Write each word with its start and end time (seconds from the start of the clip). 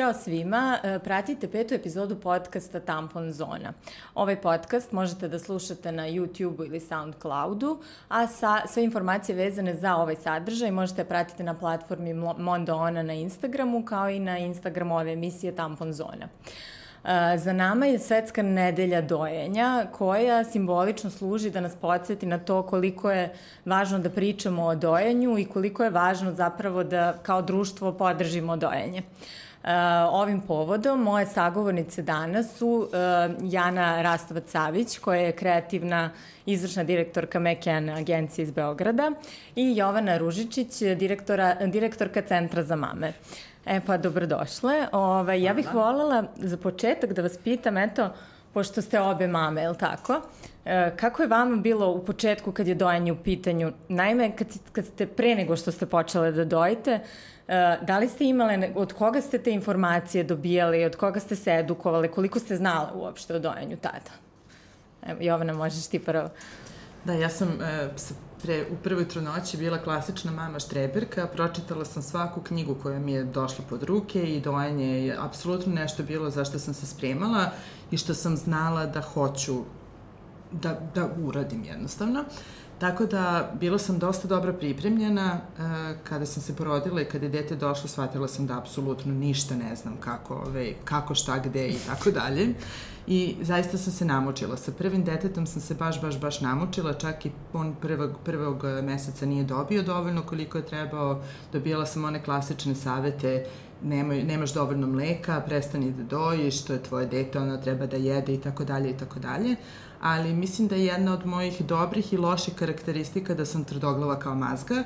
Ćao 0.00 0.12
svima, 0.14 0.78
e, 0.82 0.98
pratite 0.98 1.48
petu 1.48 1.74
epizodu 1.74 2.16
podcasta 2.16 2.80
Tampon 2.80 3.32
Zona. 3.32 3.72
Ovaj 4.14 4.40
podcast 4.40 4.92
možete 4.92 5.28
da 5.28 5.38
slušate 5.38 5.92
na 5.92 6.02
YouTube 6.02 6.66
ili 6.66 6.80
Soundcloudu, 6.80 7.78
a 8.08 8.26
sa, 8.26 8.62
sve 8.66 8.84
informacije 8.84 9.36
vezane 9.36 9.74
za 9.74 9.96
ovaj 9.96 10.16
sadržaj 10.16 10.70
možete 10.70 11.04
pratiti 11.04 11.42
na 11.42 11.54
platformi 11.54 12.14
Mondo 12.38 12.76
Ona 12.76 13.02
na 13.02 13.12
Instagramu, 13.12 13.84
kao 13.84 14.10
i 14.10 14.18
na 14.18 14.38
Instagramu 14.38 14.96
ove 14.96 15.12
emisije 15.12 15.56
Tampon 15.56 15.92
Zona. 15.92 16.28
E, 17.04 17.38
za 17.38 17.52
nama 17.52 17.86
je 17.86 17.98
svetska 17.98 18.42
nedelja 18.42 19.00
dojenja 19.00 19.86
koja 19.92 20.44
simbolično 20.44 21.10
služi 21.10 21.50
da 21.50 21.60
nas 21.60 21.76
podsjeti 21.76 22.26
na 22.26 22.38
to 22.38 22.62
koliko 22.62 23.10
je 23.10 23.34
važno 23.64 23.98
da 23.98 24.10
pričamo 24.10 24.64
o 24.64 24.74
dojenju 24.74 25.38
i 25.38 25.44
koliko 25.44 25.84
je 25.84 25.90
važno 25.90 26.32
zapravo 26.32 26.84
da 26.84 27.12
kao 27.22 27.42
društvo 27.42 27.92
podržimo 27.92 28.56
dojenje. 28.56 29.02
Uh, 29.02 29.49
ovim 30.10 30.40
povodom 30.40 31.02
moje 31.02 31.26
sagovornice 31.26 32.02
danas 32.02 32.56
su 32.58 32.66
uh, 32.68 33.52
Jana 33.52 34.02
Rastovac-Savić, 34.02 34.98
koja 35.00 35.20
je 35.20 35.32
kreativna 35.32 36.10
izvršna 36.46 36.84
direktorka 36.84 37.40
McCann 37.40 37.90
agencije 37.90 38.42
iz 38.42 38.50
Beograda 38.50 39.10
i 39.56 39.76
Jovana 39.76 40.18
Ružičić, 40.18 40.78
direktora, 40.96 41.54
direktorka 41.66 42.22
Centra 42.22 42.62
za 42.62 42.76
mame. 42.76 43.12
E 43.66 43.80
pa, 43.86 43.96
dobrodošle. 43.96 44.74
Ove, 44.74 44.88
ovaj, 44.92 45.42
ja 45.42 45.54
bih 45.54 45.74
voljela 45.74 46.24
za 46.36 46.56
početak 46.56 47.12
da 47.12 47.22
vas 47.22 47.38
pitam, 47.44 47.76
eto, 47.76 48.10
pošto 48.54 48.82
ste 48.82 49.00
obe 49.00 49.28
mame, 49.28 49.62
je 49.62 49.68
li 49.68 49.78
tako? 49.78 50.20
E, 50.64 50.92
kako 50.96 51.22
je 51.22 51.28
vama 51.28 51.56
bilo 51.56 51.90
u 51.90 52.04
početku 52.04 52.52
kad 52.52 52.68
je 52.68 52.74
dojanje 52.74 53.12
u 53.12 53.16
pitanju? 53.16 53.72
Naime, 53.88 54.36
kad, 54.36 54.46
kad 54.72 54.86
ste 54.86 55.06
pre 55.06 55.34
nego 55.34 55.56
što 55.56 55.72
ste 55.72 55.86
počele 55.86 56.32
da 56.32 56.44
dojite, 56.44 57.00
da 57.82 57.98
li 57.98 58.08
ste 58.08 58.24
imale, 58.24 58.72
od 58.74 58.92
koga 58.92 59.20
ste 59.20 59.38
te 59.38 59.50
informacije 59.50 60.24
dobijali, 60.24 60.84
od 60.84 60.96
koga 60.96 61.20
ste 61.20 61.36
se 61.36 61.50
edukovali, 61.50 62.08
koliko 62.08 62.38
ste 62.38 62.56
znala 62.56 62.92
uopšte 62.94 63.34
o 63.34 63.38
dojanju 63.38 63.76
tada? 63.76 64.10
Evo, 65.06 65.18
Jovana, 65.20 65.52
možeš 65.52 65.86
ti 65.86 65.98
prvo. 65.98 66.28
Da, 67.04 67.12
ja 67.12 67.28
sam 67.28 67.48
e, 67.48 67.88
pre, 68.42 68.66
u 68.72 68.76
prvoj 68.82 69.08
trudnoći 69.08 69.56
bila 69.56 69.78
klasična 69.78 70.32
mama 70.32 70.58
štreberka, 70.58 71.26
pročitala 71.26 71.84
sam 71.84 72.02
svaku 72.02 72.40
knjigu 72.40 72.76
koja 72.82 72.98
mi 72.98 73.12
je 73.12 73.24
došla 73.24 73.64
pod 73.68 73.82
ruke 73.82 74.22
i 74.22 74.40
dojanje 74.40 75.06
je 75.06 75.16
apsolutno 75.20 75.74
nešto 75.74 76.02
bilo 76.02 76.30
zašto 76.30 76.58
sam 76.58 76.74
se 76.74 76.86
spremala 76.86 77.50
i 77.90 77.96
što 77.96 78.14
sam 78.14 78.36
znala 78.36 78.86
da 78.86 79.00
hoću 79.00 79.62
da, 80.52 80.80
da 80.94 81.08
uradim 81.24 81.64
jednostavno. 81.64 82.24
Tako 82.80 83.06
da, 83.06 83.52
bila 83.60 83.78
sam 83.78 83.98
dosta 83.98 84.28
dobro 84.28 84.52
pripremljena. 84.52 85.40
E, 85.58 85.60
kada 86.04 86.26
sam 86.26 86.42
se 86.42 86.56
porodila 86.56 87.00
i 87.00 87.04
kada 87.04 87.26
je 87.26 87.30
dete 87.30 87.56
došlo, 87.56 87.88
shvatila 87.88 88.28
sam 88.28 88.46
da 88.46 88.58
apsolutno 88.58 89.12
ništa 89.12 89.54
ne 89.54 89.76
znam 89.76 89.96
kako, 90.00 90.34
ove, 90.34 90.72
kako 90.84 91.14
šta, 91.14 91.38
gde 91.38 91.68
i 91.68 91.76
tako 91.86 92.10
dalje. 92.20 92.54
I 93.06 93.36
zaista 93.42 93.78
sam 93.78 93.92
se 93.92 94.04
namučila. 94.04 94.56
Sa 94.56 94.72
prvim 94.72 95.04
detetom 95.04 95.46
sam 95.46 95.62
se 95.62 95.74
baš, 95.74 96.00
baš, 96.00 96.20
baš 96.20 96.40
namučila, 96.40 96.92
čak 96.92 97.26
i 97.26 97.30
on 97.52 97.74
prvog, 97.80 98.10
prvog 98.24 98.64
meseca 98.82 99.26
nije 99.26 99.44
dobio 99.44 99.82
dovoljno 99.82 100.22
koliko 100.22 100.58
je 100.58 100.66
trebao. 100.66 101.22
Dobijala 101.52 101.86
sam 101.86 102.04
one 102.04 102.24
klasične 102.24 102.74
savete 102.74 103.46
nemoj, 103.82 104.22
nemaš 104.22 104.54
dovoljno 104.54 104.86
mleka, 104.86 105.42
prestani 105.46 105.92
da 105.92 106.02
dojiš, 106.02 106.64
to 106.64 106.72
je 106.72 106.82
tvoje 106.82 107.06
dete, 107.06 107.38
ono 107.38 107.56
treba 107.56 107.86
da 107.86 107.96
jede 107.96 108.34
i 108.34 108.40
tako 108.40 108.64
dalje 108.64 108.90
i 108.90 108.96
tako 108.96 109.18
dalje. 109.18 109.56
Ali 110.00 110.34
mislim 110.34 110.68
da 110.68 110.74
je 110.74 110.84
jedna 110.84 111.12
od 111.12 111.26
mojih 111.26 111.66
dobrih 111.66 112.12
i 112.12 112.16
loših 112.16 112.54
karakteristika 112.54 113.34
da 113.34 113.44
sam 113.44 113.64
trdoglava 113.64 114.18
kao 114.18 114.34
mazga. 114.34 114.74
E, 114.74 114.84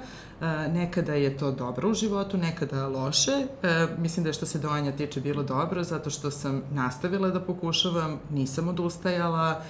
nekada 0.68 1.14
je 1.14 1.36
to 1.36 1.52
dobro 1.52 1.90
u 1.90 1.94
životu, 1.94 2.38
nekada 2.38 2.88
loše. 2.88 3.46
E, 3.62 3.86
mislim 3.98 4.24
da 4.24 4.28
je 4.28 4.34
što 4.34 4.46
se 4.46 4.58
dojanja 4.58 4.92
tiče 4.92 5.20
bilo 5.20 5.42
dobro, 5.42 5.84
zato 5.84 6.10
što 6.10 6.30
sam 6.30 6.62
nastavila 6.72 7.30
da 7.30 7.40
pokušavam, 7.40 8.20
nisam 8.30 8.68
odustajala, 8.68 9.62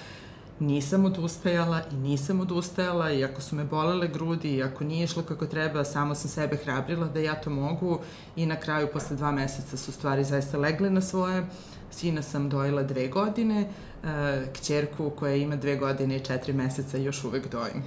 nisam 0.59 1.05
odustajala 1.05 1.81
i 1.91 1.95
nisam 1.95 2.39
odustajala 2.39 3.11
i 3.11 3.23
ako 3.23 3.41
su 3.41 3.55
me 3.55 3.63
bolele 3.63 4.07
grudi 4.07 4.55
i 4.55 4.63
ako 4.63 4.83
nije 4.83 5.03
išlo 5.03 5.23
kako 5.23 5.45
treba, 5.45 5.83
samo 5.83 6.15
sam 6.15 6.29
sebe 6.29 6.57
hrabrila 6.57 7.07
da 7.07 7.19
ja 7.19 7.35
to 7.35 7.49
mogu 7.49 7.99
i 8.35 8.45
na 8.45 8.55
kraju 8.55 8.87
posle 8.93 9.15
dva 9.15 9.31
meseca 9.31 9.77
su 9.77 9.91
stvari 9.91 10.23
zaista 10.23 10.57
legle 10.57 10.89
na 10.89 11.01
svoje. 11.01 11.45
Sina 11.91 12.21
sam 12.21 12.49
dojela 12.49 12.83
dve 12.83 13.07
godine, 13.07 13.69
uh, 14.03 14.09
kćerku 14.53 15.09
koja 15.09 15.35
ima 15.35 15.55
dve 15.55 15.75
godine 15.75 16.15
i 16.15 16.25
četiri 16.25 16.53
meseca 16.53 16.97
još 16.97 17.23
uvek 17.23 17.51
dojim. 17.51 17.83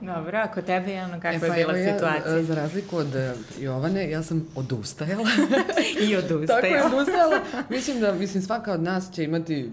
Dobro, 0.00 0.38
ako 0.38 0.62
tebe 0.62 0.92
je 0.92 1.04
ono 1.04 1.20
kako 1.20 1.36
e, 1.36 1.40
pa 1.40 1.46
je 1.46 1.64
bila 1.64 1.78
ja, 1.78 1.94
situacija? 1.94 2.42
Za 2.42 2.54
razliku 2.54 2.96
od 2.96 3.14
e, 3.14 3.34
Jovane, 3.60 4.10
ja 4.10 4.22
sam 4.22 4.46
odustajala. 4.54 5.28
I 6.08 6.16
odustajala. 6.16 6.46
Tako 6.46 6.66
je 6.66 6.84
odustajala. 6.84 7.40
Mislim 7.70 8.00
da, 8.00 8.12
mislim, 8.12 8.42
svaka 8.42 8.72
od 8.72 8.82
nas 8.82 9.12
će 9.12 9.24
imati, 9.24 9.70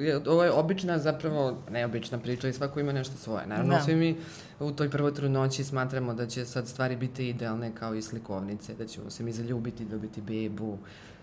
e, 0.00 0.16
ovo 0.26 0.44
je 0.44 0.50
obična, 0.50 0.98
zapravo, 0.98 1.58
neobična 1.70 2.18
priča 2.18 2.48
i 2.48 2.52
svako 2.52 2.80
ima 2.80 2.92
nešto 2.92 3.16
svoje. 3.16 3.46
Naravno, 3.46 3.74
da. 3.74 3.82
svi 3.82 3.94
mi 3.94 4.16
u 4.60 4.72
toj 4.72 4.90
prvoj 4.90 5.14
trudnoći 5.14 5.64
smatramo 5.64 6.14
da 6.14 6.26
će 6.26 6.44
sad 6.44 6.68
stvari 6.68 6.96
biti 6.96 7.28
idealne 7.28 7.70
kao 7.74 7.94
i 7.94 8.02
slikovnice, 8.02 8.74
da 8.74 8.86
ćemo 8.86 9.10
se 9.10 9.22
mi 9.22 9.32
zaljubiti, 9.32 9.84
dobiti 9.84 10.20
bebu, 10.20 10.78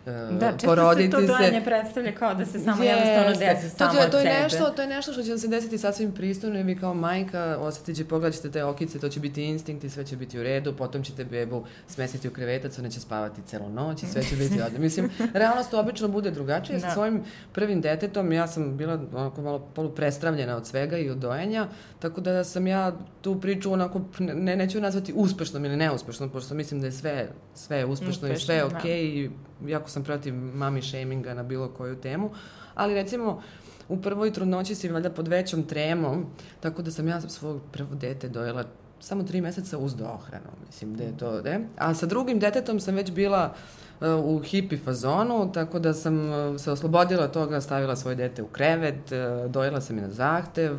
da, 0.06 0.52
često 0.52 0.68
poroditi 0.68 1.12
se. 1.12 1.18
Da, 1.18 1.18
često 1.18 1.34
se 1.34 1.38
to 1.38 1.38
dojanje 1.38 1.66
predstavlja 1.66 2.12
kao 2.12 2.36
da 2.36 2.46
se 2.46 2.60
samo 2.60 2.84
yes, 2.84 2.86
jednostavno 2.86 3.40
desi 3.40 3.70
samo 3.70 3.94
to, 3.94 4.06
to, 4.06 4.12
to 4.12 4.18
je 4.18 4.44
nešto, 4.44 4.70
to 4.70 4.82
je 4.82 4.88
nešto 4.88 5.14
što 5.14 5.24
će 5.24 5.30
vam 5.30 5.40
se 5.40 5.48
desiti 5.48 5.78
sasvim 5.78 6.12
pristojno 6.12 6.60
i 6.60 6.64
vi 6.64 6.76
kao 6.76 6.94
majka 6.94 7.58
osetit 7.60 7.98
će, 7.98 8.06
pogledat 8.06 8.52
te 8.54 8.64
okice, 8.64 9.00
to 9.00 9.10
će 9.10 9.20
biti 9.20 9.44
instinkt 9.44 9.84
i 9.84 9.90
sve 9.90 10.06
će 10.06 10.16
biti 10.16 10.40
u 10.40 10.44
redu, 10.44 10.74
potom 10.74 11.04
ćete 11.04 11.26
bebu 11.26 11.66
smestiti 11.88 12.28
u 12.28 12.32
krevetac, 12.32 12.80
ona 12.80 12.90
će 12.90 13.00
spavati 13.00 13.42
celu 13.46 13.70
noć 13.70 14.04
i 14.04 14.06
sve 14.06 14.24
će 14.24 14.36
biti 14.36 14.62
odne. 14.62 14.80
Mislim, 14.80 15.10
realnost 15.34 15.74
obično 15.74 16.08
bude 16.08 16.32
drugačija. 16.32 16.80
Da. 16.80 16.88
Sa 16.88 16.94
svojim 16.94 17.24
prvim 17.54 17.82
detetom 17.82 18.32
ja 18.32 18.48
sam 18.48 18.78
bila 18.78 19.00
onako 19.14 19.42
malo 19.42 19.60
polu 19.60 19.90
prestravljena 19.90 20.56
od 20.56 20.68
svega 20.68 20.98
i 20.98 21.10
od 21.10 21.18
dojenja, 21.18 21.68
tako 22.00 22.22
da 22.22 22.44
sam 22.44 22.68
ja 22.68 22.94
tu 23.22 23.42
priču 23.42 23.74
onako, 23.74 24.02
ne, 24.20 24.56
neću 24.56 24.82
nazvati 24.82 25.14
uspešnom 25.16 25.66
ili 25.66 25.78
neuspešnom, 25.78 26.30
pošto 26.30 26.56
mislim 26.56 26.82
da 26.82 26.88
je 26.88 26.92
sve, 26.92 27.30
sve 27.56 27.86
uspešno, 27.86 28.12
uspešno 28.12 28.34
i 28.34 28.38
sve 28.38 28.56
je 28.56 28.64
okej 28.64 28.78
okay, 28.78 29.30
da. 29.30 29.66
i 29.66 29.72
jako 29.72 29.90
sam 29.90 29.99
protiv 30.04 30.34
mami 30.34 30.82
shaminga 30.82 31.34
na 31.34 31.44
bilo 31.44 31.68
koju 31.68 31.96
temu, 31.96 32.32
ali 32.76 32.94
recimo 32.94 33.42
u 33.90 34.02
prvoj 34.02 34.34
trudnoći 34.34 34.76
si 34.76 34.90
valjda 34.90 35.10
pod 35.10 35.28
većom 35.28 35.64
tremom, 35.64 36.26
tako 36.60 36.82
da 36.82 36.92
sam 36.92 37.08
ja 37.08 37.22
svog 37.22 37.62
prvo 37.72 37.96
dete 37.96 38.30
dojela 38.30 38.64
samo 39.00 39.24
tri 39.24 39.42
meseca 39.42 39.78
uz 39.78 39.96
dohranu, 39.96 40.50
mislim 40.66 40.96
da 40.96 41.04
je 41.04 41.18
to, 41.18 41.42
ne? 41.42 41.60
A 41.78 41.94
sa 41.94 42.06
drugim 42.06 42.40
detetom 42.40 42.80
sam 42.80 42.96
već 42.96 43.12
bila 43.12 43.54
uh, 44.02 44.08
u 44.24 44.40
hipi 44.40 44.78
fazonu, 44.78 45.52
tako 45.54 45.80
da 45.80 45.94
sam 45.94 46.30
uh, 46.30 46.60
se 46.62 46.72
oslobodila 46.72 47.28
toga, 47.28 47.62
stavila 47.62 47.96
svoje 47.96 48.16
dete 48.16 48.44
u 48.44 48.48
krevet, 48.48 49.12
uh, 49.12 49.52
dojela 49.52 49.82
sam 49.82 49.98
i 49.98 50.02
na 50.02 50.10
zahtev, 50.10 50.76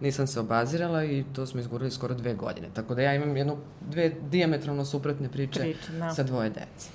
nisam 0.00 0.26
se 0.26 0.40
obazirala 0.40 1.04
i 1.04 1.24
to 1.32 1.46
smo 1.46 1.60
izgurali 1.60 1.90
skoro 1.90 2.14
dve 2.14 2.34
godine. 2.34 2.68
Tako 2.74 2.94
da 2.94 3.02
ja 3.02 3.14
imam 3.14 3.36
jednu, 3.36 3.56
dve 3.90 4.12
diametralno 4.30 4.84
suprotne 4.84 5.28
priče 5.28 5.60
Priča, 5.60 5.92
da. 5.98 6.10
sa 6.10 6.22
dvoje 6.22 6.50
dece. 6.50 6.88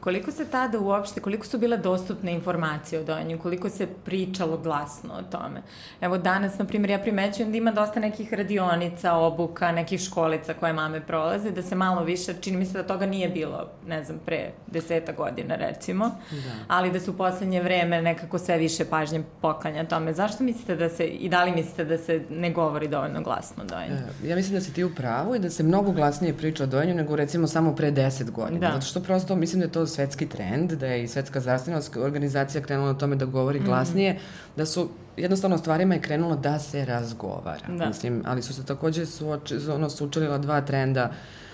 Koliko 0.00 0.30
se 0.30 0.44
tada 0.44 0.78
uopšte, 0.78 1.20
koliko 1.20 1.46
su 1.46 1.58
bile 1.58 1.76
dostupne 1.76 2.32
informacije 2.32 3.00
o 3.00 3.04
dojenju, 3.04 3.38
koliko 3.38 3.70
se 3.70 3.86
pričalo 4.04 4.58
glasno 4.58 5.14
o 5.14 5.22
tome? 5.22 5.62
Evo 6.00 6.18
danas, 6.18 6.58
na 6.58 6.64
primjer, 6.64 6.90
ja 6.90 6.98
primećujem 6.98 7.50
da 7.50 7.58
ima 7.58 7.72
dosta 7.72 8.00
nekih 8.00 8.34
radionica, 8.34 9.14
obuka, 9.14 9.72
nekih 9.72 10.00
školica 10.00 10.54
koje 10.54 10.72
mame 10.72 11.00
prolaze, 11.00 11.50
da 11.50 11.62
se 11.62 11.74
malo 11.74 12.04
više, 12.04 12.34
čini 12.40 12.56
mi 12.56 12.66
se 12.66 12.72
da 12.72 12.86
toga 12.86 13.06
nije 13.06 13.28
bilo, 13.28 13.70
ne 13.86 14.04
znam, 14.04 14.18
pre 14.26 14.50
deseta 14.66 15.12
godina 15.12 15.56
recimo, 15.56 16.04
da. 16.30 16.38
ali 16.68 16.90
da 16.90 17.00
se 17.00 17.10
u 17.10 17.16
poslednje 17.16 17.62
vreme 17.62 18.02
nekako 18.02 18.38
sve 18.38 18.58
više 18.58 18.84
pažnje 18.84 19.22
poklanja 19.40 19.84
tome. 19.84 20.12
Zašto 20.12 20.44
mislite 20.44 20.76
da 20.76 20.88
se, 20.88 21.06
i 21.06 21.28
da 21.28 21.44
li 21.44 21.52
mislite 21.52 21.84
da 21.84 21.98
se 21.98 22.22
ne 22.30 22.52
govori 22.52 22.88
dovoljno 22.88 23.22
glasno 23.22 23.62
o 23.62 23.66
dojenju? 23.66 23.94
E, 24.24 24.28
ja 24.28 24.36
mislim 24.36 24.54
da 24.54 24.60
si 24.60 24.72
ti 24.72 24.84
u 24.84 24.94
pravu 24.94 25.34
i 25.34 25.38
da 25.38 25.50
se 25.50 25.62
mnogo 25.62 25.92
glasnije 25.92 26.34
priča 26.34 26.64
o 26.64 26.66
dojenju 26.66 26.94
nego 26.94 27.16
recimo 27.16 27.46
samo 27.46 27.74
pre 27.74 27.90
deset 27.90 28.30
godina. 28.30 28.60
Da. 28.60 28.74
Zato 28.74 28.86
što 28.86 29.00
prosto 29.00 29.36
mislim 29.36 29.60
da 29.60 29.66
je 29.66 29.72
to 29.72 29.85
svetski 29.86 30.28
trend, 30.28 30.72
da 30.72 30.86
je 30.86 31.04
i 31.04 31.08
svetska 31.08 31.40
zdravstvena 31.40 31.80
organizacija 31.96 32.62
krenula 32.62 32.92
na 32.92 32.98
tome 32.98 33.16
da 33.16 33.24
govori 33.24 33.58
mhm. 33.58 33.68
glasnije, 33.68 34.12
mm 34.12 34.16
-hmm. 34.16 34.56
da 34.56 34.66
su 34.66 34.88
jednostavno 35.16 35.58
stvarima 35.58 35.94
je 35.94 36.00
krenulo 36.00 36.36
da 36.36 36.58
se 36.58 36.84
razgovara. 36.84 37.68
Da. 37.68 37.86
Mislim, 37.86 38.22
ali 38.26 38.42
su 38.42 38.54
se 38.54 38.64
takođe 38.64 39.06
suoč, 39.06 39.52
ono, 39.74 39.90
sučelila 39.90 40.38
dva 40.38 40.60
trenda 40.60 41.00
e, 41.00 41.45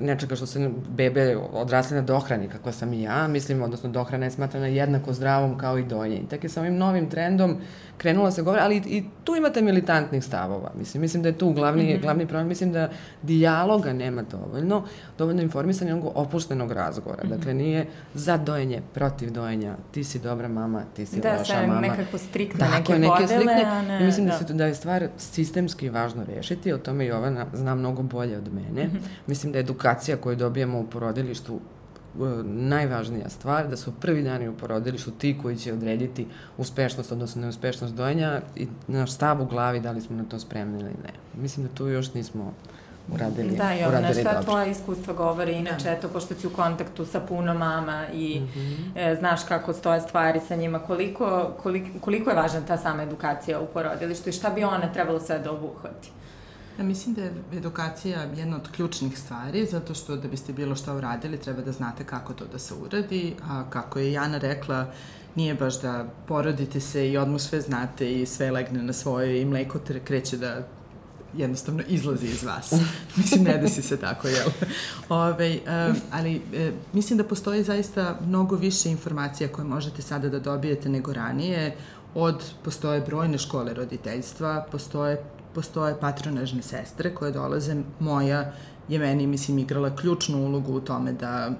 nečega 0.00 0.36
što 0.36 0.46
se 0.46 0.70
bebe 0.88 1.36
odrasle 1.52 1.96
na 1.96 2.02
dohrani, 2.02 2.48
kako 2.48 2.72
sam 2.72 2.92
i 2.92 3.02
ja, 3.02 3.28
mislim, 3.28 3.62
odnosno 3.62 3.90
dohrana 3.90 4.24
je 4.24 4.30
smatrana 4.30 4.66
jednako 4.66 5.12
zdravom 5.12 5.58
kao 5.58 5.78
i 5.78 5.84
dojenje. 5.84 6.22
Tako 6.30 6.46
je 6.46 6.50
sa 6.50 6.60
ovim 6.60 6.76
novim 6.76 7.10
trendom 7.10 7.56
krenula 7.98 8.30
se 8.30 8.42
govori, 8.42 8.62
ali 8.62 8.76
i 8.76 9.04
tu 9.24 9.36
imate 9.36 9.62
militantnih 9.62 10.24
stavova. 10.24 10.72
Mislim, 10.78 11.00
mislim 11.00 11.22
da 11.22 11.28
je 11.28 11.38
tu 11.38 11.52
glavni, 11.52 11.84
mm 11.84 11.86
-hmm. 11.86 12.02
glavni 12.02 12.26
problem. 12.26 12.48
Mislim 12.48 12.72
da 12.72 12.90
dijaloga 13.22 13.92
nema 13.92 14.22
dovoljno, 14.22 14.84
dovoljno 15.18 15.42
informisanja 15.42 15.94
nego 15.94 16.12
opuštenog 16.14 16.72
razgovora. 16.72 17.24
Mm 17.24 17.26
-hmm. 17.26 17.36
Dakle, 17.36 17.54
nije 17.54 17.86
za 18.14 18.36
dojenje, 18.36 18.82
protiv 18.94 19.30
dojenja. 19.30 19.76
Ti 19.92 20.04
si 20.04 20.18
dobra 20.18 20.48
mama, 20.48 20.82
ti 20.96 21.06
si 21.06 21.20
da, 21.20 21.36
loša 21.38 21.66
mama. 21.66 21.80
Da, 21.80 21.80
sve 21.80 21.88
nekako 21.88 22.18
striktne 22.18 22.58
Tako, 22.58 22.76
neke, 22.76 22.98
neke 22.98 23.22
podele. 23.22 23.44
Slikne, 23.44 23.64
a 23.64 23.82
ne, 23.82 24.04
mislim 24.04 24.26
da. 24.26 24.32
da, 24.32 24.46
se, 24.46 24.54
da 24.54 24.66
je 24.66 24.74
stvar 24.74 25.08
sistemski 25.18 25.88
važno 25.88 26.24
rešiti, 26.24 26.72
o 26.72 26.78
tome 26.78 27.06
Jovana 27.06 27.46
zna 27.52 27.74
mnogo 27.74 28.02
bolje 28.02 28.38
od 28.38 28.54
mene. 28.54 28.84
Mm 28.84 28.90
-hmm. 28.90 29.25
Mislim 29.26 29.52
da 29.52 29.58
edukacija 29.58 30.16
koju 30.16 30.36
dobijamo 30.36 30.80
u 30.80 30.86
porodilištu 30.86 31.60
najvažnija 32.44 33.28
stvar, 33.28 33.68
da 33.68 33.76
su 33.76 33.92
prvi 34.00 34.22
dani 34.22 34.48
u 34.48 34.56
porodilištu 34.56 35.10
ti 35.10 35.38
koji 35.42 35.56
će 35.56 35.72
odrediti 35.72 36.26
uspešnost, 36.58 37.12
odnosno 37.12 37.42
neuspešnost 37.42 37.94
dojenja 37.94 38.40
i 38.56 38.68
naš 38.86 39.12
stav 39.12 39.42
u 39.42 39.46
glavi 39.46 39.80
da 39.80 39.90
li 39.90 40.00
smo 40.00 40.16
na 40.16 40.24
to 40.24 40.38
spremni 40.38 40.80
ili 40.80 40.90
ne. 41.04 41.12
Mislim 41.34 41.66
da 41.66 41.74
tu 41.74 41.88
još 41.88 42.14
nismo 42.14 42.52
uradili, 43.12 43.56
da, 43.56 43.74
i 43.74 43.88
uradili 43.88 44.20
šta 44.20 44.42
tvoje 44.42 44.70
iskustva 44.70 45.14
govori, 45.14 45.52
inače, 45.52 45.84
da. 45.84 45.90
eto, 45.90 46.08
pošto 46.08 46.34
si 46.34 46.46
u 46.46 46.50
kontaktu 46.50 47.04
sa 47.04 47.20
puno 47.20 47.54
mama 47.54 48.06
i 48.12 48.40
mm 48.40 48.46
-hmm. 48.46 49.12
e, 49.12 49.16
znaš 49.18 49.44
kako 49.48 49.72
stoje 49.72 50.00
stvari 50.00 50.40
sa 50.48 50.56
njima, 50.56 50.78
koliko, 50.78 51.52
koliko, 51.62 51.88
koliko 52.00 52.30
je 52.30 52.36
važna 52.36 52.60
ta 52.60 52.76
sama 52.76 53.02
edukacija 53.02 53.60
u 53.60 53.66
porodilištu 53.66 54.28
i 54.28 54.32
šta 54.32 54.50
bi 54.50 54.64
ona 54.64 54.92
trebalo 54.92 55.20
sve 55.20 55.38
da 55.38 55.52
obuhvati? 55.52 56.10
Ja 56.78 56.84
mislim 56.84 57.14
da 57.14 57.22
je 57.22 57.32
edukacija 57.56 58.22
jedna 58.22 58.56
od 58.56 58.70
ključnih 58.70 59.18
stvari, 59.18 59.66
zato 59.66 59.94
što 59.94 60.16
da 60.16 60.28
biste 60.28 60.52
bilo 60.52 60.76
šta 60.76 60.94
uradili, 60.94 61.38
treba 61.38 61.62
da 61.62 61.72
znate 61.72 62.04
kako 62.04 62.32
to 62.32 62.44
da 62.52 62.58
se 62.58 62.74
uradi, 62.74 63.34
a 63.48 63.64
kako 63.70 63.98
je 63.98 64.12
Jana 64.12 64.38
rekla, 64.38 64.86
nije 65.34 65.54
baš 65.54 65.80
da 65.80 66.06
porodite 66.28 66.80
se 66.80 67.10
i 67.10 67.16
odmah 67.16 67.40
sve 67.40 67.60
znate 67.60 68.12
i 68.12 68.26
sve 68.26 68.50
legne 68.50 68.82
na 68.82 68.92
svoje 68.92 69.42
i 69.42 69.44
mleko 69.44 69.78
kreće 70.04 70.36
da 70.36 70.66
jednostavno 71.36 71.82
izlazi 71.88 72.26
iz 72.26 72.44
vas. 72.44 72.72
mislim, 73.16 73.44
ne 73.44 73.58
desi 73.58 73.82
se 73.82 73.96
tako, 73.96 74.28
jel? 74.28 74.48
Ove, 75.08 75.50
um, 75.50 75.96
ali 76.12 76.42
e, 76.54 76.72
mislim 76.92 77.18
da 77.18 77.24
postoji 77.24 77.64
zaista 77.64 78.18
mnogo 78.26 78.56
više 78.56 78.90
informacija 78.90 79.48
koje 79.48 79.64
možete 79.64 80.02
sada 80.02 80.28
da 80.28 80.38
dobijete 80.38 80.88
nego 80.88 81.12
ranije. 81.12 81.76
Od, 82.14 82.44
postoje 82.64 83.00
brojne 83.00 83.38
škole 83.38 83.74
roditeljstva, 83.74 84.66
postoje 84.72 85.22
postoje 85.56 85.94
patronažne 86.00 86.62
sestre 86.62 87.14
koje 87.14 87.32
dolaze, 87.32 87.76
moja 88.00 88.52
je 88.88 88.98
meni, 88.98 89.26
mislim, 89.26 89.58
igrala 89.58 89.96
ključnu 89.96 90.44
ulogu 90.46 90.72
u 90.72 90.80
tome 90.80 91.12
da, 91.12 91.50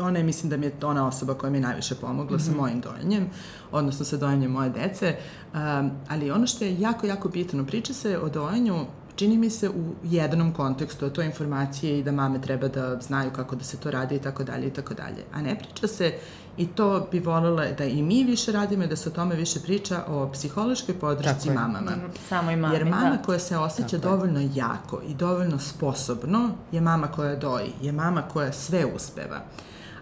ona 0.00 0.18
je, 0.18 0.24
mislim, 0.24 0.50
da 0.50 0.56
mi 0.56 0.66
je 0.66 0.72
ona 0.82 1.06
osoba 1.06 1.34
koja 1.34 1.50
mi 1.50 1.58
je 1.58 1.62
najviše 1.62 1.94
pomogla 1.94 2.36
mm 2.36 2.40
-hmm. 2.40 2.44
sa 2.44 2.50
mhm. 2.50 2.60
mojim 2.60 2.80
dojenjem, 2.80 3.26
odnosno 3.72 4.04
sa 4.04 4.16
dojenjem 4.16 4.50
moje 4.50 4.70
dece, 4.70 5.16
um, 5.54 5.90
ali 6.08 6.30
ono 6.30 6.46
što 6.46 6.64
je 6.64 6.80
jako, 6.80 7.06
jako 7.06 7.28
bitno, 7.28 7.66
priča 7.66 7.92
se 7.92 8.18
o 8.18 8.28
dojenju 8.28 8.86
čini 9.16 9.36
mi 9.38 9.50
se 9.50 9.68
u 9.68 9.94
jednom 10.04 10.52
kontekstu, 10.52 11.06
a 11.06 11.10
to 11.10 11.20
je 11.20 11.26
informacije 11.26 11.98
i 11.98 12.02
da 12.02 12.12
mame 12.12 12.40
treba 12.40 12.68
da 12.68 13.00
znaju 13.00 13.30
kako 13.30 13.56
da 13.56 13.64
se 13.64 13.76
to 13.76 13.90
radi 13.90 14.14
i 14.14 14.18
tako 14.18 14.44
dalje 14.44 14.66
i 14.66 14.70
tako 14.70 14.94
dalje. 14.94 15.24
A 15.32 15.42
ne 15.42 15.58
priča 15.58 15.86
se 15.86 16.14
i 16.56 16.66
to 16.66 17.08
bi 17.12 17.18
volela 17.18 17.64
da 17.78 17.84
i 17.84 18.02
mi 18.02 18.24
više 18.24 18.52
radimo 18.52 18.84
i 18.84 18.86
da 18.86 18.96
se 18.96 19.08
o 19.08 19.12
tome 19.12 19.34
više 19.34 19.60
priča 19.60 20.04
o 20.08 20.30
psihološkoj 20.32 20.94
podršci 20.98 21.50
mamama. 21.50 21.90
Mhm, 21.90 22.06
samo 22.28 22.50
i 22.50 22.56
mami, 22.56 22.74
Jer 22.74 22.84
mama 22.84 23.16
da. 23.16 23.22
koja 23.22 23.38
se 23.38 23.56
osjeća 23.58 23.98
Tako 23.98 24.10
dovoljno 24.10 24.40
je. 24.40 24.50
jako 24.54 25.00
i 25.08 25.14
dovoljno 25.14 25.58
sposobno 25.58 26.50
je 26.72 26.80
mama 26.80 27.06
koja 27.08 27.36
doji, 27.36 27.72
je 27.82 27.92
mama 27.92 28.22
koja 28.22 28.52
sve 28.52 28.84
uspeva. 28.96 29.40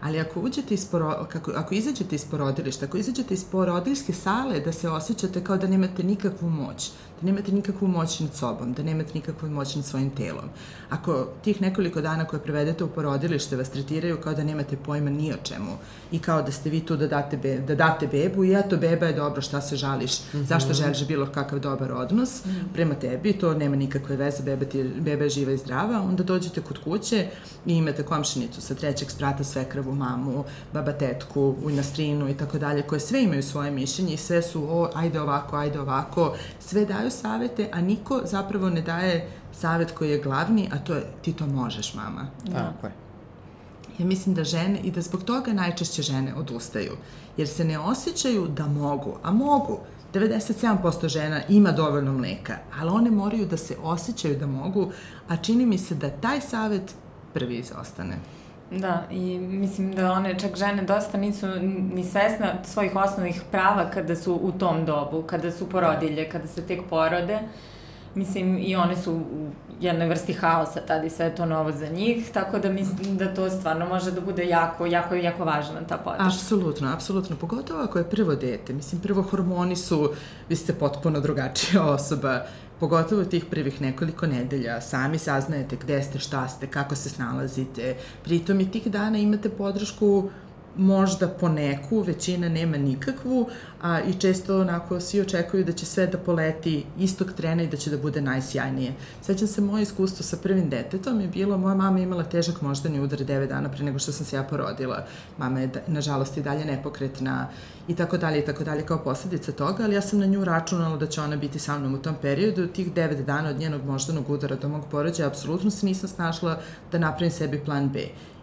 Ali 0.03 0.21
ako 0.21 0.41
uđete 0.41 0.75
iz 0.75 0.87
poro, 0.87 1.27
kako, 1.33 1.53
ako 1.57 1.75
izađete 1.75 2.15
iz 2.15 2.25
porodilišta, 2.25 2.87
ako 2.87 2.97
izađete 2.97 3.35
iz 3.35 3.45
porodiljske 3.45 4.13
sale, 4.13 4.61
da 4.61 4.73
se 4.73 4.89
osjećate 4.89 5.45
kao 5.45 5.57
da 5.57 5.67
nemate 5.67 6.03
nikakvu 6.03 6.51
moć, 6.51 6.91
da 7.21 7.27
nemate 7.27 7.53
nikakvu 7.53 7.89
moć 7.89 8.21
nad 8.21 8.35
sobom, 8.35 8.73
da 8.73 8.83
nemate 8.83 9.11
nikakvu 9.15 9.51
moć 9.51 9.75
nad 9.75 9.85
svojim 9.85 10.11
telom. 10.11 10.45
Ako 10.91 11.27
tih 11.45 11.61
nekoliko 11.61 12.01
dana 12.01 12.25
koje 12.25 12.41
prevedete 12.41 12.85
u 12.85 12.89
porodilište 12.89 13.57
vas 13.57 13.71
tretiraju 13.71 14.21
kao 14.21 14.35
da 14.35 14.45
nemate 14.45 14.77
pojma 14.77 15.11
ni 15.11 15.33
o 15.33 15.37
čemu 15.43 15.73
i 16.13 16.19
kao 16.19 16.43
da 16.43 16.53
ste 16.53 16.71
vi 16.71 16.81
tu 16.81 16.97
da 16.97 17.07
date, 17.07 17.37
be, 17.37 17.59
da 17.59 17.75
date 17.75 18.07
bebu 18.07 18.45
i 18.45 18.55
eto 18.55 18.77
beba 18.77 19.07
je 19.07 19.13
dobro, 19.13 19.43
šta 19.43 19.61
se 19.61 19.77
žališ, 19.77 20.21
mm 20.21 20.39
-hmm. 20.39 20.45
zašto 20.45 20.73
želiš 20.75 21.07
bilo 21.07 21.27
kakav 21.27 21.59
dobar 21.59 21.93
odnos 21.93 22.45
mm 22.45 22.49
-hmm. 22.49 22.73
prema 22.73 22.95
tebi, 22.95 23.33
to 23.33 23.55
nema 23.55 23.77
nikakve 23.77 24.17
veze, 24.17 24.43
beba, 24.43 24.65
ti, 24.65 24.85
beba 25.01 25.25
je 25.25 25.31
živa 25.31 25.53
i 25.53 25.57
zdrava, 25.57 26.01
onda 26.03 26.23
dođete 26.23 26.61
kod 26.61 26.79
kuće 26.85 27.29
i 27.67 27.75
imate 27.75 28.03
komšinicu 28.03 28.61
sa 28.61 28.75
trećeg 28.75 29.11
sprata, 29.11 29.45
svekravu, 29.45 29.95
mamu, 29.95 30.45
baba 30.73 30.93
tetku, 30.93 31.55
ujnastrinu 31.65 32.29
i 32.29 32.35
tako 32.35 32.59
dalje, 32.59 32.83
koje 32.83 33.01
sve 33.01 33.23
imaju 33.23 33.43
svoje 33.43 33.71
mišljenje 33.71 34.15
i 34.15 34.17
sve 34.17 34.43
su, 34.43 34.65
o, 34.71 34.91
ajde 34.95 35.21
ovako, 35.21 35.57
ajde 35.57 35.81
ovako, 35.81 36.37
sve 36.61 36.85
daju 36.85 37.10
daju 37.11 37.23
savete, 37.23 37.69
a 37.73 37.81
niko 37.81 38.21
zapravo 38.25 38.71
ne 38.71 38.83
daje 38.83 39.29
savet 39.53 39.91
koji 39.93 40.11
je 40.11 40.23
glavni, 40.23 40.69
a 40.73 40.79
to 40.79 40.95
je 40.95 41.03
ti 41.23 41.33
to 41.33 41.47
možeš, 41.47 41.95
mama. 41.95 42.31
Da. 42.45 42.53
Tako 42.53 42.87
je. 42.87 42.93
Ja 43.99 44.07
mislim 44.07 44.35
da 44.35 44.45
žene, 44.45 44.81
i 44.83 44.91
da 44.91 45.01
zbog 45.01 45.25
toga 45.25 45.53
najčešće 45.53 46.03
žene 46.03 46.35
odustaju, 46.35 46.97
jer 47.37 47.49
se 47.49 47.65
ne 47.65 47.79
osjećaju 47.79 48.49
da 48.49 48.67
mogu, 48.67 49.19
a 49.23 49.33
mogu. 49.33 49.79
97% 50.15 51.09
žena 51.09 51.41
ima 51.49 51.73
dovoljno 51.73 52.13
mleka, 52.13 52.59
ali 52.81 52.91
one 52.91 53.11
moraju 53.11 53.47
da 53.47 53.57
se 53.57 53.77
osjećaju 53.83 54.39
da 54.39 54.47
mogu, 54.47 54.91
a 55.29 55.37
čini 55.37 55.67
mi 55.67 55.79
se 55.79 55.95
da 55.95 56.11
taj 56.11 56.41
savet 56.41 56.95
prvi 57.35 57.59
izostane. 57.59 58.19
Da, 58.71 59.03
i 59.11 59.39
mislim 59.39 59.93
da 59.95 60.13
one 60.13 60.39
čak 60.39 60.57
žene 60.57 60.83
dosta 60.83 61.19
nisu 61.19 61.47
ni 61.95 62.05
svesne 62.05 62.55
svojih 62.65 62.97
osnovnih 62.97 63.43
prava 63.51 63.91
kada 63.91 64.17
su 64.17 64.35
u 64.43 64.53
tom 64.53 64.85
dobu, 64.85 65.23
kada 65.23 65.51
su 65.51 65.69
porodilje, 65.69 66.29
kada 66.29 66.47
se 66.47 66.67
tek 66.67 66.81
porode. 66.91 67.39
Mislim, 68.15 68.59
i 68.59 68.77
one 68.77 68.97
su 68.97 69.13
u 69.13 69.51
jednoj 69.81 70.09
vrsti 70.09 70.33
haosa 70.33 70.81
tada 70.81 71.07
i 71.07 71.11
sve 71.11 71.27
je 71.27 71.35
to 71.35 71.47
novo 71.47 71.73
za 71.73 71.87
njih, 71.87 72.31
tako 72.33 72.59
da 72.59 72.73
mislim 72.73 73.17
da 73.17 73.35
to 73.35 73.51
stvarno 73.51 73.87
može 73.87 74.11
da 74.11 74.21
bude 74.21 74.47
jako, 74.47 74.87
jako, 74.87 75.15
jako 75.15 75.45
važna 75.45 75.81
ta 75.89 75.97
podrška. 75.97 76.27
Apsolutno, 76.27 76.93
apsolutno, 76.93 77.37
pogotovo 77.37 77.83
ako 77.83 77.99
je 77.99 78.11
prvo 78.11 78.35
dete. 78.35 78.73
Mislim, 78.73 79.01
prvo 79.01 79.23
hormoni 79.23 79.77
su, 79.77 80.11
vi 80.49 80.57
ste 80.57 80.73
potpuno 80.73 81.21
drugačija 81.21 81.85
osoba, 81.95 82.43
pogotovo 82.81 83.25
tih 83.25 83.45
prvih 83.45 83.81
nekoliko 83.81 84.27
nedelja, 84.27 84.81
sami 84.81 85.19
saznajete 85.19 85.77
gde 85.77 86.03
ste, 86.03 86.19
šta 86.19 86.49
ste, 86.49 86.67
kako 86.67 86.97
se 86.97 87.09
snalazite, 87.09 87.97
pritom 88.25 88.61
i 88.61 88.71
tih 88.71 88.87
dana 88.91 89.19
imate 89.19 89.49
podršku 89.49 90.31
možda 90.77 91.29
po 91.29 91.49
neku, 91.49 92.01
većina 92.01 92.49
nema 92.49 92.77
nikakvu, 92.77 93.49
a 93.83 94.01
i 94.01 94.15
često 94.15 94.61
onako 94.61 95.01
svi 95.01 95.21
očekuju 95.21 95.65
da 95.65 95.73
će 95.73 95.87
sve 95.87 96.07
da 96.07 96.19
poleti 96.19 96.85
istog 96.99 97.33
trena 97.37 97.63
i 97.63 97.67
da 97.67 97.77
će 97.77 97.91
da 97.91 97.99
bude 97.99 98.21
najsjajnije. 98.21 98.93
Sećam 99.23 99.49
se 99.49 99.61
moje 99.61 99.83
iskustvo 99.83 100.25
sa 100.25 100.37
prvim 100.37 100.71
detetom 100.71 101.21
je 101.21 101.29
bilo, 101.29 101.59
moja 101.59 101.75
mama 101.75 102.01
imala 102.01 102.25
težak 102.25 102.63
moždani 102.63 103.01
udar 103.01 103.19
9 103.19 103.47
dana 103.47 103.69
pre 103.69 103.85
nego 103.85 103.99
što 103.99 104.13
sam 104.13 104.27
se 104.27 104.37
ja 104.37 104.43
porodila. 104.43 105.07
Mama 105.39 105.61
je, 105.61 105.71
nažalost, 105.87 106.37
i 106.37 106.43
dalje 106.43 106.65
nepokretna 106.65 107.49
i 107.89 107.97
tako 107.97 108.19
dalje 108.19 108.39
i 108.39 108.45
tako 108.45 108.65
dalje 108.65 108.87
kao 108.87 108.99
posledica 108.99 109.53
toga, 109.53 109.85
ali 109.85 109.95
ja 109.95 110.01
sam 110.01 110.19
na 110.19 110.27
nju 110.27 110.45
računala 110.45 110.97
da 110.97 111.07
će 111.07 111.21
ona 111.21 111.37
biti 111.37 111.59
sa 111.59 111.79
mnom 111.79 111.95
u 111.95 111.99
tom 111.99 112.15
periodu. 112.23 112.67
Tih 112.67 112.93
9 112.95 113.25
dana 113.25 113.49
od 113.49 113.59
njenog 113.59 113.85
moždanog 113.85 114.31
udara 114.31 114.57
do 114.57 114.69
mog 114.69 114.85
porođaja 114.91 115.29
apsolutno 115.29 115.71
se 115.71 115.87
nisam 115.87 116.09
snašla 116.09 116.61
da 116.93 116.99
napravim 116.99 117.31
sebi 117.31 117.65
plan 117.65 117.89
B. 117.89 118.01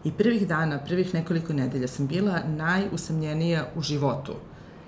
I 0.07 0.11
prvih 0.11 0.47
dana, 0.47 0.79
prvih 0.79 1.13
nekoliko 1.13 1.53
nedelja 1.53 1.87
sam 1.87 2.07
bila 2.07 2.39
najusamljenija 2.47 3.67
u 3.75 3.81
životu. 3.81 4.33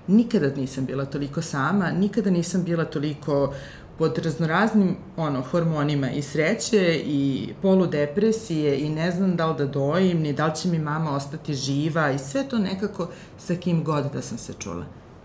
Nikada 0.06 0.48
nisam 0.56 0.86
bila 0.86 1.04
toliko 1.04 1.42
sama, 1.42 1.90
nikada 1.90 2.30
nisam 2.30 2.64
bila 2.64 2.84
toliko 2.84 3.54
pod 3.98 4.18
raznoraznim 4.18 4.96
ono, 5.16 5.42
hormonima 5.42 6.10
i 6.10 6.22
sreće 6.22 7.02
i 7.04 7.48
poludepresije 7.62 8.78
i 8.78 8.88
ne 8.88 9.10
znam 9.10 9.36
da 9.36 9.46
li 9.46 9.58
da 9.58 9.66
dojim, 9.66 10.20
ni 10.20 10.32
da 10.32 10.46
li 10.46 10.56
će 10.56 10.68
mi 10.68 10.78
mama 10.78 11.10
ostati 11.10 11.54
živa 11.54 12.10
i 12.10 12.18
sve 12.18 12.48
to 12.48 12.58
nekako 12.58 13.08
sa 13.38 13.54
kim 13.54 13.84
god 13.84 14.12
da 14.12 14.22
sam 14.22 14.38
se 14.38 14.52
čula. 14.58 14.84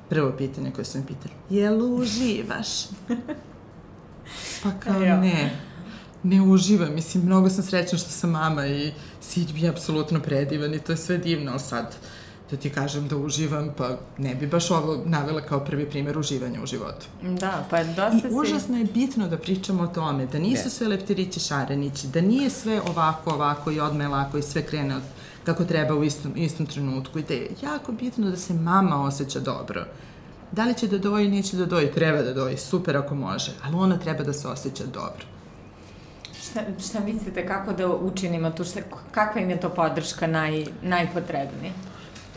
Prvo 0.09 0.31
pitanje 0.37 0.71
koje 0.71 0.85
sam 0.85 1.03
pitala, 1.03 1.35
je 1.49 1.69
li 1.69 1.91
uživaš? 1.91 2.67
Pa 4.63 4.71
kao 4.79 4.99
ne 4.99 5.64
ne 6.25 6.41
uživam, 6.41 6.93
mislim, 6.93 7.23
mnogo 7.25 7.49
sam 7.49 7.63
srećna 7.63 7.97
što 7.97 8.09
sam 8.09 8.29
mama 8.29 8.67
i 8.67 8.91
sin 9.21 9.47
mi 9.53 9.61
je 9.61 9.69
apsolutno 9.69 10.19
predivan 10.19 10.73
i 10.73 10.79
to 10.79 10.91
je 10.91 10.97
sve 10.97 11.17
divno, 11.17 11.51
ali 11.51 11.59
sad 11.59 11.95
da 12.51 12.57
ti 12.57 12.69
kažem 12.69 13.07
da 13.07 13.17
uživam, 13.17 13.73
pa 13.77 13.97
ne 14.17 14.35
bi 14.35 14.47
baš 14.47 14.71
ovo 14.71 15.03
navela 15.05 15.41
kao 15.41 15.59
prvi 15.59 15.89
primer 15.89 16.17
uživanja 16.17 16.63
u 16.63 16.65
životu. 16.65 17.05
Da, 17.21 17.65
pa 17.69 17.83
dosta 17.83 18.17
I 18.17 18.21
si... 18.21 18.27
užasno 18.31 18.77
je 18.77 18.85
bitno 18.85 19.27
da 19.27 19.37
pričamo 19.37 19.83
o 19.83 19.87
tome, 19.87 20.25
da 20.25 20.39
nisu 20.39 20.69
sve 20.69 20.87
leptirići 20.87 21.39
šarenići, 21.39 22.07
da 22.07 22.21
nije 22.21 22.49
sve 22.49 22.81
ovako, 22.81 23.33
ovako 23.33 23.71
i 23.71 23.79
odme 23.79 24.07
lako 24.07 24.37
i 24.37 24.41
sve 24.41 24.65
krene 24.65 24.95
od 24.95 25.03
kako 25.43 25.65
treba 25.65 25.95
u 25.95 26.03
istom, 26.03 26.33
istom 26.35 26.65
trenutku 26.65 27.19
i 27.19 27.23
da 27.23 27.33
je 27.33 27.49
jako 27.63 27.91
bitno 27.91 28.29
da 28.29 28.37
se 28.37 28.53
mama 28.53 29.03
osjeća 29.03 29.39
dobro. 29.39 29.85
Da 30.51 30.63
li 30.63 30.73
će 30.73 30.87
da 30.87 30.97
doji, 30.97 31.27
neće 31.27 31.57
da 31.57 31.65
doji, 31.65 31.91
treba 31.91 32.21
da 32.21 32.33
doji, 32.33 32.57
super 32.57 32.97
ako 32.97 33.15
može, 33.15 33.51
ali 33.63 33.75
ona 33.75 33.97
treba 33.97 34.23
da 34.23 34.33
se 34.33 34.47
osjeća 34.47 34.83
dobro. 34.93 35.34
Šta, 36.55 36.63
šta 36.87 36.99
mislite, 36.99 37.47
kako 37.47 37.73
da 37.73 37.87
učinimo 37.87 38.51
tu, 38.51 38.63
šta, 38.63 38.79
kakva 39.11 39.41
im 39.41 39.49
je 39.49 39.59
to 39.59 39.69
podrška 39.69 40.27
naj, 40.27 40.65
najpotrebnija? 40.81 41.71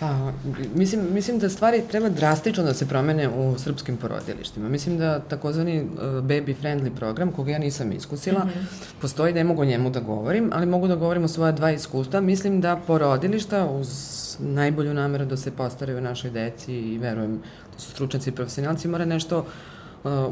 Pa, 0.01 0.33
mislim, 0.75 1.07
mislim 1.13 1.39
da 1.39 1.49
stvari 1.49 1.83
treba 1.91 2.09
drastično 2.09 2.65
da 2.65 2.75
se 2.75 2.89
promene 2.89 3.29
u 3.29 3.59
srpskim 3.59 3.97
porodilištima. 3.97 4.69
Mislim 4.69 4.99
da 4.99 5.21
takozvani 5.21 5.81
uh, 5.83 5.89
baby 6.01 6.55
friendly 6.63 6.91
program, 6.97 7.33
koga 7.33 7.53
ja 7.53 7.59
nisam 7.59 7.93
iskusila, 7.93 8.45
mm 8.45 8.49
-hmm. 8.49 9.01
postoji 9.01 9.33
da 9.33 9.39
ne 9.39 9.45
mogu 9.45 9.63
o 9.63 9.65
njemu 9.65 9.91
da 9.91 10.01
govorim, 10.01 10.51
ali 10.55 10.67
mogu 10.67 10.89
da 10.89 10.97
govorim 10.97 11.25
o 11.25 11.29
svoja 11.29 11.53
dva 11.53 11.71
iskustva. 11.71 12.21
Mislim 12.21 12.61
da 12.61 12.77
porodilišta 12.87 13.67
uz 13.67 13.89
najbolju 14.39 14.95
nameru 14.95 15.25
da 15.25 15.37
se 15.37 15.51
postaraju 15.51 16.01
našoj 16.01 16.31
deci 16.31 16.75
i 16.75 16.99
verujem 16.99 17.37
da 17.75 17.79
su 17.79 17.91
stručnjaci 17.91 18.31
i 18.31 18.35
profesionalci, 18.35 18.89
mora 18.89 19.05
nešto 19.05 19.39
uh, 19.39 19.47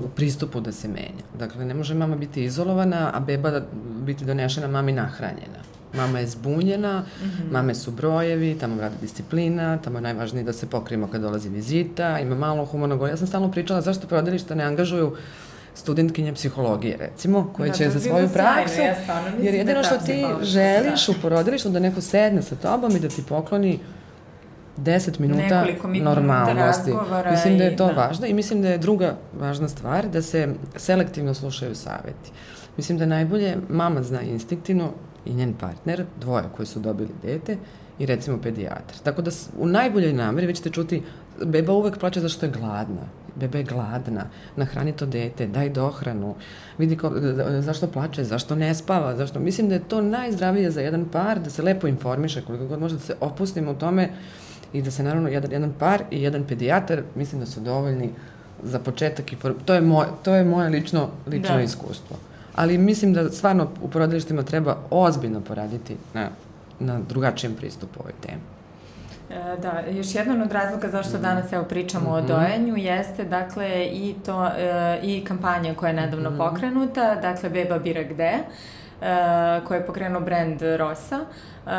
u 0.04 0.08
pristupu 0.08 0.60
da 0.60 0.72
se 0.72 0.88
menja. 0.88 1.24
Dakle, 1.38 1.64
ne 1.64 1.74
može 1.74 1.94
mama 1.94 2.16
biti 2.16 2.44
izolovana, 2.44 3.10
a 3.14 3.20
beba 3.20 3.50
da 3.50 3.62
biti 4.00 4.24
donešena 4.24 4.68
mami 4.68 4.92
nahranjena. 4.92 5.66
Mama 5.94 6.18
je 6.18 6.26
zbunjena, 6.26 7.00
mm 7.00 7.24
-hmm. 7.24 7.52
mame 7.52 7.74
su 7.74 7.90
brojevi, 7.90 8.56
tamo 8.60 8.80
radi 8.80 8.94
disciplina, 9.00 9.78
tamo 9.78 9.98
je 9.98 10.02
najvažnije 10.02 10.44
da 10.44 10.52
se 10.52 10.66
pokrijemo 10.66 11.08
kad 11.08 11.20
dolazi 11.20 11.48
vizita, 11.48 12.20
ima 12.20 12.34
malo 12.34 12.64
humanog 12.64 13.08
Ja 13.08 13.16
sam 13.16 13.26
stalno 13.26 13.50
pričala 13.50 13.80
zašto 13.80 14.06
porodilišta 14.06 14.54
ne 14.54 14.64
angažuju 14.64 15.16
studentkinje 15.76 16.34
psihologije, 16.34 16.96
recimo, 16.96 17.52
koje 17.56 17.68
da, 17.68 17.74
će 17.74 17.90
za 17.90 18.00
svoju 18.00 18.28
praksu, 18.28 18.80
ja 18.80 18.86
jer 19.40 19.52
da 19.52 19.58
jedino 19.58 19.82
što 19.84 19.98
ti 19.98 20.24
želiš 20.42 21.06
da. 21.06 21.12
u 21.12 21.14
porodilištu 21.22 21.68
da 21.68 21.78
neko 21.78 22.00
sedne 22.00 22.42
sa 22.42 22.56
tobom 22.56 22.96
i 22.96 23.00
da 23.00 23.08
ti 23.08 23.22
pokloni 23.28 23.78
10 24.78 25.20
minuta 25.20 25.66
normalnosti. 26.02 26.92
Mislim 27.30 27.58
da 27.58 27.64
je 27.64 27.76
to 27.76 27.90
i, 27.90 27.94
da. 27.94 28.02
važno 28.02 28.26
i 28.26 28.34
mislim 28.34 28.62
da 28.62 28.68
je 28.68 28.78
druga 28.78 29.16
važna 29.38 29.68
stvar 29.68 30.08
da 30.08 30.22
se 30.22 30.48
selektivno 30.76 31.34
slušaju 31.34 31.74
saveti. 31.74 32.30
Mislim 32.76 32.98
da 32.98 33.06
najbolje 33.06 33.56
mama 33.68 34.02
zna 34.02 34.20
instinktivno 34.20 34.90
i 35.24 35.34
njen 35.34 35.54
partner, 35.54 36.04
dvoje 36.20 36.44
koji 36.56 36.66
su 36.66 36.80
dobili 36.80 37.10
dete 37.22 37.56
i 37.98 38.06
recimo 38.06 38.38
pedijatar. 38.42 38.96
Tako 39.02 39.22
da 39.22 39.30
u 39.58 39.66
najboljoj 39.66 40.12
nameri 40.12 40.46
vi 40.46 40.54
ćete 40.54 40.70
čuti 40.70 41.02
beba 41.44 41.72
uvek 41.72 41.98
plače 41.98 42.20
zašto 42.20 42.46
je 42.46 42.52
gladna. 42.52 43.02
Beba 43.34 43.58
je 43.58 43.64
gladna, 43.64 44.24
nahrani 44.56 44.92
to 44.92 45.06
dete, 45.06 45.46
daj 45.46 45.68
dohranu, 45.68 46.34
vidi 46.78 46.96
ko, 46.96 47.12
zašto 47.60 47.86
plače, 47.86 48.24
zašto 48.24 48.54
ne 48.54 48.74
spava, 48.74 49.16
zašto... 49.16 49.40
Mislim 49.40 49.68
da 49.68 49.74
je 49.74 49.88
to 49.88 50.00
najzdravije 50.00 50.70
za 50.70 50.80
jedan 50.80 51.04
par, 51.04 51.40
da 51.40 51.50
se 51.50 51.62
lepo 51.62 51.86
informiše 51.86 52.42
koliko 52.42 52.66
god 52.66 52.80
može 52.80 52.94
da 52.94 53.00
se 53.00 53.16
opustimo 53.20 53.70
u 53.70 53.74
tome 53.74 54.08
i 54.76 54.82
da 54.82 54.90
se 54.90 55.02
naravno 55.02 55.28
jedan, 55.28 55.52
jedan 55.52 55.72
par 55.78 56.02
i 56.10 56.22
jedan 56.22 56.44
pedijatar, 56.44 57.02
mislim 57.14 57.40
da 57.40 57.46
su 57.46 57.60
dovoljni 57.60 58.10
za 58.62 58.78
početak 58.78 59.32
i 59.32 59.36
for... 59.36 59.54
to 59.64 59.74
je 59.74 59.80
moje, 59.80 60.08
to 60.22 60.34
je 60.34 60.44
moje 60.44 60.68
lično, 60.68 61.08
lično 61.26 61.54
da. 61.54 61.62
iskustvo. 61.62 62.16
Ali 62.54 62.78
mislim 62.78 63.12
da 63.12 63.30
stvarno 63.30 63.68
u 63.82 63.88
porodilištima 63.88 64.42
treba 64.42 64.76
ozbiljno 64.90 65.40
poraditi 65.40 65.96
na, 66.14 66.28
na 66.80 67.00
drugačijem 67.08 67.54
pristupu 67.54 68.00
ovoj 68.00 68.12
temi. 68.20 68.40
E, 69.30 69.56
da, 69.62 69.82
još 69.90 70.14
jedan 70.14 70.42
od 70.42 70.52
razloga 70.52 70.88
zašto 70.88 71.18
danas 71.18 71.52
evo 71.52 71.64
pričamo 71.64 72.10
mm 72.10 72.12
-hmm. 72.12 72.18
o 72.18 72.22
mhm. 72.22 72.26
dojenju 72.26 72.76
jeste 72.76 73.24
dakle 73.24 73.88
i 73.92 74.14
to 74.26 74.46
e, 74.46 75.00
i 75.02 75.24
kampanja 75.24 75.74
koja 75.74 75.88
je 75.88 75.96
nedavno 75.96 76.30
mm 76.30 76.34
-hmm. 76.34 76.50
pokrenuta, 76.50 77.14
dakle 77.14 77.50
Beba 77.50 77.78
bira 77.78 78.02
gde, 78.02 78.32
e, 79.02 79.60
koja 79.64 79.78
je 79.78 79.86
pokrenuo 79.86 80.20
brand 80.20 80.62
Rosa. 80.76 81.20
Uh, 81.66 81.72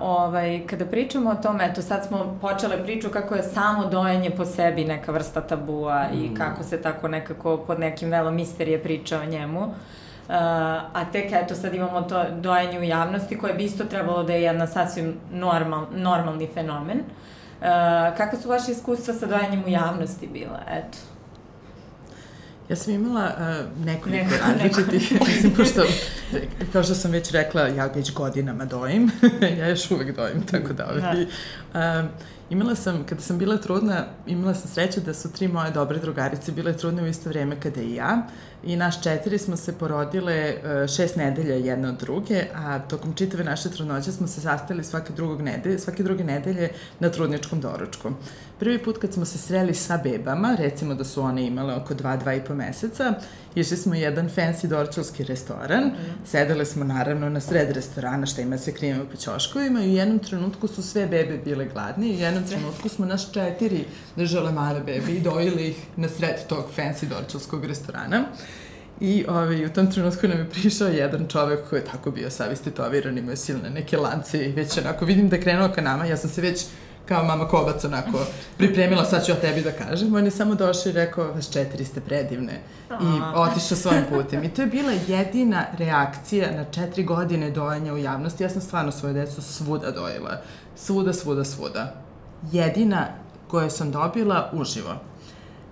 ovaj, 0.00 0.66
kada 0.66 0.84
pričamo 0.84 1.30
o 1.30 1.34
tome, 1.34 1.66
eto 1.66 1.82
sad 1.82 2.06
smo 2.06 2.38
počele 2.40 2.82
priču 2.82 3.08
kako 3.10 3.34
je 3.34 3.42
samo 3.42 3.86
dojenje 3.86 4.30
po 4.30 4.44
sebi 4.44 4.84
neka 4.84 5.12
vrsta 5.12 5.40
tabua 5.40 6.04
mm. 6.12 6.24
i 6.24 6.34
kako 6.34 6.62
se 6.62 6.82
tako 6.82 7.08
nekako 7.08 7.56
pod 7.56 7.80
nekim 7.80 8.10
velom 8.10 8.34
misterije 8.34 8.82
priča 8.82 9.20
o 9.20 9.24
njemu. 9.24 9.60
Uh, 9.60 10.34
a 10.92 11.04
tek 11.12 11.32
eto 11.32 11.54
sad 11.54 11.74
imamo 11.74 12.02
to 12.02 12.24
dojenje 12.30 12.78
u 12.78 12.82
javnosti 12.82 13.38
koje 13.38 13.54
bi 13.54 13.64
isto 13.64 13.84
trebalo 13.84 14.22
da 14.22 14.32
je 14.32 14.42
jedna 14.42 14.66
sasvim 14.66 15.14
normal, 15.32 15.86
normalni 15.94 16.48
fenomen. 16.54 16.98
Uh, 16.98 17.66
kako 18.16 18.36
su 18.36 18.48
vaše 18.48 18.72
iskustva 18.72 19.14
sa 19.14 19.26
dojenjem 19.26 19.64
u 19.66 19.68
javnosti 19.68 20.26
bila? 20.26 20.60
Eto. 20.70 20.98
Ja 22.68 22.76
sam 22.76 22.94
imala 22.94 23.32
uh, 23.38 23.86
nekoliko 23.86 24.24
Neko, 24.24 24.34
različitih, 24.46 25.20
mislim, 25.26 25.54
pošto, 25.56 25.82
kao 26.72 26.82
što 26.82 26.94
sam 26.94 27.10
već 27.10 27.30
rekla, 27.30 27.62
ja 27.62 27.86
već 27.86 28.12
godinama 28.12 28.64
dojim, 28.64 29.10
ja 29.58 29.68
još 29.68 29.90
uvek 29.90 30.16
dojim, 30.16 30.42
tako 30.50 30.72
da, 30.72 30.86
ovaj, 30.86 31.00
da. 31.72 32.00
Uh, 32.02 32.10
imala 32.50 32.74
sam, 32.74 33.04
kada 33.04 33.20
sam 33.20 33.38
bila 33.38 33.56
trudna, 33.56 34.04
imala 34.26 34.54
sam 34.54 34.70
sreće 34.70 35.00
da 35.00 35.14
su 35.14 35.32
tri 35.32 35.48
moje 35.48 35.70
dobre 35.70 35.98
drugarice 35.98 36.52
bile 36.52 36.76
trudne 36.76 37.02
u 37.02 37.06
isto 37.06 37.28
vreme 37.28 37.60
kada 37.60 37.80
i 37.80 37.94
ja. 37.94 38.26
I 38.64 38.76
naš 38.76 39.02
četiri 39.02 39.38
smo 39.38 39.56
se 39.56 39.78
porodile 39.78 40.34
e, 40.34 40.88
šest 40.96 41.16
nedelja 41.16 41.54
jedna 41.54 41.88
od 41.88 41.94
druge, 41.94 42.44
a 42.54 42.78
tokom 42.78 43.14
čitave 43.14 43.44
naše 43.44 43.70
trudnoće 43.70 44.12
smo 44.12 44.26
se 44.26 44.40
sastali 44.40 44.84
svake 44.84 45.12
drugog 45.12 45.42
nedelje, 45.42 45.78
svake 45.78 46.02
druge 46.02 46.24
nedelje 46.24 46.70
na 47.00 47.08
trudničkom 47.08 47.60
doručku. 47.60 48.10
Prvi 48.58 48.78
put 48.78 48.98
kad 48.98 49.12
smo 49.12 49.24
se 49.24 49.38
sreli 49.38 49.74
sa 49.74 50.00
bebama, 50.04 50.56
recimo 50.58 50.94
da 50.94 51.04
su 51.04 51.22
one 51.22 51.46
imale 51.46 51.74
oko 51.74 51.94
dva, 51.94 52.16
dva 52.16 52.34
i 52.34 52.44
po 52.44 52.54
meseca, 52.54 53.14
išli 53.54 53.76
smo 53.76 53.92
u 53.92 53.94
jedan 53.94 54.28
fancy 54.28 54.66
dorčalski 54.66 55.24
restoran, 55.24 55.84
mm 55.84 56.18
sedele 56.24 56.64
smo 56.64 56.84
naravno 56.84 57.28
na 57.28 57.40
sred 57.40 57.70
restorana 57.70 58.26
šta 58.26 58.42
ima 58.42 58.58
se 58.58 58.72
krimima 58.72 59.04
po 59.04 59.16
ćoškovima 59.16 59.80
i 59.80 59.88
u 59.88 59.92
jednom 59.92 60.18
trenutku 60.18 60.68
su 60.68 60.82
sve 60.82 61.06
bebe 61.06 61.38
bile 61.44 61.68
gladne 61.72 62.08
i 62.08 62.16
u 62.16 62.18
jednom 62.18 62.37
trenutku 62.44 62.88
smo 62.88 63.06
naš 63.06 63.32
četiri 63.32 63.84
držale 64.16 64.52
male 64.52 64.80
bebe 64.80 65.12
i 65.12 65.20
dojili 65.20 65.68
ih 65.68 65.76
na 65.96 66.08
sred 66.08 66.46
tog 66.48 66.64
fancy 66.76 67.04
dorčalskog 67.04 67.64
restorana. 67.64 68.24
I 69.00 69.24
ovaj, 69.28 69.66
u 69.66 69.72
tom 69.72 69.90
trenutku 69.90 70.28
nam 70.28 70.38
je 70.38 70.50
prišao 70.50 70.88
jedan 70.88 71.26
čovek 71.28 71.68
koji 71.68 71.80
je 71.80 71.84
tako 71.84 72.10
bio 72.10 72.30
savisti 72.30 72.70
tetoviran, 72.70 73.18
imao 73.18 73.36
silne 73.36 73.70
neke 73.70 73.96
lance 73.96 74.48
i 74.48 74.52
već 74.52 74.78
onako 74.78 75.04
vidim 75.04 75.28
da 75.28 75.36
je 75.36 75.42
krenuo 75.42 75.68
ka 75.68 75.80
nama, 75.80 76.04
ja 76.04 76.16
sam 76.16 76.30
se 76.30 76.40
već 76.40 76.64
kao 77.08 77.24
mama 77.24 77.48
Kovac 77.48 77.84
onako 77.84 78.18
pripremila, 78.56 79.04
sad 79.04 79.26
ću 79.26 79.32
ja 79.32 79.36
tebi 79.36 79.62
da 79.62 79.72
kažem. 79.72 80.14
On 80.14 80.24
je 80.24 80.30
samo 80.30 80.54
došao 80.54 80.90
i 80.90 80.92
rekao, 80.92 81.32
vas 81.32 81.52
četiri 81.52 81.84
ste 81.84 82.00
predivne. 82.00 82.60
I 82.90 83.20
otišao 83.34 83.76
svojim 83.76 84.04
putem. 84.10 84.44
I 84.44 84.48
to 84.48 84.62
je 84.62 84.66
bila 84.66 84.92
jedina 85.06 85.66
reakcija 85.78 86.50
na 86.56 86.64
četiri 86.64 87.04
godine 87.04 87.50
dojanja 87.50 87.94
u 87.94 87.98
javnosti. 87.98 88.42
Ja 88.42 88.50
sam 88.50 88.60
stvarno 88.60 88.92
svoje 88.92 89.14
decu 89.14 89.42
svuda 89.42 89.90
dojela. 89.90 90.42
Svuda, 90.76 91.12
svuda, 91.12 91.44
svuda. 91.44 92.07
Jedina 92.52 93.06
koju 93.48 93.70
sam 93.70 93.90
dobila 93.90 94.50
uživo. 94.52 94.94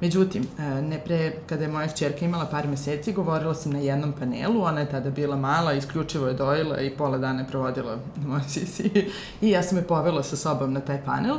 Međutim, 0.01 0.47
e, 0.59 0.63
ne 0.83 0.99
pre, 1.05 1.33
kada 1.47 1.63
je 1.63 1.69
moja 1.69 1.89
čerka 1.89 2.25
imala 2.25 2.47
par 2.47 2.69
meseci, 2.69 3.13
govorila 3.13 3.55
sam 3.55 3.73
na 3.73 3.79
jednom 3.79 4.13
panelu, 4.13 4.63
ona 4.63 4.81
je 4.81 4.91
tada 4.91 5.11
bila 5.11 5.37
mala, 5.37 5.73
isključivo 5.73 6.29
je 6.29 6.35
dojela 6.35 6.81
i 6.81 6.97
pola 6.97 7.19
dana 7.19 7.41
je 7.41 7.49
provodila 7.49 7.97
na 8.17 8.27
mojoj 8.29 8.45
sisi 8.49 9.11
i 9.41 9.51
ja 9.51 9.63
sam 9.63 9.79
je 9.79 9.85
povela 9.85 10.23
sa 10.23 10.37
sobom 10.37 10.73
na 10.73 10.81
taj 10.81 11.05
panel 11.05 11.37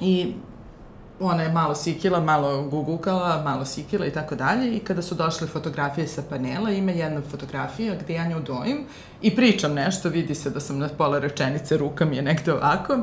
i 0.00 0.34
ona 1.20 1.42
je 1.42 1.52
malo 1.52 1.74
sikila, 1.74 2.20
malo 2.20 2.62
gugukala, 2.62 3.42
malo 3.44 3.64
sikila 3.64 4.06
i 4.06 4.10
tako 4.10 4.34
dalje. 4.34 4.76
I 4.76 4.78
kada 4.78 5.02
su 5.02 5.14
došle 5.14 5.46
fotografije 5.46 6.08
sa 6.08 6.22
panela, 6.30 6.70
ima 6.70 6.92
jedna 6.92 7.20
fotografija 7.30 7.94
gde 7.94 8.14
ja 8.14 8.28
nju 8.28 8.40
dojim 8.40 8.84
i 9.22 9.36
pričam 9.36 9.74
nešto, 9.74 10.08
vidi 10.08 10.34
se 10.34 10.50
da 10.50 10.60
sam 10.60 10.78
na 10.78 10.88
pola 10.88 11.18
rečenice, 11.18 11.76
ruka 11.76 12.04
mi 12.04 12.16
je 12.16 12.22
negde 12.22 12.52
ovako. 12.52 12.98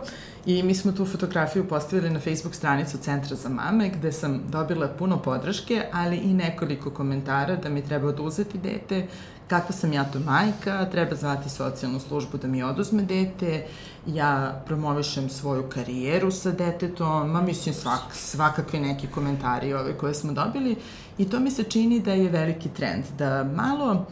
I 0.46 0.64
mi 0.64 0.76
smo 0.76 0.92
tu 0.92 1.06
fotografiju 1.06 1.68
postavili 1.68 2.10
na 2.10 2.20
Facebook 2.20 2.56
stranicu 2.56 2.98
Centra 2.98 3.36
za 3.36 3.50
mame 3.50 3.90
gde 3.90 4.12
sam 4.12 4.42
dobila 4.50 4.88
puno 4.88 5.18
podrške, 5.18 5.84
ali 5.92 6.18
i 6.18 6.34
nekoliko 6.34 6.90
komentara 6.90 7.56
da 7.56 7.70
mi 7.70 7.86
treba 7.86 8.08
oduzeti 8.08 8.58
dete, 8.58 9.08
kakva 9.48 9.76
sam 9.76 9.94
ja 9.94 10.04
to 10.04 10.20
majka, 10.20 10.90
treba 10.92 11.16
zvati 11.16 11.50
socijalnu 11.50 12.00
službu 12.00 12.38
da 12.38 12.48
mi 12.48 12.64
oduzme 12.64 13.04
dete, 13.04 13.66
ja 14.08 14.62
promovišem 14.66 15.30
svoju 15.30 15.70
karijeru 15.70 16.32
sa 16.32 16.52
detetom, 16.52 17.32
ma 17.32 17.42
mislim 17.42 17.76
svak, 17.76 18.14
svakakve 18.14 18.80
neki 18.80 19.08
komentari 19.08 19.74
ove 19.74 19.98
koje 19.98 20.14
smo 20.14 20.34
dobili 20.34 20.76
i 21.18 21.30
to 21.30 21.40
mi 21.40 21.52
se 21.52 21.64
čini 21.64 22.00
da 22.00 22.12
je 22.12 22.30
veliki 22.30 22.70
trend, 22.70 23.04
da 23.18 23.44
malo, 23.44 24.06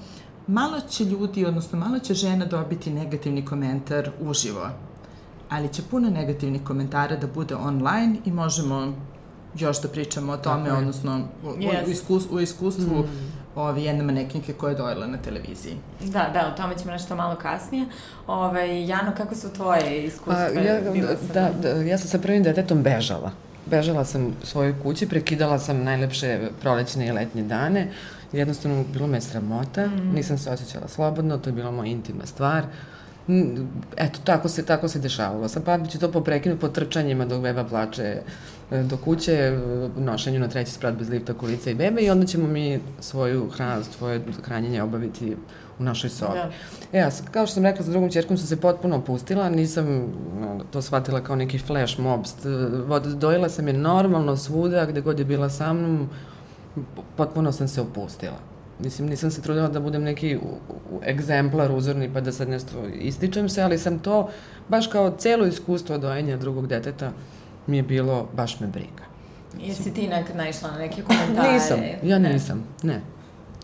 malo 0.48 0.80
će 0.80 1.04
ljudi, 1.04 1.46
odnosno 1.46 1.80
malo 1.80 2.00
će 2.00 2.14
žena 2.14 2.46
dobiti 2.46 2.94
negativni 2.94 3.46
komentar 3.46 4.12
uživo, 4.22 4.70
ali 5.50 5.74
će 5.74 5.82
puno 5.92 6.10
negativnih 6.10 6.64
komentara 6.64 7.16
da 7.16 7.28
bude 7.28 7.56
online 7.56 8.18
i 8.26 8.32
možemo 8.32 8.94
još 9.56 9.82
da 9.82 9.88
pričamo 9.88 10.34
o 10.34 10.38
tome, 10.38 10.66
Tako 10.66 10.78
odnosno 10.78 11.22
u, 11.44 11.48
yes. 11.48 11.88
u, 11.88 11.90
iskus, 11.90 12.24
u 12.32 12.40
iskustvu 12.40 13.00
mm 13.00 13.43
ovi, 13.56 13.84
jedne 13.84 14.04
manekinke 14.04 14.54
koje 14.54 14.72
je 14.72 14.76
dojela 14.76 15.08
na 15.08 15.18
televiziji. 15.18 15.78
Da, 16.02 16.30
da, 16.34 16.54
o 16.54 16.58
tome 16.58 16.78
ćemo 16.78 16.92
nešto 16.92 17.16
malo 17.16 17.36
kasnije. 17.36 17.86
Ove, 18.28 18.88
Jano, 18.88 19.12
kako 19.18 19.36
su 19.36 19.54
tvoje 19.54 20.04
iskustve? 20.04 20.52
Pa, 20.54 20.62
ja, 20.62 20.82
da, 21.34 21.50
da, 21.62 21.70
ja 21.70 21.98
sam 21.98 22.08
sa 22.08 22.20
prvim 22.20 22.44
detetom 22.44 22.84
bežala. 22.84 23.32
Bežala 23.66 24.06
sam 24.06 24.36
svojoj 24.44 24.76
kući, 24.84 25.10
prekidala 25.10 25.60
sam 25.60 25.84
najlepše 25.84 26.50
prolećne 26.62 27.08
i 27.08 27.12
letnje 27.12 27.44
dane. 27.44 27.92
Jednostavno, 28.32 28.84
bilo 28.94 29.08
me 29.08 29.22
sramota, 29.22 29.88
mm. 29.88 30.14
nisam 30.16 30.38
se 30.38 30.52
osjećala 30.52 30.88
slobodno, 30.88 31.38
to 31.38 31.50
je 31.50 31.54
bila 31.54 31.72
moja 31.72 31.92
intimna 31.92 32.26
stvar. 32.26 32.64
Eto, 33.98 34.20
tako 34.24 34.50
se, 34.50 34.66
tako 34.66 34.88
se 34.88 35.00
dešavalo. 35.00 35.48
Sam 35.48 35.64
pa 35.64 35.86
će 35.86 36.00
to 36.00 36.12
poprekinu 36.12 36.58
po 36.58 36.68
trčanjima 36.68 37.26
dok 37.26 37.42
beba 37.42 37.64
plače 37.64 38.22
do 38.82 38.98
kuće, 38.98 39.60
nošenju 39.98 40.40
na 40.40 40.48
treći 40.48 40.72
sprat 40.72 40.96
bez 40.96 41.10
lifta 41.10 41.34
kolica 41.34 41.70
i 41.70 41.76
bebe 41.76 42.02
i 42.02 42.10
onda 42.10 42.26
ćemo 42.26 42.48
mi 42.48 42.80
svoju 43.00 43.50
hranu, 43.50 43.84
svoje 43.84 44.22
hranjenje 44.44 44.84
obaviti 44.84 45.36
u 45.80 45.84
našoj 45.84 46.10
sobi. 46.10 46.34
Da. 46.34 46.52
E, 46.94 47.00
ja, 47.00 47.10
kao 47.32 47.46
što 47.46 47.54
sam 47.54 47.64
rekla, 47.64 47.86
sa 47.86 47.92
drugom 47.92 48.12
čerkom 48.12 48.38
sam 48.38 48.48
se 48.48 48.62
potpuno 48.62 48.96
opustila, 48.96 49.50
nisam 49.50 50.14
to 50.72 50.82
shvatila 50.82 51.24
kao 51.24 51.36
neki 51.36 51.60
flash 51.60 52.00
mob. 52.00 52.22
Dojela 53.16 53.50
sam 53.50 53.68
je 53.68 53.74
normalno 53.74 54.38
svuda, 54.38 54.86
gde 54.86 55.02
god 55.02 55.20
je 55.20 55.26
bila 55.26 55.50
sa 55.50 55.74
mnom, 55.74 56.10
potpuno 57.18 57.52
sam 57.52 57.68
se 57.68 57.82
opustila. 57.82 58.38
Mislim, 58.80 59.10
nisam 59.10 59.32
se 59.32 59.42
trudila 59.42 59.68
da 59.68 59.80
budem 59.80 60.04
neki 60.04 60.40
egzemplar 61.08 61.72
uzorni 61.72 62.14
pa 62.14 62.22
da 62.22 62.32
sad 62.32 62.50
nešto 62.50 62.88
ističem 62.94 63.50
se, 63.50 63.62
ali 63.62 63.78
sam 63.78 64.00
to 64.00 64.30
baš 64.68 64.88
kao 64.88 65.16
celo 65.18 65.46
iskustvo 65.46 65.98
dojenja 65.98 66.38
drugog 66.38 66.68
deteta 66.68 67.12
mi 67.68 67.78
je 67.78 67.84
bilo, 67.84 68.30
baš 68.34 68.60
me 68.60 68.68
briga. 68.68 69.04
Jesi 69.60 69.94
ti 69.94 70.08
nekad 70.08 70.36
naišla 70.36 70.72
na 70.72 70.78
neke 70.78 71.02
komentare? 71.02 71.52
Nisam, 71.54 71.80
ja 72.04 72.20
nisam, 72.20 72.64
ne. 72.84 73.02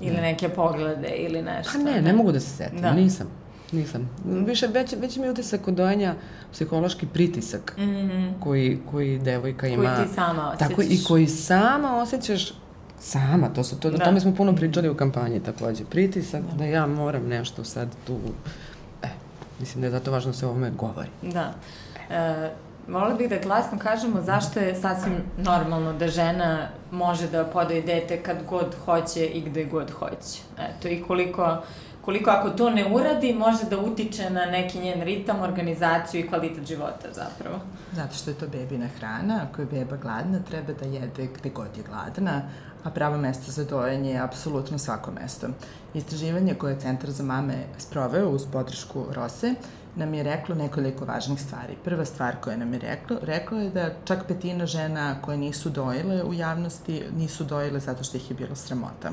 Ili 0.01 0.15
ne. 0.15 0.21
neke 0.21 0.49
poglede 0.49 1.09
ili 1.09 1.41
nešto? 1.41 1.71
Pa 1.73 1.83
ne, 1.83 1.91
ne, 1.91 2.01
ne 2.01 2.13
mogu 2.13 2.31
da 2.31 2.39
se 2.39 2.49
setim, 2.49 2.81
da. 2.81 2.91
nisam. 2.91 3.27
nisam. 3.71 4.09
Više, 4.25 4.67
već, 4.67 4.93
već 4.97 5.17
mi 5.17 5.23
je 5.23 5.31
utisak 5.31 5.67
od 5.67 5.73
dojenja 5.73 6.15
psihološki 6.51 7.05
pritisak 7.05 7.75
mm 7.77 7.81
-hmm. 7.81 8.33
koji, 8.39 8.79
koji 8.91 9.19
devojka 9.19 9.67
ima. 9.67 9.95
Koji 9.95 10.07
ti 10.07 10.13
sama 10.13 10.49
osjećaš. 10.49 10.69
Tako, 10.69 10.81
I 10.81 11.03
koji 11.07 11.27
sama 11.27 11.95
osjećaš 11.95 12.53
sama, 12.99 13.49
to 13.49 13.63
su 13.63 13.79
to, 13.79 13.89
da. 13.89 13.95
o 13.95 13.99
tome 13.99 14.19
smo 14.19 14.35
puno 14.35 14.55
pričali 14.55 14.89
u 14.89 14.95
kampanji 14.95 15.39
takođe. 15.39 15.83
Pritisak 15.85 16.41
da. 16.41 16.55
da 16.57 16.65
ja 16.65 16.87
moram 16.87 17.27
nešto 17.27 17.63
sad 17.63 17.87
tu, 18.07 18.17
e, 19.03 19.07
mislim 19.59 19.81
da 19.81 19.87
je 19.87 19.91
zato 19.91 20.11
važno 20.11 20.31
da 20.31 20.37
se 20.37 20.45
o 20.45 20.49
ovome 20.49 20.71
govori. 20.71 21.09
Da. 21.21 21.53
E, 22.09 22.49
Volila 22.91 23.13
bih 23.13 23.29
da 23.29 23.37
glasno 23.37 23.77
kažemo 23.77 24.21
zašto 24.21 24.59
je 24.59 24.75
sasvim 24.75 25.17
normalno 25.37 25.93
da 25.93 26.07
žena 26.07 26.67
može 26.91 27.27
da 27.27 27.45
podoje 27.45 27.81
dete 27.81 28.23
kad 28.23 28.37
god 28.49 28.75
hoće 28.85 29.25
i 29.25 29.41
gde 29.41 29.65
god 29.65 29.91
hoće. 29.91 30.41
Eto, 30.59 30.87
i 30.87 31.03
koliko, 31.07 31.57
koliko 32.01 32.29
ako 32.29 32.49
to 32.49 32.69
ne 32.69 32.85
uradi, 32.93 33.33
može 33.33 33.65
da 33.69 33.79
utiče 33.79 34.29
na 34.29 34.45
neki 34.45 34.79
njen 34.79 35.01
ritam, 35.01 35.41
organizaciju 35.41 36.21
i 36.21 36.27
kvalitet 36.27 36.67
života 36.67 37.07
zapravo. 37.11 37.59
Zato 37.91 38.15
što 38.15 38.29
je 38.29 38.37
to 38.37 38.47
bebina 38.47 38.87
hrana, 38.87 39.47
ako 39.49 39.61
je 39.61 39.67
beba 39.67 39.95
gladna, 39.95 40.39
treba 40.49 40.73
da 40.73 40.85
jede 40.85 41.27
gde 41.39 41.49
god 41.49 41.77
je 41.77 41.83
gladna, 41.83 42.41
a 42.83 42.89
pravo 42.89 43.17
mesto 43.17 43.51
za 43.51 43.65
dojenje 43.65 44.11
je 44.11 44.19
apsolutno 44.19 44.77
svako 44.77 45.11
mesto. 45.11 45.47
Istraživanje 45.93 46.53
koje 46.53 46.73
je 46.73 46.79
Centar 46.79 47.11
za 47.11 47.23
mame 47.23 47.63
sproveo 47.77 48.29
uz 48.29 48.45
podršku 48.51 49.05
Rose 49.11 49.53
nam 49.95 50.13
je 50.13 50.23
reklo 50.23 50.55
nekoliko 50.55 51.05
važnih 51.05 51.41
stvari. 51.41 51.75
Prva 51.83 52.05
stvar 52.05 52.35
koja 52.41 52.57
nam 52.57 52.73
je 52.73 52.79
reklo, 52.79 53.17
reklo 53.21 53.57
je 53.57 53.69
da 53.69 53.89
čak 54.05 54.27
petina 54.27 54.65
žena 54.65 55.21
koje 55.21 55.37
nisu 55.37 55.69
dojele 55.69 56.23
u 56.23 56.33
javnosti 56.33 57.03
nisu 57.17 57.43
dojele 57.43 57.79
zato 57.79 58.03
što 58.03 58.17
ih 58.17 58.29
je 58.31 58.35
bilo 58.35 58.55
sramota 58.55 59.11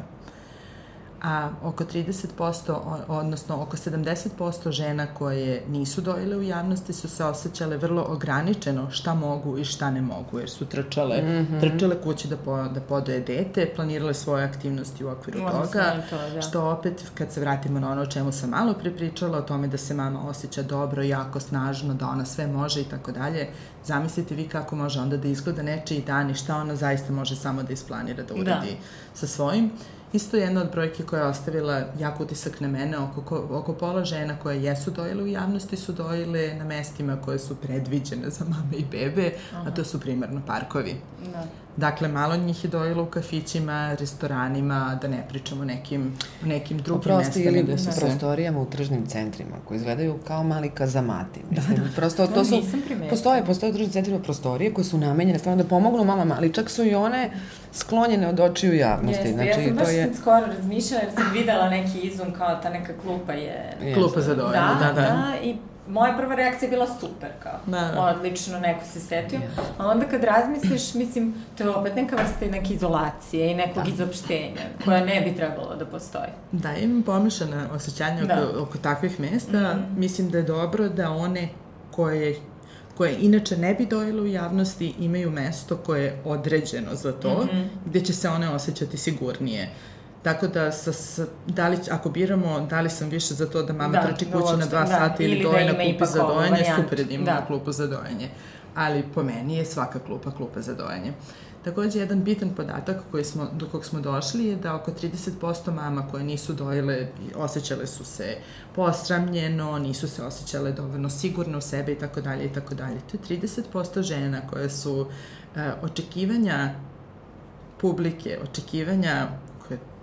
a 1.27 1.51
oko 1.63 1.85
30%, 1.85 3.05
odnosno 3.09 3.63
oko 3.63 3.77
70% 3.77 4.71
žena 4.71 5.07
koje 5.07 5.63
nisu 5.69 6.01
dojele 6.01 6.37
u 6.37 6.43
javnosti 6.43 6.93
su 6.93 7.09
se 7.09 7.25
osjećale 7.25 7.77
vrlo 7.77 8.07
ograničeno 8.09 8.91
šta 8.91 9.15
mogu 9.15 9.59
i 9.59 9.65
šta 9.65 9.91
ne 9.91 10.03
mogu, 10.03 10.39
jer 10.39 10.51
su 10.51 10.67
trčale, 10.67 11.23
mm 11.23 11.47
-hmm. 11.47 11.61
trčale 11.61 12.03
kući 12.03 12.29
da, 12.29 12.37
po, 12.37 12.63
da 12.63 12.81
podoje 12.81 13.21
dete, 13.21 13.73
planirale 13.77 14.15
svoje 14.15 14.45
aktivnosti 14.45 15.05
u 15.05 15.09
okviru 15.09 15.41
Ono 15.41 15.51
toga, 15.51 16.03
to, 16.11 16.17
da. 16.35 16.43
što 16.43 16.71
opet, 16.71 17.11
kad 17.15 17.33
se 17.33 17.41
vratimo 17.41 17.81
na 17.81 17.91
ono 17.93 18.03
o 18.03 18.07
čemu 18.07 18.33
sam 18.33 18.51
malo 18.51 18.75
prepričala, 18.75 19.39
o 19.39 19.43
tome 19.43 19.69
da 19.69 19.79
se 19.79 19.95
mama 19.95 20.29
osjeća 20.29 20.63
dobro, 20.63 21.03
jako, 21.03 21.41
snažno, 21.41 21.95
da 21.95 22.09
ona 22.09 22.25
sve 22.25 22.47
može 22.47 22.81
i 22.81 22.85
tako 22.85 23.13
dalje, 23.13 23.49
zamislite 23.85 24.35
vi 24.35 24.49
kako 24.49 24.77
može 24.77 25.01
onda 25.01 25.17
da 25.17 25.29
izgleda 25.29 25.63
nečiji 25.63 26.03
dan 26.03 26.31
i 26.31 26.35
šta 26.35 26.57
ona 26.57 26.77
zaista 26.77 27.13
može 27.13 27.37
samo 27.37 27.63
da 27.63 27.73
isplanira 27.73 28.23
da 28.23 28.35
uradi 28.35 28.71
da. 28.71 28.77
sa 29.15 29.27
svojim. 29.27 29.71
Isto 30.17 30.37
jedna 30.37 30.61
od 30.61 30.71
brojke 30.71 31.03
koja 31.03 31.23
je 31.23 31.29
ostavila 31.29 31.83
jak 31.99 32.21
utisak 32.21 32.61
na 32.61 32.69
mene, 32.69 32.99
oko, 32.99 33.47
oko 33.51 33.73
pola 33.73 34.05
žena 34.05 34.37
koje 34.43 34.63
jesu 34.63 34.91
dojele 34.91 35.23
u 35.23 35.27
javnosti 35.27 35.77
su 35.77 35.93
dojele 35.93 36.55
na 36.55 36.65
mestima 36.65 37.17
koje 37.25 37.39
su 37.39 37.57
predviđene 37.57 38.31
za 38.31 38.45
mame 38.45 38.77
i 38.79 38.85
bebe, 38.91 39.33
Aha. 39.53 39.65
a 39.69 39.75
to 39.75 39.85
su 39.85 40.01
primarno 40.01 40.43
parkovi. 40.47 40.95
Da. 41.33 41.45
Dakle, 41.77 42.09
malo 42.09 42.37
njih 42.37 42.65
je 42.65 42.71
dojelo 42.71 43.03
u 43.03 43.07
kafićima, 43.07 43.95
restoranima, 43.95 44.99
da 45.03 45.09
ne 45.09 45.27
pričamo 45.29 45.63
o 45.63 45.65
nekim, 45.65 46.15
nekim 46.45 46.79
drugim 46.79 47.01
Oprosti, 47.01 47.39
mestima. 47.39 47.59
ili 47.59 47.79
su 47.79 48.01
prostorijama 48.01 48.61
u 48.61 48.67
tržnim 48.67 49.07
centrima, 49.07 49.57
koji 49.65 49.77
izgledaju 49.77 50.19
kao 50.27 50.43
mali 50.43 50.71
kazamati. 50.71 51.41
Mislim, 51.51 51.77
da, 51.77 51.83
da. 51.83 51.91
prosto 51.97 52.27
to 52.27 52.45
su... 52.45 52.63
Postoje, 53.11 53.45
postoje 53.45 53.71
u 53.71 53.73
tržnim 53.73 53.93
centrima 53.93 54.19
prostorije 54.19 54.75
koje 54.75 54.85
su 54.85 54.99
namenjene 54.99 55.39
stvarno 55.39 55.63
da 55.63 55.69
pomognu 55.69 56.05
mamama, 56.05 56.35
ali 56.39 56.53
čak 56.53 56.71
su 56.71 56.85
i 56.85 56.95
one 56.95 57.31
sklonjene 57.77 58.29
od 58.29 58.41
očiju 58.41 58.75
javnosti. 58.75 59.19
Jeste, 59.19 59.33
znači, 59.33 59.49
ja 59.49 59.55
sam 59.55 59.77
baš 59.77 59.89
je... 59.89 60.11
skoro 60.21 60.47
razmišljala 60.47 61.03
jer 61.03 61.13
sam 61.13 61.33
videla 61.33 61.69
neki 61.69 61.99
izum 61.99 62.33
kao 62.33 62.59
ta 62.63 62.71
neka 62.71 62.93
klupa 63.03 63.33
je... 63.33 63.77
Klupa 63.95 64.21
za 64.21 64.35
dojenje, 64.35 64.53
da, 64.53 64.77
da, 64.81 64.93
da. 64.93 65.01
da 65.01 65.35
i 65.43 65.57
moja 65.89 66.17
prva 66.17 66.35
reakcija 66.35 66.67
je 66.67 66.71
bila 66.71 66.87
super, 67.01 67.31
kao, 67.43 67.59
da, 67.67 67.81
da. 67.81 68.03
odlično, 68.03 68.61
neko 68.61 68.85
se 68.85 69.01
setio. 69.01 69.41
A 69.79 69.87
onda 69.87 70.07
kad 70.07 70.25
razmisliš, 70.25 70.95
mislim, 70.95 71.35
to 71.59 71.65
je 71.65 71.71
opet 71.71 71.97
neka 71.97 72.17
vrsta 72.17 72.47
neke 72.51 72.75
izolacije 72.75 73.51
i 73.51 73.55
nekog 73.55 73.85
da. 73.85 73.91
izopštenja, 73.91 74.61
koja 74.85 75.05
ne 75.05 75.21
bi 75.21 75.37
trebalo 75.37 75.75
da 75.75 75.87
postoji. 75.87 76.31
Da, 76.53 76.75
imam 76.77 77.03
pomišljena 77.03 77.67
osjećanja 77.75 78.25
da. 78.25 78.49
oko, 78.49 78.63
oko 78.63 78.79
takvih 78.79 79.21
mesta. 79.21 79.53
Mm 79.53 79.79
-hmm. 79.79 79.99
Mislim 79.99 80.31
da 80.31 80.39
je 80.39 80.45
dobro 80.45 80.89
da 80.89 81.11
one 81.11 81.49
koje 81.91 82.37
koje 82.97 83.17
inače 83.21 83.57
ne 83.57 83.75
bi 83.75 83.87
dojele 83.87 84.23
u 84.23 84.27
javnosti 84.27 84.95
imaju 84.99 85.31
mesto 85.31 85.77
koje 85.77 86.05
je 86.05 86.21
određeno 86.25 86.95
za 86.95 87.13
to, 87.13 87.45
mm 87.45 87.49
-hmm. 87.49 87.69
gde 87.87 88.01
će 88.01 88.13
se 88.13 88.29
one 88.29 88.49
osjećati 88.51 88.97
sigurnije. 88.97 89.71
Tako 90.23 90.47
da, 90.47 90.73
sa, 90.73 90.93
sa, 90.93 91.27
da 91.47 91.69
li, 91.69 91.79
ako 91.91 92.11
biramo, 92.11 92.67
da 92.71 92.81
li 92.81 92.91
sam 92.91 93.09
više 93.09 93.35
za 93.35 93.47
to 93.47 93.63
da 93.63 93.73
mama 93.73 93.93
da, 93.93 94.07
trči 94.07 94.25
kući 94.25 94.57
na 94.57 94.67
dva 94.67 94.81
da, 94.81 94.87
sata 94.87 95.23
ili, 95.23 95.33
ili 95.33 95.43
doje 95.43 95.65
da 95.65 95.73
na 95.73 95.79
klupi 95.79 96.07
za 96.07 96.19
dojenje, 96.19 96.51
varijant. 96.51 96.83
super 96.83 97.05
da 97.07 97.15
ima 97.15 97.25
da. 97.25 97.35
na 97.35 97.47
klupu 97.47 97.73
za 97.73 97.87
dojenje. 97.87 98.29
Ali 98.75 99.05
po 99.15 99.23
meni 99.23 99.57
je 99.57 99.65
svaka 99.65 99.99
klupa 99.99 100.31
klupa 100.31 100.61
za 100.61 100.75
dojenje. 100.75 101.13
Takođe, 101.67 101.99
jedan 101.99 102.25
bitan 102.25 102.51
podatak 102.57 102.97
koji 103.11 103.25
smo, 103.25 103.49
do 103.53 103.67
kog 103.69 103.85
smo 103.85 104.01
došli 104.01 104.45
je 104.45 104.57
da 104.57 104.75
oko 104.75 104.91
30% 104.91 105.75
mama 105.75 106.09
koje 106.09 106.25
nisu 106.25 106.53
dojele, 106.53 107.09
osjećale 107.37 107.87
su 107.87 108.05
se 108.05 108.37
postramljeno, 108.75 109.79
nisu 109.79 110.09
se 110.09 110.23
osjećale 110.23 110.73
dovoljno 110.73 111.11
sigurno 111.11 111.59
u 111.59 111.61
sebe 111.61 111.93
i 111.93 111.99
tako 111.99 112.21
dalje 112.21 112.45
i 112.45 112.53
tako 112.53 112.75
dalje. 112.75 113.01
To 113.11 113.33
je 113.33 113.41
30% 113.41 114.03
žena 114.03 114.41
koje 114.51 114.71
su 114.71 115.01
uh, 115.01 115.07
očekivanja 115.83 116.75
publike, 117.81 118.39
očekivanja 118.43 119.29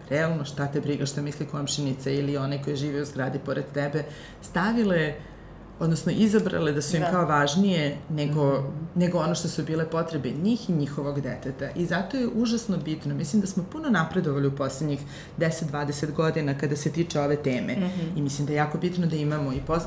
realno 0.10 0.46
šta 0.46 0.68
te 0.68 0.82
briga 0.82 1.06
šta 1.06 1.22
misli 1.22 1.46
komšinica 1.46 2.10
ili 2.10 2.38
one 2.38 2.64
koje 2.64 2.76
žive 2.76 3.02
u 3.02 3.06
zgradi 3.06 3.40
pored 3.40 3.66
tebe, 3.74 4.04
stavile 4.42 5.14
odnosno 5.80 6.12
izabrale 6.12 6.72
da 6.72 6.82
su 6.82 6.96
im 6.96 7.02
da. 7.02 7.12
kao 7.12 7.26
važnije 7.26 7.98
nego, 8.10 8.52
mm 8.52 8.64
-hmm. 8.64 9.00
nego 9.00 9.18
ono 9.18 9.36
što 9.36 9.48
su 9.48 9.64
bile 9.64 9.90
potrebe 9.90 10.32
njih 10.32 10.70
i 10.70 10.74
njihovog 10.74 11.22
deteta. 11.22 11.70
I 11.76 11.86
zato 11.86 12.18
je 12.18 12.28
užasno 12.28 12.78
bitno. 12.78 13.16
Mislim 13.16 13.42
da 13.42 13.48
smo 13.48 13.64
puno 13.72 13.90
napredovali 13.90 14.48
u 14.48 14.56
poslednjih 14.56 15.00
10-20 15.38 16.12
godina 16.12 16.58
kada 16.58 16.76
se 16.76 16.92
tiče 16.92 17.20
ove 17.20 17.36
teme. 17.36 17.76
Mm 17.76 17.82
-hmm. 17.82 18.18
I 18.18 18.22
mislim 18.22 18.48
da 18.48 18.54
je 18.54 18.58
jako 18.58 18.78
bitno 18.78 19.08
da 19.08 19.16
imamo 19.16 19.54
i, 19.54 19.60
poz, 19.68 19.82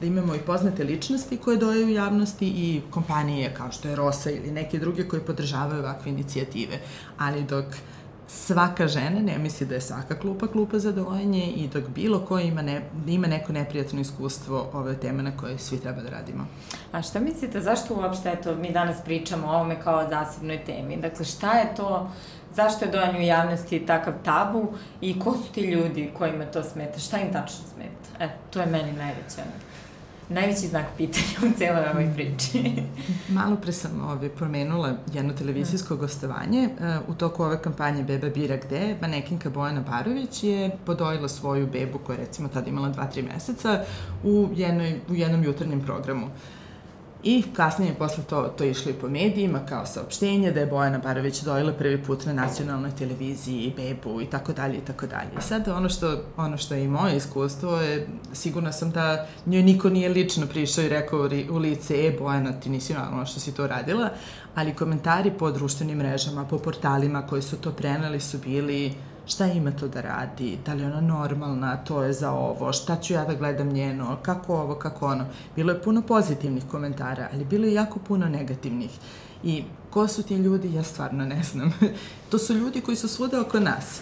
da 0.00 0.06
imamo 0.06 0.34
i 0.34 0.38
poznate 0.38 0.84
ličnosti 0.84 1.36
koje 1.36 1.56
doje 1.56 1.84
u 1.84 1.88
javnosti 1.88 2.46
i 2.46 2.80
kompanije 2.90 3.54
kao 3.54 3.72
što 3.72 3.88
je 3.88 3.96
Rosa 3.96 4.30
ili 4.30 4.50
neke 4.50 4.78
druge 4.78 5.08
koje 5.08 5.24
podržavaju 5.24 5.80
ovakve 5.80 6.10
inicijative. 6.10 6.78
Ali 7.18 7.44
dok 7.44 7.64
uh, 7.64 7.95
svaka 8.28 8.88
žena 8.88 9.20
ne 9.20 9.38
misli 9.38 9.66
da 9.66 9.74
je 9.74 9.80
svaka 9.80 10.18
klupa 10.18 10.46
klupa 10.46 10.78
za 10.78 10.92
dojenje 10.92 11.46
i 11.46 11.68
dok 11.68 11.88
bilo 11.88 12.20
ko 12.20 12.38
ima, 12.38 12.62
ne, 12.62 12.82
ima 13.06 13.26
neko 13.26 13.52
neprijatno 13.52 14.00
iskustvo 14.00 14.70
ove 14.72 14.96
teme 14.96 15.22
na 15.22 15.36
koje 15.36 15.58
svi 15.58 15.80
treba 15.80 16.02
da 16.02 16.10
radimo. 16.10 16.46
A 16.92 17.02
šta 17.02 17.20
mislite, 17.20 17.60
zašto 17.60 17.94
uopšte, 17.94 18.30
eto, 18.30 18.54
mi 18.54 18.72
danas 18.72 18.96
pričamo 19.04 19.46
o 19.46 19.50
ovome 19.50 19.80
kao 19.80 19.98
o 19.98 20.08
zasebnoj 20.08 20.64
temi? 20.64 20.96
Dakle, 20.96 21.24
šta 21.24 21.52
je 21.52 21.74
to, 21.74 22.10
zašto 22.54 22.84
je 22.84 22.90
dojanje 22.90 23.18
u 23.18 23.22
javnosti 23.22 23.86
takav 23.86 24.14
tabu 24.24 24.68
i 25.00 25.20
ko 25.20 25.32
su 25.32 25.52
ti 25.52 25.60
ljudi 25.60 26.10
kojima 26.18 26.44
to 26.44 26.62
smeta? 26.62 26.98
Šta 26.98 27.18
im 27.18 27.32
tačno 27.32 27.64
smeta? 27.74 28.24
E, 28.24 28.28
to 28.50 28.60
je 28.60 28.66
meni 28.66 28.92
najveća 28.92 29.42
najveći 30.28 30.68
znak 30.68 30.86
pitanja 30.96 31.50
u 31.54 31.58
celoj 31.58 31.84
ovoj 31.90 32.12
priči. 32.14 32.72
Malo 33.38 33.56
pre 33.56 33.72
sam 33.72 34.00
ovaj, 34.00 34.28
promenula 34.28 34.96
jedno 35.12 35.32
televizijsko 35.32 35.94
mm. 35.94 35.98
gostovanje. 35.98 36.68
Uh, 36.78 37.08
u 37.08 37.14
toku 37.14 37.42
ove 37.42 37.62
kampanje 37.62 38.02
Beba 38.02 38.28
bira 38.28 38.56
gde, 38.56 38.96
manekinka 39.00 39.50
Bojana 39.50 39.80
Barović 39.80 40.42
je 40.42 40.70
podojila 40.84 41.28
svoju 41.28 41.66
bebu 41.66 41.98
koja 41.98 42.16
je 42.16 42.24
recimo 42.24 42.48
tada 42.48 42.68
imala 42.70 42.88
2-3 42.88 43.34
meseca 43.34 43.84
u, 44.24 44.48
jednoj, 44.54 45.00
u 45.08 45.14
jednom 45.14 45.44
jutarnjem 45.44 45.80
programu. 45.80 46.26
Uh, 46.26 46.55
I 47.28 47.42
kasnije 47.56 47.94
posle 47.94 48.24
to, 48.24 48.42
to 48.42 48.64
išlo 48.64 48.90
i 48.90 48.94
po 48.94 49.08
medijima 49.08 49.60
kao 49.68 49.86
saopštenje 49.86 50.52
da 50.52 50.60
je 50.60 50.66
Bojana 50.66 50.98
Barović 50.98 51.40
dojela 51.40 51.72
prvi 51.72 52.02
put 52.02 52.26
na 52.26 52.32
nacionalnoj 52.32 52.90
televiziji 52.90 53.74
bebu 53.76 54.20
i 54.20 54.26
tako 54.26 54.52
dalje 54.52 54.78
i 54.78 54.80
tako 54.80 55.06
dalje. 55.06 55.30
I 55.38 55.42
sad 55.42 55.68
ono 55.68 55.88
što, 55.88 56.22
ono 56.36 56.56
što 56.56 56.74
je 56.74 56.84
i 56.84 56.88
moje 56.88 57.16
iskustvo 57.16 57.76
je, 57.76 58.08
sigurna 58.32 58.72
sam 58.72 58.90
da 58.90 59.26
njoj 59.46 59.62
niko 59.62 59.90
nije 59.90 60.08
lično 60.08 60.46
prišao 60.46 60.84
i 60.84 60.88
rekao 60.88 61.28
u 61.50 61.58
lice, 61.58 62.06
e 62.06 62.16
Bojana 62.18 62.52
ti 62.52 62.70
nisi 62.70 62.94
normalno 62.94 63.26
što 63.26 63.40
si 63.40 63.54
to 63.54 63.66
radila, 63.66 64.10
ali 64.54 64.74
komentari 64.74 65.30
po 65.38 65.50
društvenim 65.50 65.98
mrežama, 65.98 66.44
po 66.44 66.58
portalima 66.58 67.26
koji 67.26 67.42
su 67.42 67.56
to 67.56 67.72
preneli 67.72 68.20
su 68.20 68.38
bili 68.38 68.94
šta 69.26 69.46
ima 69.46 69.70
to 69.70 69.88
da 69.88 70.00
radi, 70.00 70.58
da 70.66 70.74
li 70.74 70.84
ona 70.84 71.00
normalna, 71.00 71.76
to 71.76 72.02
je 72.02 72.12
za 72.12 72.32
ovo, 72.32 72.72
šta 72.72 72.96
ću 72.96 73.12
ja 73.12 73.24
da 73.24 73.34
gledam 73.34 73.68
njeno, 73.68 74.16
kako 74.22 74.54
ovo, 74.54 74.74
kako 74.74 75.06
ono. 75.06 75.24
Bilo 75.56 75.72
je 75.72 75.82
puno 75.82 76.02
pozitivnih 76.02 76.64
komentara, 76.70 77.28
ali 77.32 77.44
bilo 77.44 77.66
je 77.66 77.74
jako 77.74 77.98
puno 77.98 78.28
negativnih. 78.28 78.90
I 79.44 79.64
ko 79.90 80.08
su 80.08 80.22
ti 80.22 80.34
ljudi, 80.34 80.74
ja 80.74 80.82
stvarno 80.82 81.24
ne 81.24 81.42
znam. 81.42 81.72
to 82.30 82.38
su 82.38 82.54
ljudi 82.54 82.80
koji 82.80 82.96
su 82.96 83.08
svuda 83.08 83.40
oko 83.40 83.60
nas. 83.60 84.00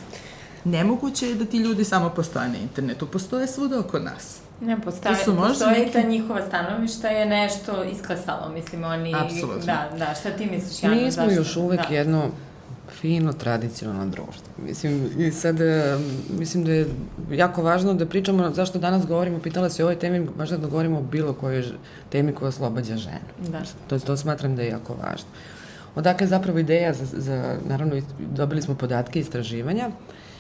Nemoguće 0.65 1.29
je 1.29 1.35
da 1.35 1.45
ti 1.45 1.59
ljudi 1.59 1.85
samo 1.85 2.11
postoje 2.11 2.49
na 2.49 2.57
internetu, 2.57 3.07
postoje 3.07 3.47
svuda 3.47 3.81
oko 3.81 3.99
nas. 3.99 4.41
Ne, 4.61 4.81
postoje, 4.81 5.17
su 5.17 5.37
postoje 5.37 5.79
neki... 5.79 5.93
ta 5.93 6.03
njihova 6.03 6.43
stanovišta 6.47 7.09
je 7.09 7.27
nešto 7.27 7.85
isklasalo, 7.85 8.49
mislim, 8.49 8.85
oni... 8.85 9.15
Apsolutno. 9.15 9.67
Da, 9.67 9.91
da, 9.99 10.15
šta 10.15 10.31
ti 10.31 10.47
misliš, 10.47 10.83
Jana? 10.83 10.95
Mi 10.95 11.13
smo 11.13 11.25
još 11.25 11.57
uvek 11.57 11.89
da. 11.89 11.95
jedno 11.95 12.31
fino 13.01 13.33
tradicionalno 13.33 14.07
društvo. 14.07 14.53
Mislim, 14.67 15.11
i 15.19 15.31
sad, 15.31 15.61
e, 15.61 15.99
mislim 16.39 16.65
da 16.65 16.73
je 16.73 16.87
jako 17.31 17.63
važno 17.63 17.95
da 17.95 18.07
pričamo 18.07 18.51
zašto 18.51 18.79
danas 18.79 19.07
govorimo, 19.07 19.39
pitala 19.39 19.71
se 19.71 19.83
o 19.83 19.87
ovoj 19.87 19.99
temi, 19.99 20.29
važno 20.37 20.59
da 20.59 20.67
govorimo 20.67 20.99
o 20.99 21.03
bilo 21.03 21.33
kojoj 21.33 21.65
temi 22.09 22.33
koja 22.33 22.49
oslobađa 22.49 22.97
ženu. 22.97 23.49
Da. 23.49 23.61
To, 23.89 23.99
to 23.99 24.17
smatram 24.17 24.57
da 24.57 24.63
je 24.63 24.69
jako 24.69 24.95
važno. 24.95 25.29
Odakle 25.95 26.27
zapravo 26.27 26.59
ideja 26.59 26.93
za, 26.93 27.05
za 27.13 27.57
naravno, 27.69 28.03
dobili 28.19 28.63
smo 28.63 28.75
podatke 28.75 29.21
istraživanja, 29.21 29.91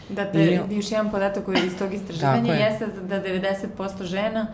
Da, 0.08 0.32
te, 0.32 0.60
I, 0.70 0.76
još 0.76 0.90
jedan 0.90 1.10
podatak 1.10 1.44
koji 1.44 1.56
je 1.56 1.66
iz 1.66 1.78
tog 1.78 1.94
istraživanja 1.94 2.54
je. 2.54 2.60
jeste 2.60 2.86
da 3.08 3.22
90% 3.78 4.04
žena 4.04 4.46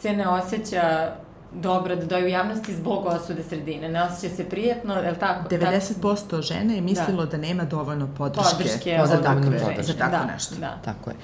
se 0.00 0.12
ne 0.12 0.28
osjeća 0.28 1.14
dobro 1.54 1.96
da 1.96 2.06
doju 2.06 2.28
javnosti 2.28 2.74
zbog 2.74 3.06
osude 3.06 3.42
sredine. 3.42 3.88
Ne 3.88 4.02
osjeća 4.02 4.34
se 4.36 4.44
prijetno, 4.44 4.94
je 4.94 5.10
li 5.10 5.18
tako? 5.18 5.48
90% 5.48 6.42
žene 6.42 6.74
je 6.74 6.80
mislilo 6.80 7.24
da, 7.24 7.30
da 7.30 7.36
nema 7.36 7.64
dovoljno 7.64 8.08
podrške, 8.18 8.56
podrške 8.58 9.00
za, 9.06 9.22
takve, 9.22 9.82
za 9.82 9.92
tako 9.92 10.10
da, 10.10 10.32
nešto. 10.32 10.54
Da. 10.54 10.78
Tako 10.84 11.10
je. 11.10 11.16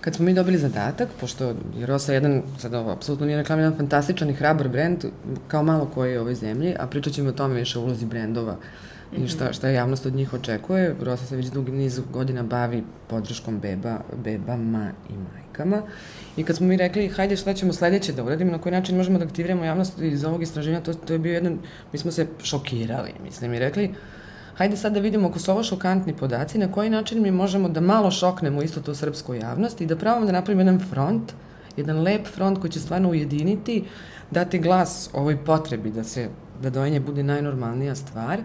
Kad 0.00 0.14
smo 0.14 0.24
mi 0.24 0.34
dobili 0.34 0.58
zadatak, 0.58 1.08
pošto 1.20 1.44
je 1.76 1.86
Rosa 1.86 2.12
jedan, 2.12 2.42
sad 2.58 2.74
ovo, 2.74 2.90
apsolutno 2.90 3.26
nije 3.26 3.38
reklam, 3.38 3.58
jedan 3.58 3.76
fantastičan 3.76 4.30
i 4.30 4.34
hrabar 4.34 4.68
brend, 4.68 5.04
kao 5.48 5.62
malo 5.62 5.90
koji 5.94 6.12
je 6.12 6.18
u 6.18 6.20
ovoj 6.20 6.34
zemlji, 6.34 6.74
a 6.78 6.86
pričat 6.86 7.12
ćemo 7.12 7.28
o 7.28 7.32
tome 7.32 7.54
više 7.54 7.78
o 7.78 7.82
ulozi 7.82 8.06
brendova 8.06 8.56
i 9.16 9.28
šta, 9.28 9.52
šta 9.52 9.68
javnost 9.68 10.06
od 10.06 10.14
njih 10.14 10.34
očekuje. 10.34 10.96
Rosa 11.00 11.26
se 11.26 11.36
već 11.36 11.46
dugi 11.46 11.72
niz 11.72 12.00
godina 12.12 12.42
bavi 12.42 12.84
podrškom 13.08 13.58
beba, 13.60 14.00
bebama 14.24 14.90
i 15.10 15.12
majkama. 15.12 15.82
I 16.36 16.44
kad 16.44 16.56
smo 16.56 16.66
mi 16.66 16.76
rekli, 16.76 17.08
hajde 17.08 17.36
šta 17.36 17.54
ćemo 17.54 17.72
sledeće 17.72 18.12
da 18.12 18.24
uradimo, 18.24 18.52
na 18.52 18.58
koji 18.58 18.72
način 18.72 18.96
možemo 18.96 19.18
da 19.18 19.24
aktiviramo 19.24 19.64
javnost 19.64 19.98
iz 19.98 20.24
ovog 20.24 20.42
istraživanja, 20.42 20.84
to, 20.84 20.94
to 20.94 21.12
je 21.12 21.18
bio 21.18 21.34
jedan, 21.34 21.58
mi 21.92 21.98
smo 21.98 22.10
se 22.10 22.26
šokirali, 22.42 23.12
mislim, 23.24 23.54
i 23.54 23.58
rekli, 23.58 23.94
hajde 24.54 24.76
sad 24.76 24.92
da 24.92 25.00
vidimo 25.00 25.28
ako 25.28 25.38
su 25.38 25.50
ovo 25.50 25.62
šokantni 25.62 26.16
podaci, 26.16 26.58
na 26.58 26.72
koji 26.72 26.90
način 26.90 27.22
mi 27.22 27.30
možemo 27.30 27.68
da 27.68 27.80
malo 27.80 28.10
šoknemo 28.10 28.62
isto 28.62 28.80
tu 28.80 28.94
srpsku 28.94 29.34
javnost 29.34 29.80
i 29.80 29.86
da 29.86 29.96
pravamo 29.96 30.26
da 30.26 30.32
napravimo 30.32 30.60
jedan 30.60 30.80
front, 30.90 31.32
jedan 31.76 32.02
lep 32.02 32.26
front 32.26 32.60
koji 32.60 32.70
će 32.70 32.80
stvarno 32.80 33.08
ujediniti, 33.08 33.84
dati 34.30 34.58
glas 34.58 35.10
ovoj 35.12 35.44
potrebi 35.44 35.90
da 35.90 36.04
se 36.04 36.28
da 36.62 36.70
dojenje 36.70 37.00
bude 37.00 37.22
najnormalnija 37.22 37.94
stvar 37.94 38.40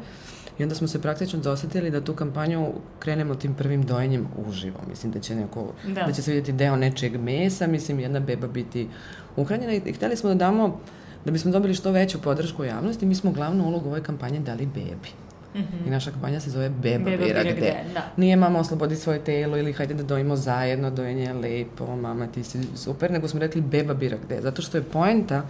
I 0.59 0.63
onda 0.63 0.75
smo 0.75 0.87
se 0.87 1.01
praktično 1.01 1.39
dosetili 1.39 1.91
da 1.91 2.01
tu 2.01 2.13
kampanju 2.13 2.73
krenemo 2.99 3.35
tim 3.35 3.53
prvim 3.53 3.83
dojenjem 3.83 4.27
uživo. 4.47 4.79
Mislim 4.89 5.11
da 5.11 5.19
će 5.19 5.35
neko, 5.35 5.73
da, 5.87 6.03
da 6.03 6.11
će 6.11 6.21
se 6.21 6.31
vidjeti 6.31 6.51
deo 6.51 6.75
nečeg 6.75 7.17
mesa, 7.17 7.67
mislim 7.67 7.99
jedna 7.99 8.19
beba 8.19 8.47
biti 8.47 8.87
uhranjena 9.35 9.73
i, 9.73 9.81
i 9.85 9.93
hteli 9.93 10.17
smo 10.17 10.29
da 10.29 10.35
damo, 10.35 10.79
da 11.25 11.31
bismo 11.31 11.51
dobili 11.51 11.73
što 11.73 11.91
veću 11.91 12.21
podršku 12.21 12.63
javnosti, 12.63 13.05
mi 13.05 13.15
smo 13.15 13.31
glavnu 13.31 13.67
ulogu 13.67 13.89
ove 13.89 14.03
kampanje 14.03 14.39
dali 14.39 14.65
bebi. 14.65 15.09
Mm 15.55 15.59
-hmm. 15.59 15.87
I 15.87 15.89
naša 15.89 16.11
kampanja 16.11 16.39
se 16.39 16.49
zove 16.49 16.69
Beba, 16.69 17.05
Beba 17.05 17.25
bira, 17.25 17.25
bira 17.25 17.41
gde. 17.41 17.53
gde. 17.53 17.93
Da. 17.93 18.01
Nije 18.17 18.35
mama 18.35 18.59
oslobodi 18.59 18.95
svoje 18.95 19.19
telo 19.19 19.57
ili 19.57 19.73
hajde 19.73 19.93
da 19.93 20.03
dojimo 20.03 20.35
zajedno, 20.35 20.91
dojenje 20.91 21.23
je 21.23 21.33
lepo, 21.33 21.95
mama 21.95 22.27
ti 22.27 22.43
si 22.43 22.59
super, 22.75 23.11
nego 23.11 23.27
smo 23.27 23.39
rekli 23.39 23.61
Beba 23.61 23.93
bira 23.93 24.17
gde. 24.25 24.41
Zato 24.41 24.61
što 24.61 24.77
je 24.77 24.83
poenta 24.83 25.43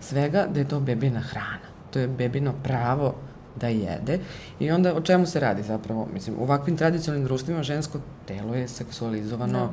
svega 0.00 0.46
da 0.54 0.60
je 0.60 0.68
to 0.68 0.80
bebina 0.80 1.20
hrana. 1.20 1.66
To 1.90 1.98
je 1.98 2.08
bebino 2.08 2.54
pravo 2.62 3.14
da 3.60 3.68
jede. 3.68 4.18
I 4.60 4.70
onda 4.70 4.94
o 4.94 5.00
čemu 5.00 5.26
se 5.26 5.40
radi 5.40 5.62
zapravo? 5.62 6.08
Mislim, 6.14 6.36
u 6.38 6.42
ovakvim 6.42 6.76
tradicionalnim 6.76 7.26
društvima 7.26 7.62
žensko 7.62 7.98
telo 8.26 8.54
je 8.54 8.68
seksualizovano 8.68 9.58
da. 9.58 9.72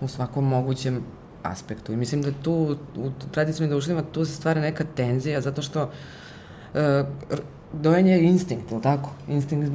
u 0.00 0.08
svakom 0.08 0.48
mogućem 0.48 1.02
aspektu. 1.42 1.92
I 1.92 1.96
mislim 1.96 2.22
da 2.22 2.30
tu, 2.42 2.76
u 2.96 3.10
tradicionalnim 3.32 3.70
društvima, 3.70 4.02
tu 4.12 4.24
se 4.24 4.32
stvara 4.32 4.60
neka 4.60 4.84
tenzija, 4.96 5.40
zato 5.40 5.62
što 5.62 5.82
uh, 5.82 6.80
dojenje 7.72 8.12
je 8.12 8.24
instinkt, 8.24 8.72
ili 8.72 8.82
tako? 8.82 9.10
Instinkt, 9.28 9.70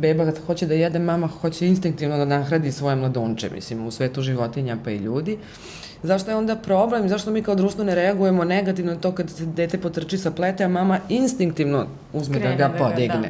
beba 0.00 0.24
kad 0.24 0.38
hoće 0.46 0.66
da 0.66 0.74
jede, 0.74 0.98
mama 0.98 1.26
hoće 1.26 1.68
instinktivno 1.68 2.16
da 2.16 2.24
nahradi 2.24 2.72
svoje 2.72 2.96
mladunče, 2.96 3.50
mislim, 3.50 3.86
u 3.86 3.90
svetu 3.90 4.22
životinja 4.22 4.76
pa 4.84 4.90
i 4.90 4.96
ljudi. 4.96 5.32
Uh, 5.32 5.87
Zašto 6.02 6.30
je 6.30 6.36
onda 6.36 6.56
problem 6.56 7.08
zašto 7.08 7.30
mi 7.30 7.42
kao 7.42 7.54
društvo 7.54 7.84
ne 7.84 7.94
reagujemo 7.94 8.44
negativno 8.44 8.94
na 8.94 9.00
to 9.00 9.12
kad 9.12 9.30
se 9.30 9.46
dete 9.46 9.78
potrči 9.78 10.18
sa 10.18 10.30
plete, 10.30 10.64
a 10.64 10.68
mama 10.68 10.98
instinktivno 11.08 11.86
uzme 12.12 12.38
Krene 12.38 12.56
da 12.56 12.68
ga 12.68 12.78
podigne. 12.78 13.20
Da. 13.20 13.28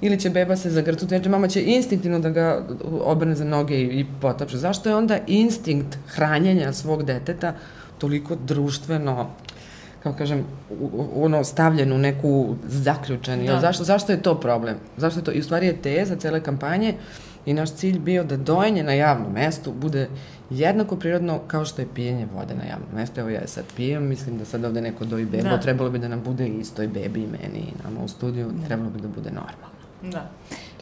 Ili 0.00 0.20
će 0.20 0.30
beba 0.30 0.56
se 0.56 0.70
zagrtuti, 0.70 1.08
znači 1.08 1.28
mama 1.28 1.48
će 1.48 1.62
instinktivno 1.62 2.18
da 2.18 2.30
ga 2.30 2.66
obrne 3.04 3.34
za 3.34 3.44
noge 3.44 3.74
i, 3.74 4.00
i 4.00 4.06
potapše. 4.20 4.56
Zašto 4.56 4.88
je 4.88 4.96
onda 4.96 5.18
instinkt 5.26 5.98
hranjenja 6.06 6.72
svog 6.72 7.04
deteta 7.04 7.54
toliko 7.98 8.36
društveno 8.36 9.30
kako 10.02 10.18
kažem, 10.18 10.44
ono 11.14 11.44
stavljen 11.44 11.92
u 11.92 11.98
neku 11.98 12.56
zaključen. 12.64 13.46
Da. 13.46 13.60
Zašto, 13.60 13.84
zašto 13.84 14.12
je 14.12 14.22
to 14.22 14.40
problem? 14.40 14.76
Zašto 14.96 15.20
je 15.20 15.24
to? 15.24 15.32
I 15.32 15.40
u 15.40 15.42
stvari 15.42 15.66
je 15.66 15.76
teza 15.76 16.16
cele 16.16 16.42
kampanje 16.42 16.94
i 17.46 17.54
naš 17.54 17.72
cilj 17.72 17.98
bio 17.98 18.24
da 18.24 18.36
dojenje 18.36 18.82
na 18.82 18.92
javnom 18.92 19.32
mestu 19.32 19.72
bude 19.72 20.08
jednako 20.50 20.96
prirodno 20.96 21.40
kao 21.46 21.64
što 21.64 21.82
je 21.82 21.88
pijenje 21.94 22.26
vode 22.34 22.54
na 22.54 22.64
javnom 22.64 22.88
mestu. 22.94 23.20
Evo 23.20 23.30
ja 23.30 23.46
sad 23.46 23.64
pijem, 23.76 24.08
mislim 24.08 24.38
da 24.38 24.44
sad 24.44 24.64
ovde 24.64 24.80
neko 24.80 25.04
doji 25.04 25.24
bebu, 25.24 25.48
da. 25.48 25.60
trebalo 25.60 25.90
bi 25.90 25.98
da 25.98 26.08
nam 26.08 26.22
bude 26.22 26.48
isto 26.48 26.82
i 26.82 26.88
bebi 26.88 27.22
i 27.22 27.26
meni 27.26 27.58
i 27.58 27.82
nama 27.84 28.04
u 28.04 28.08
studiju, 28.08 28.50
da. 28.52 28.66
trebalo 28.66 28.90
bi 28.90 29.00
da 29.00 29.08
bude 29.08 29.30
normalno. 29.30 29.72
Da. 30.02 30.30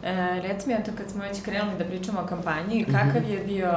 E, 0.09 0.41
reci 0.41 0.69
mi, 0.69 0.75
eto, 0.75 0.91
kad 0.99 1.11
smo 1.11 1.23
već 1.23 1.43
krenuli 1.43 1.79
da 1.79 1.85
pričamo 1.85 2.21
o 2.21 2.27
kampanji, 2.27 2.85
kakav 2.85 3.23
mhm. 3.23 3.33
je 3.33 3.45
bio 3.47 3.71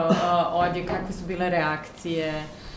odje, 0.51 0.85
kakve 0.85 1.13
su 1.13 1.25
bile 1.27 1.49
reakcije, 1.49 2.33
Uh, 2.33 2.72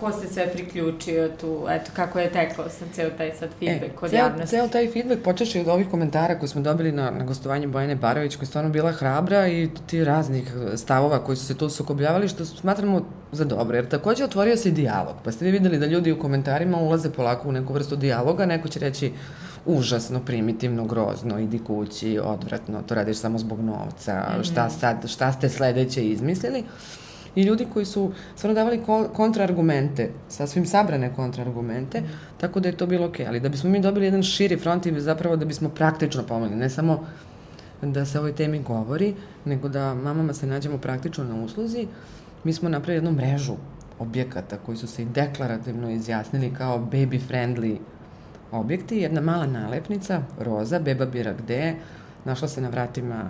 ko 0.00 0.12
se 0.12 0.28
sve 0.28 0.52
priključio 0.52 1.28
tu, 1.40 1.66
eto, 1.70 1.90
kako 1.96 2.18
je 2.18 2.32
teklo 2.32 2.64
sa 2.68 2.84
ceo 2.92 3.10
taj 3.10 3.32
sad 3.38 3.48
feedback 3.58 3.92
e, 3.92 3.96
kod 3.96 4.10
ceo, 4.10 4.18
javnosti? 4.18 4.56
Ceo 4.56 4.68
taj 4.68 4.90
feedback 4.92 5.22
počeši 5.22 5.60
od 5.60 5.68
ovih 5.68 5.88
komentara 5.90 6.38
koje 6.38 6.48
smo 6.48 6.60
dobili 6.62 6.92
na, 6.92 7.10
na 7.10 7.24
gostovanju 7.24 7.68
Bojane 7.68 7.96
Barović, 7.96 8.36
koja 8.36 8.42
je 8.42 8.46
stvarno 8.46 8.70
bila 8.70 8.92
hrabra 8.92 9.48
i 9.48 9.68
ti 9.86 10.04
raznih 10.04 10.52
stavova 10.76 11.24
koji 11.24 11.36
su 11.36 11.46
se 11.46 11.56
tu 11.56 11.70
sukobljavali, 11.70 12.28
što 12.28 12.44
smatramo 12.44 13.06
za 13.32 13.44
dobro, 13.44 13.76
jer 13.76 13.88
takođe 13.88 14.24
otvorio 14.24 14.56
se 14.56 14.68
i 14.68 14.72
dijalog, 14.72 15.14
pa 15.24 15.32
ste 15.32 15.44
vi 15.44 15.50
videli 15.50 15.78
da 15.78 15.86
ljudi 15.86 16.12
u 16.12 16.18
komentarima 16.18 16.78
ulaze 16.78 17.12
polako 17.12 17.48
u 17.48 17.52
neku 17.52 17.72
vrstu 17.72 17.96
dijaloga, 17.96 18.46
neko 18.46 18.68
će 18.68 18.80
reći 18.80 19.12
užasno, 19.66 20.20
primitivno, 20.20 20.84
grozno, 20.84 21.38
idi 21.38 21.58
kući, 21.64 22.20
odvratno, 22.22 22.82
to 22.82 22.94
radiš 22.94 23.16
samo 23.16 23.38
zbog 23.38 23.60
novca, 23.60 24.14
mm 24.14 24.40
-hmm. 24.40 24.50
šta 24.50 24.70
sad, 24.70 25.08
šta 25.08 25.32
ste 25.32 25.48
sledeće 25.48 26.04
izmislili, 26.04 26.64
i 27.34 27.42
ljudi 27.42 27.66
koji 27.72 27.84
su 27.84 28.12
stvarno 28.36 28.54
davali 28.54 28.82
kontraargumente, 29.12 30.10
sasvim 30.28 30.66
sabrane 30.66 31.14
kontraargumente, 31.14 32.02
tako 32.40 32.60
da 32.60 32.68
je 32.68 32.76
to 32.76 32.86
bilo 32.86 33.06
okej. 33.06 33.26
Okay. 33.26 33.28
Ali 33.28 33.40
da 33.40 33.48
bismo 33.48 33.70
mi 33.70 33.80
dobili 33.80 34.06
jedan 34.06 34.22
širi 34.22 34.56
front 34.56 34.86
i 34.86 35.00
zapravo 35.00 35.36
da 35.36 35.44
bismo 35.44 35.68
praktično 35.68 36.22
pomogli, 36.22 36.56
ne 36.56 36.70
samo 36.70 37.06
da 37.82 38.04
se 38.04 38.18
o 38.18 38.20
ovoj 38.20 38.32
temi 38.32 38.62
govori, 38.62 39.14
nego 39.44 39.68
da 39.68 39.94
mamama 39.94 40.34
se 40.34 40.46
nađemo 40.46 40.78
praktično 40.78 41.24
na 41.24 41.44
usluzi, 41.44 41.86
mi 42.44 42.52
smo 42.52 42.68
napravili 42.68 42.96
jednu 42.96 43.12
mrežu 43.12 43.54
objekata 43.98 44.56
koji 44.66 44.78
su 44.78 44.86
se 44.86 45.02
i 45.02 45.06
deklarativno 45.06 45.90
izjasnili 45.90 46.54
kao 46.54 46.78
baby 46.92 47.20
friendly 47.28 47.76
objekti, 48.52 48.96
jedna 48.96 49.20
mala 49.20 49.46
nalepnica, 49.46 50.22
roza, 50.40 50.78
beba 50.78 51.06
bira 51.06 51.32
gde, 51.32 51.74
našla 52.24 52.48
se 52.48 52.60
na 52.60 52.68
vratima 52.68 53.24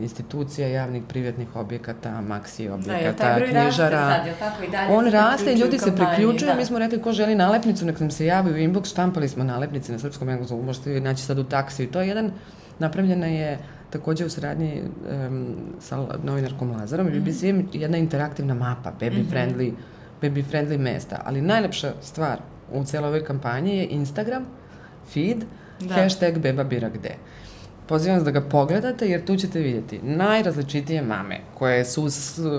institucija, 0.00 0.68
javnih, 0.68 1.02
privatnih 1.08 1.56
objekata, 1.56 2.20
maksi 2.20 2.68
objekata, 2.68 3.38
da, 3.38 3.46
knjižara. 3.46 4.16
Sad, 4.16 4.26
je 4.26 4.34
tako, 4.38 4.62
i 4.62 4.70
dalje 4.70 4.92
On 4.92 5.06
raste 5.06 5.52
i 5.52 5.58
ljudi 5.58 5.78
se 5.78 5.96
priključuju. 5.96 6.48
Da. 6.48 6.54
Mi 6.54 6.64
smo 6.64 6.78
rekli 6.78 7.02
ko 7.02 7.12
želi 7.12 7.34
nalepnicu, 7.34 7.86
nek 7.86 8.00
nam 8.00 8.10
se 8.10 8.26
javi 8.26 8.52
u 8.52 8.56
inbox, 8.56 8.90
štampali 8.90 9.28
smo 9.28 9.44
nalepnice 9.44 9.92
na 9.92 9.98
srpskom 9.98 10.28
engleskom, 10.28 10.64
možete 10.64 11.00
naći 11.00 11.22
sad 11.22 11.38
u 11.38 11.44
taksi. 11.44 11.84
I 11.84 11.86
to 11.86 12.00
je 12.00 12.08
jedan, 12.08 12.30
napravljena 12.78 13.26
je 13.26 13.58
takođe 13.90 14.24
u 14.24 14.30
saradnji 14.30 14.82
um, 14.82 15.56
sa 15.80 16.06
novinarkom 16.22 16.70
Lazarom 16.70 17.06
mm 17.06 17.10
-hmm. 17.10 17.20
BBC 17.20 17.74
jedna 17.74 17.98
interaktivna 17.98 18.54
mapa, 18.54 18.92
baby 19.00 19.20
mm 19.20 19.26
-hmm. 19.26 19.32
friendly, 19.32 19.72
baby 20.22 20.44
friendly 20.52 20.78
mesta. 20.78 21.22
Ali 21.24 21.40
najlepša 21.40 21.92
stvar 22.00 22.38
u 22.72 22.84
celoj 22.84 23.08
ovoj 23.08 23.24
kampanji 23.24 23.76
je 23.76 23.86
Instagram, 23.86 24.46
feed, 25.14 25.44
da. 25.80 25.94
hashtag 25.94 26.38
beba 26.38 26.64
bira 26.64 26.88
gde. 26.88 27.14
Pozivam 27.88 28.16
vas 28.16 28.24
da 28.24 28.30
ga 28.30 28.40
pogledate 28.40 29.06
jer 29.06 29.24
tu 29.24 29.36
ćete 29.36 29.58
vidjeti 29.60 30.00
najrazličitije 30.02 31.02
mame 31.02 31.40
koje 31.54 31.84
su 31.84 32.08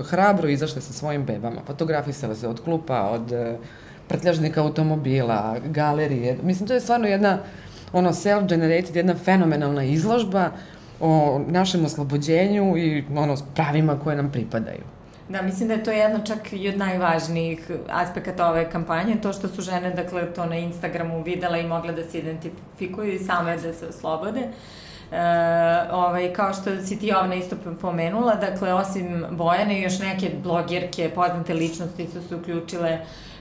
hrabro 0.06 0.50
izašle 0.50 0.82
sa 0.82 0.94
svojim 0.94 1.26
bebama, 1.26 1.62
fotografisale 1.68 2.36
se 2.36 2.48
od 2.48 2.64
klupa, 2.64 3.02
od 3.02 3.32
e, 3.32 3.58
prtljažnika 4.08 4.62
automobila, 4.62 5.58
galerije. 5.66 6.38
Mislim, 6.44 6.68
to 6.68 6.74
je 6.74 6.80
stvarno 6.80 7.08
jedna 7.08 7.38
ono 7.94 8.10
self-generated, 8.10 8.96
jedna 8.96 9.16
fenomenalna 9.16 9.84
izložba 9.84 10.52
o 11.00 11.42
našem 11.48 11.86
oslobođenju 11.86 12.78
i 12.78 13.04
ono 13.16 13.36
pravima 13.56 14.00
koje 14.00 14.16
nam 14.16 14.32
pripadaju. 14.32 14.82
Da, 15.30 15.42
mislim 15.42 15.68
da 15.68 15.74
je 15.74 15.84
to 15.84 15.92
jedno 15.92 16.20
čak 16.20 16.54
i 16.54 16.70
od 16.70 16.78
najvažnijih 16.78 17.72
aspekata 17.90 18.50
ove 18.50 18.70
kampanje, 18.72 19.16
to 19.22 19.34
što 19.34 19.48
su 19.48 19.62
žene, 19.62 19.92
dakle, 19.92 20.34
to 20.34 20.46
na 20.46 20.56
Instagramu 20.56 21.24
videla 21.24 21.58
i 21.58 21.68
mogle 21.68 21.94
da 21.94 22.04
se 22.04 22.20
identifikuju 22.20 23.14
i 23.14 23.20
same 23.20 23.58
da 23.58 23.74
se 23.74 23.88
oslobode. 23.88 24.40
Uh, 24.40 24.89
ovaj, 25.92 26.34
kao 26.34 26.54
što 26.54 26.82
si 26.86 27.00
ti 27.00 27.08
Jovna 27.08 27.36
isto 27.36 27.56
pomenula, 27.82 28.36
dakle, 28.36 28.74
osim 28.74 29.26
Bojane 29.32 29.80
i 29.80 29.84
još 29.84 30.00
neke 30.00 30.32
blogerke, 30.44 31.12
poznate 31.16 31.54
ličnosti 31.54 32.08
su 32.08 32.28
se 32.28 32.36
uključile 32.36 33.00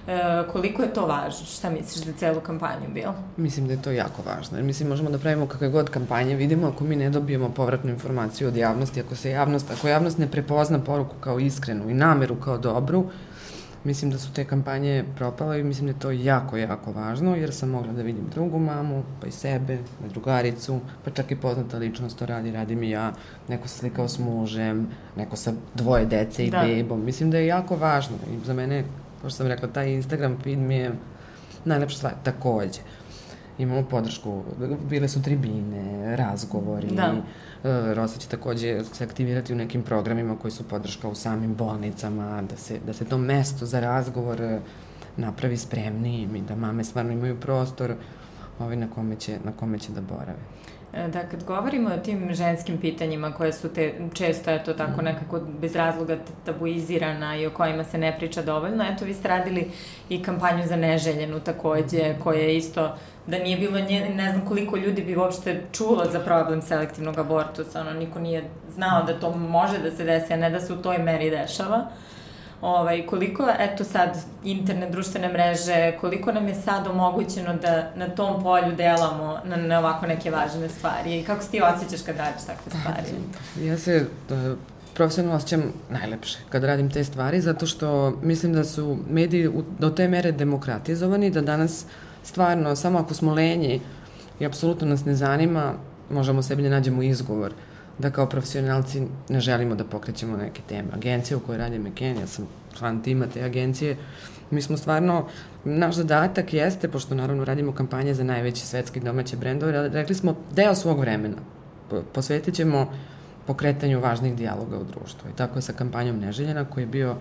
E, 0.09 0.43
koliko 0.53 0.83
je 0.83 0.93
to 0.93 1.07
važno? 1.07 1.47
Šta 1.47 1.71
misliš 1.71 2.05
za 2.05 2.13
celu 2.13 2.41
kampanju 2.41 2.89
bilo? 2.95 3.15
Mislim 3.37 3.67
da 3.67 3.73
je 3.73 3.83
to 3.83 3.91
jako 3.91 4.23
važno. 4.23 4.63
Mislim, 4.63 4.89
možemo 4.89 5.11
da 5.11 5.19
pravimo 5.19 5.47
kakve 5.47 5.69
god 5.69 5.91
kampanje 5.91 6.35
vidimo 6.35 6.69
ako 6.69 6.85
mi 6.85 6.97
ne 6.97 7.11
dobijemo 7.11 7.49
povratnu 7.49 7.91
informaciju 7.91 8.49
od 8.49 8.57
javnosti, 8.57 9.01
ako 9.01 9.17
se 9.17 9.31
javnost, 9.31 9.71
ako 9.71 9.89
javnost 9.89 10.19
ne 10.19 10.31
prepozna 10.31 10.79
poruku 10.79 11.15
kao 11.21 11.39
iskrenu 11.39 11.91
i 11.91 11.95
nameru 11.95 12.37
kao 12.37 12.59
dobru, 12.59 13.05
mislim 13.85 14.11
da 14.11 14.19
su 14.19 14.33
te 14.33 14.45
kampanje 14.45 15.05
propale 15.17 15.61
i 15.61 15.65
mislim 15.65 15.87
da 15.87 15.93
je 15.93 15.99
to 15.99 16.11
jako, 16.11 16.57
jako 16.57 16.93
važno, 16.93 17.37
jer 17.37 17.55
sam 17.55 17.69
mogla 17.69 17.93
da 17.93 18.03
vidim 18.03 18.25
drugu 18.35 18.59
mamu, 18.59 19.03
pa 19.21 19.27
i 19.27 19.31
sebe, 19.31 19.79
drugaricu, 20.09 20.81
pa 21.05 21.11
čak 21.11 21.31
i 21.31 21.37
poznata 21.37 21.79
ličnost 21.79 22.19
to 22.19 22.27
radi, 22.27 22.53
radim 22.53 22.83
i 22.83 22.91
ja, 22.91 23.13
neko 23.49 23.69
se 23.69 23.79
slikao 23.79 24.09
s 24.09 24.19
mužem, 24.19 24.89
neko 25.17 25.37
sa 25.37 25.53
dvoje 25.75 26.07
dece 26.07 26.47
i 26.47 26.51
da. 26.51 26.63
bebom. 26.67 27.05
Mislim 27.05 27.31
da 27.31 27.39
je 27.39 27.47
jako 27.47 27.77
važno 27.77 28.17
i 28.33 28.45
za 28.45 28.55
mene 28.55 28.85
kao 29.21 29.31
što 29.31 29.37
sam 29.37 29.47
rekla, 29.47 29.69
taj 29.69 29.91
Instagram 29.93 30.39
feed 30.45 30.59
mi 30.59 30.75
je 30.75 30.93
najlepša 31.65 31.97
stvar, 31.97 32.13
takođe. 32.23 32.81
Imamo 33.59 33.83
podršku, 33.83 34.43
bile 34.91 35.09
su 35.09 35.23
tribine, 35.23 36.17
razgovori, 36.17 36.87
da. 36.87 37.13
Uh, 37.13 37.93
Rosa 37.95 38.19
će 38.19 38.29
takođe 38.29 38.85
se 38.85 39.05
aktivirati 39.05 39.53
u 39.53 39.57
nekim 39.57 39.83
programima 39.83 40.37
koji 40.39 40.51
su 40.51 40.69
podrška 40.69 41.09
u 41.09 41.15
samim 41.15 41.55
bolnicama, 41.55 42.43
da 42.43 42.57
se, 42.57 42.79
da 42.87 42.93
se 42.93 43.05
to 43.05 43.19
mesto 43.19 43.67
za 43.67 43.81
razgovor 43.81 44.41
e, 44.41 44.61
napravi 45.17 45.57
spremnijim 45.57 46.37
i 46.37 46.43
da 46.43 46.57
mame 46.57 46.85
stvarno 46.85 47.13
imaju 47.13 47.41
prostor 47.41 47.95
ovaj, 48.59 48.77
na, 48.77 48.91
kome 48.91 49.17
će, 49.17 49.39
na 49.45 49.53
kome 49.53 49.79
će 49.79 49.93
da 49.93 50.01
borave. 50.01 50.39
E, 50.93 51.09
da, 51.09 51.29
kad 51.29 51.45
govorimo 51.45 51.91
o 51.91 51.99
tim 51.99 52.35
ženskim 52.35 52.79
pitanjima 52.79 53.33
koje 53.33 53.53
su 53.53 53.69
te 53.69 53.95
često, 54.15 54.51
eto, 54.51 54.73
tako 54.73 54.93
mhm. 54.93 55.05
nekako 55.05 55.41
bez 55.61 55.77
razloga 55.77 56.17
tabuizirana 56.45 57.37
i 57.37 57.47
o 57.47 57.51
kojima 57.51 57.85
se 57.85 57.99
ne 57.99 58.17
priča 58.19 58.43
dovoljno, 58.43 58.85
eto, 58.85 59.05
vi 59.05 59.15
ste 59.15 59.29
radili 59.29 59.71
i 60.09 60.23
kampanju 60.23 60.67
za 60.67 60.77
neželjenu 60.77 61.41
takođe, 61.41 62.11
mhm. 62.11 62.23
koja 62.23 62.41
je 62.41 62.57
isto, 62.57 62.97
da 63.27 63.39
nije 63.39 63.59
bilo 63.59 63.81
nje, 63.81 64.11
ne 64.15 64.33
znam 64.33 64.47
koliko 64.47 64.77
ljudi 64.77 65.03
bi 65.03 65.17
uopšte 65.17 65.63
čulo 65.73 66.05
za 66.13 66.21
problem 66.21 66.63
selektivnog 66.63 67.19
abortusa, 67.19 67.81
ono, 67.81 67.93
niko 67.93 68.19
nije 68.19 68.45
znao 68.75 69.03
da 69.03 69.21
to 69.21 69.31
može 69.31 69.79
da 69.79 69.91
se 69.91 70.05
desi, 70.05 70.33
a 70.33 70.37
ne 70.37 70.51
da 70.51 70.61
se 70.61 70.73
u 70.73 70.83
toj 70.83 70.99
meri 70.99 71.31
dešava. 71.31 71.77
Uh, 71.77 72.18
ovaj, 72.61 73.07
koliko, 73.07 73.49
eto 73.59 73.85
sad, 73.85 74.19
internet, 74.45 74.93
društvene 74.93 75.29
mreže, 75.29 75.93
koliko 76.01 76.33
nam 76.33 76.49
je 76.49 76.55
sad 76.55 76.87
omogućeno 76.87 77.55
da 77.55 77.91
na 77.97 78.09
tom 78.09 78.43
polju 78.43 78.77
delamo 78.77 79.39
na, 79.45 79.57
na 79.57 79.79
ovako 79.79 80.07
neke 80.07 80.31
važne 80.31 80.69
stvari 80.69 81.21
i 81.21 81.25
kako 81.25 81.43
se 81.43 81.51
ti 81.51 81.61
osjećaš 81.63 82.07
kad 82.07 82.17
radiš 82.17 82.43
takve 82.47 82.81
stvari? 82.81 83.69
Ja 83.69 83.79
se 83.79 84.07
da, 84.29 84.55
profesionalno 84.95 85.37
osjećam 85.37 85.63
najlepše 85.91 86.39
kad 86.49 86.65
radim 86.65 86.91
te 86.91 87.05
stvari, 87.05 87.41
zato 87.41 87.67
što 87.67 88.19
mislim 88.23 88.53
da 88.53 88.65
su 88.65 88.99
mediji 89.11 89.49
u, 89.49 89.65
do 89.79 89.91
te 89.91 90.09
mere 90.09 90.33
demokratizovani, 90.33 91.31
da 91.31 91.41
danas 91.41 91.85
stvarno, 92.23 92.77
samo 92.77 92.99
ako 92.99 93.15
smo 93.15 93.35
lenji 93.35 93.81
i 94.41 94.47
apsolutno 94.47 94.87
nas 94.87 95.05
ne 95.05 95.15
zanima, 95.15 95.73
možemo 96.11 96.43
sebi 96.43 96.63
da 96.63 96.69
nađemo 96.69 97.03
izgovor. 97.03 97.51
Uh, 97.51 97.78
da 97.99 98.11
kao 98.11 98.27
profesionalci 98.27 99.03
ne 99.29 99.41
želimo 99.41 99.75
da 99.75 99.85
pokrećemo 99.85 100.37
neke 100.37 100.63
teme. 100.69 100.89
Agencija 100.95 101.37
u 101.37 101.41
kojoj 101.41 101.59
radi 101.59 101.79
McKen, 101.79 102.19
ja 102.19 102.27
sam 102.27 102.49
član 102.79 103.03
tima 103.03 103.27
te 103.27 103.45
agencije, 103.45 103.97
mi 104.51 104.63
smo 104.63 104.77
stvarno, 104.77 105.27
naš 105.65 105.95
zadatak 105.95 106.53
jeste, 106.53 106.89
pošto 106.89 107.15
naravno 107.15 107.45
radimo 107.45 107.73
kampanje 107.73 108.15
za 108.15 108.25
najveće 108.25 108.67
svetske 108.67 109.01
domaće 109.01 109.37
brendove, 109.37 109.89
rekli 109.89 110.15
smo 110.15 110.37
deo 110.55 110.75
svog 110.75 111.01
vremena 111.01 111.37
posvetit 112.13 112.55
ćemo 112.55 112.93
pokretanju 113.47 114.01
važnih 114.01 114.37
dijaloga 114.37 114.79
u 114.79 114.85
društvu. 114.85 115.31
I 115.31 115.37
tako 115.37 115.59
je 115.59 115.63
sa 115.63 115.73
kampanjom 115.73 116.19
Neželjena, 116.19 116.65
koji 116.65 116.83
je 116.83 116.87
bio 116.87 117.17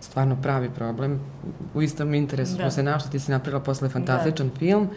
stvarno 0.00 0.36
pravi 0.42 0.70
problem. 0.70 1.20
U 1.74 1.82
istom 1.82 2.14
interesu 2.14 2.56
da. 2.56 2.58
smo 2.58 2.70
se 2.70 2.82
našli, 2.82 3.10
ti 3.10 3.20
si 3.20 3.30
napravila 3.30 3.62
posle 3.62 3.88
fantastičan 3.88 4.48
da. 4.48 4.58
film, 4.58 4.88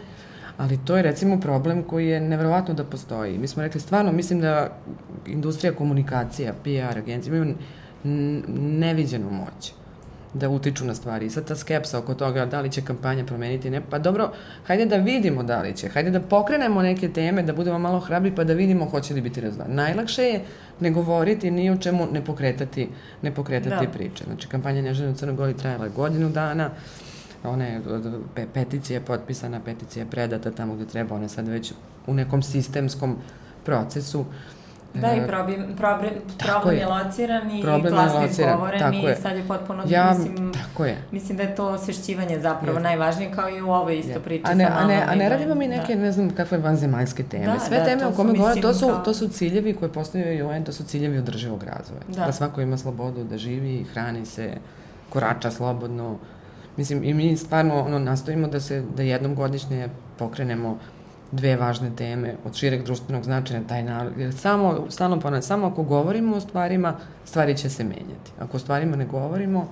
ali 0.58 0.78
to 0.84 0.96
je 0.96 1.02
recimo 1.02 1.40
problem 1.40 1.82
koji 1.82 2.08
je 2.08 2.20
nevrovatno 2.20 2.74
da 2.74 2.84
postoji. 2.84 3.38
Mi 3.38 3.48
smo 3.48 3.62
rekli 3.62 3.80
stvarno, 3.80 4.12
mislim 4.12 4.40
da 4.40 4.78
industrija 5.26 5.72
komunikacija, 5.72 6.54
PR, 6.62 6.98
agencije 6.98 7.36
imaju 7.36 7.54
neviđenu 8.58 9.30
moć 9.30 9.72
da 10.38 10.48
utiču 10.48 10.84
na 10.84 10.94
stvari. 10.94 11.26
I 11.26 11.30
sad 11.30 11.48
ta 11.48 11.56
skepsa 11.56 11.98
oko 11.98 12.14
toga 12.14 12.46
da 12.46 12.60
li 12.60 12.70
će 12.72 12.82
kampanja 12.82 13.24
promeniti, 13.24 13.70
ne, 13.70 13.80
pa 13.90 13.98
dobro, 13.98 14.32
hajde 14.66 14.86
da 14.86 14.96
vidimo 14.96 15.42
da 15.42 15.60
li 15.62 15.76
će, 15.76 15.88
hajde 15.88 16.10
da 16.10 16.20
pokrenemo 16.20 16.82
neke 16.82 17.08
teme, 17.08 17.42
da 17.42 17.52
budemo 17.52 17.78
malo 17.78 18.00
hrabri 18.00 18.34
pa 18.34 18.44
da 18.44 18.52
vidimo 18.52 18.84
hoće 18.84 19.14
li 19.14 19.20
biti 19.20 19.40
rezultat. 19.40 19.68
Najlakše 19.68 20.22
je 20.22 20.40
ne 20.80 20.90
govoriti 20.90 21.50
ni 21.50 21.70
o 21.70 21.76
čemu 21.76 22.06
ne 22.12 22.24
pokretati, 22.24 22.88
ne 23.22 23.34
pokretati 23.34 23.86
da. 23.86 23.92
priče. 23.92 24.24
Znači, 24.24 24.48
kampanja 24.48 24.82
Nežene 24.82 25.10
u 25.10 25.14
Crnoj 25.14 25.36
Gori 25.36 25.56
trajala 25.56 25.88
godinu 25.88 26.28
dana, 26.28 26.70
one 27.48 27.80
pe, 28.34 28.46
peticija 28.54 29.00
potpisana, 29.00 29.60
peticija 29.60 30.04
je 30.04 30.10
predata 30.10 30.50
tamo 30.50 30.74
gde 30.74 30.86
treba, 30.86 31.14
one 31.14 31.28
sad 31.28 31.48
već 31.48 31.72
u 32.06 32.14
nekom 32.14 32.42
sistemskom 32.42 33.16
procesu. 33.64 34.24
Da, 35.00 35.14
i 35.14 35.26
problem, 35.26 35.76
problem, 35.76 36.10
problem 36.38 36.78
je 36.78 36.86
lociran 36.86 37.50
i 37.50 37.62
problem 37.62 37.94
glasno 37.94 38.24
izgovoren 38.24 38.94
i 38.94 39.02
je. 39.02 39.16
sad 39.16 39.36
je 39.36 39.44
potpuno, 39.48 39.84
ja, 39.88 40.14
mislim, 40.18 40.52
tako 40.52 40.84
je. 40.84 40.96
mislim 41.10 41.36
da 41.36 41.42
je 41.42 41.54
to 41.54 41.66
osvešćivanje 41.66 42.40
zapravo 42.40 42.78
je. 42.78 42.82
najvažnije 42.82 43.32
kao 43.32 43.48
i 43.48 43.62
u 43.62 43.70
ovoj 43.70 43.98
isto 43.98 44.20
priči 44.20 44.42
a 44.44 44.54
ne, 44.54 44.64
A 44.64 44.86
ne, 44.86 45.04
a 45.08 45.14
ne 45.14 45.28
radimo 45.28 45.54
mi 45.54 45.68
neke, 45.68 45.94
da. 45.94 46.02
ne 46.02 46.12
znam, 46.12 46.30
kakve 46.30 46.58
vanzemaljske 46.58 47.22
teme. 47.22 47.46
Da, 47.46 47.58
Sve 47.58 47.78
da, 47.78 47.84
teme 47.84 48.06
o 48.06 48.12
kome 48.12 48.32
govore, 48.32 48.60
to 48.60 48.74
su, 48.74 48.90
to 49.04 49.14
su 49.14 49.28
ciljevi 49.28 49.74
koje 49.74 49.92
postavljaju 49.92 50.48
UN, 50.48 50.64
to 50.64 50.72
su 50.72 50.84
ciljevi 50.84 51.18
održivog 51.18 51.62
razvoja. 51.62 52.02
Da. 52.08 52.26
da 52.26 52.32
svako 52.32 52.60
ima 52.60 52.76
slobodu 52.76 53.24
da 53.24 53.38
živi, 53.38 53.84
hrani 53.84 54.26
se, 54.26 54.50
korača 55.10 55.50
slobodno, 55.50 56.18
Mislim, 56.76 57.04
i 57.04 57.14
mi 57.14 57.36
stvarno 57.36 57.80
ono, 57.80 57.98
nastojimo 57.98 58.48
da 58.48 58.60
se, 58.60 58.82
da 58.96 59.02
jednom 59.02 59.34
godišnje 59.34 59.88
pokrenemo 60.18 60.78
dve 61.32 61.56
važne 61.56 61.90
teme 61.96 62.34
od 62.44 62.54
šireg 62.54 62.84
društvenog 62.84 63.24
značaja, 63.24 63.60
taj 63.68 63.82
narod, 63.82 64.12
jer 64.16 64.34
samo, 64.34 64.86
stalno 64.88 65.20
ponad, 65.20 65.44
samo 65.44 65.66
ako 65.66 65.82
govorimo 65.82 66.36
o 66.36 66.40
stvarima, 66.40 66.96
stvari 67.24 67.56
će 67.56 67.70
se 67.70 67.84
menjati. 67.84 68.32
Ako 68.38 68.56
o 68.56 68.60
stvarima 68.60 68.96
ne 68.96 69.06
govorimo, 69.06 69.68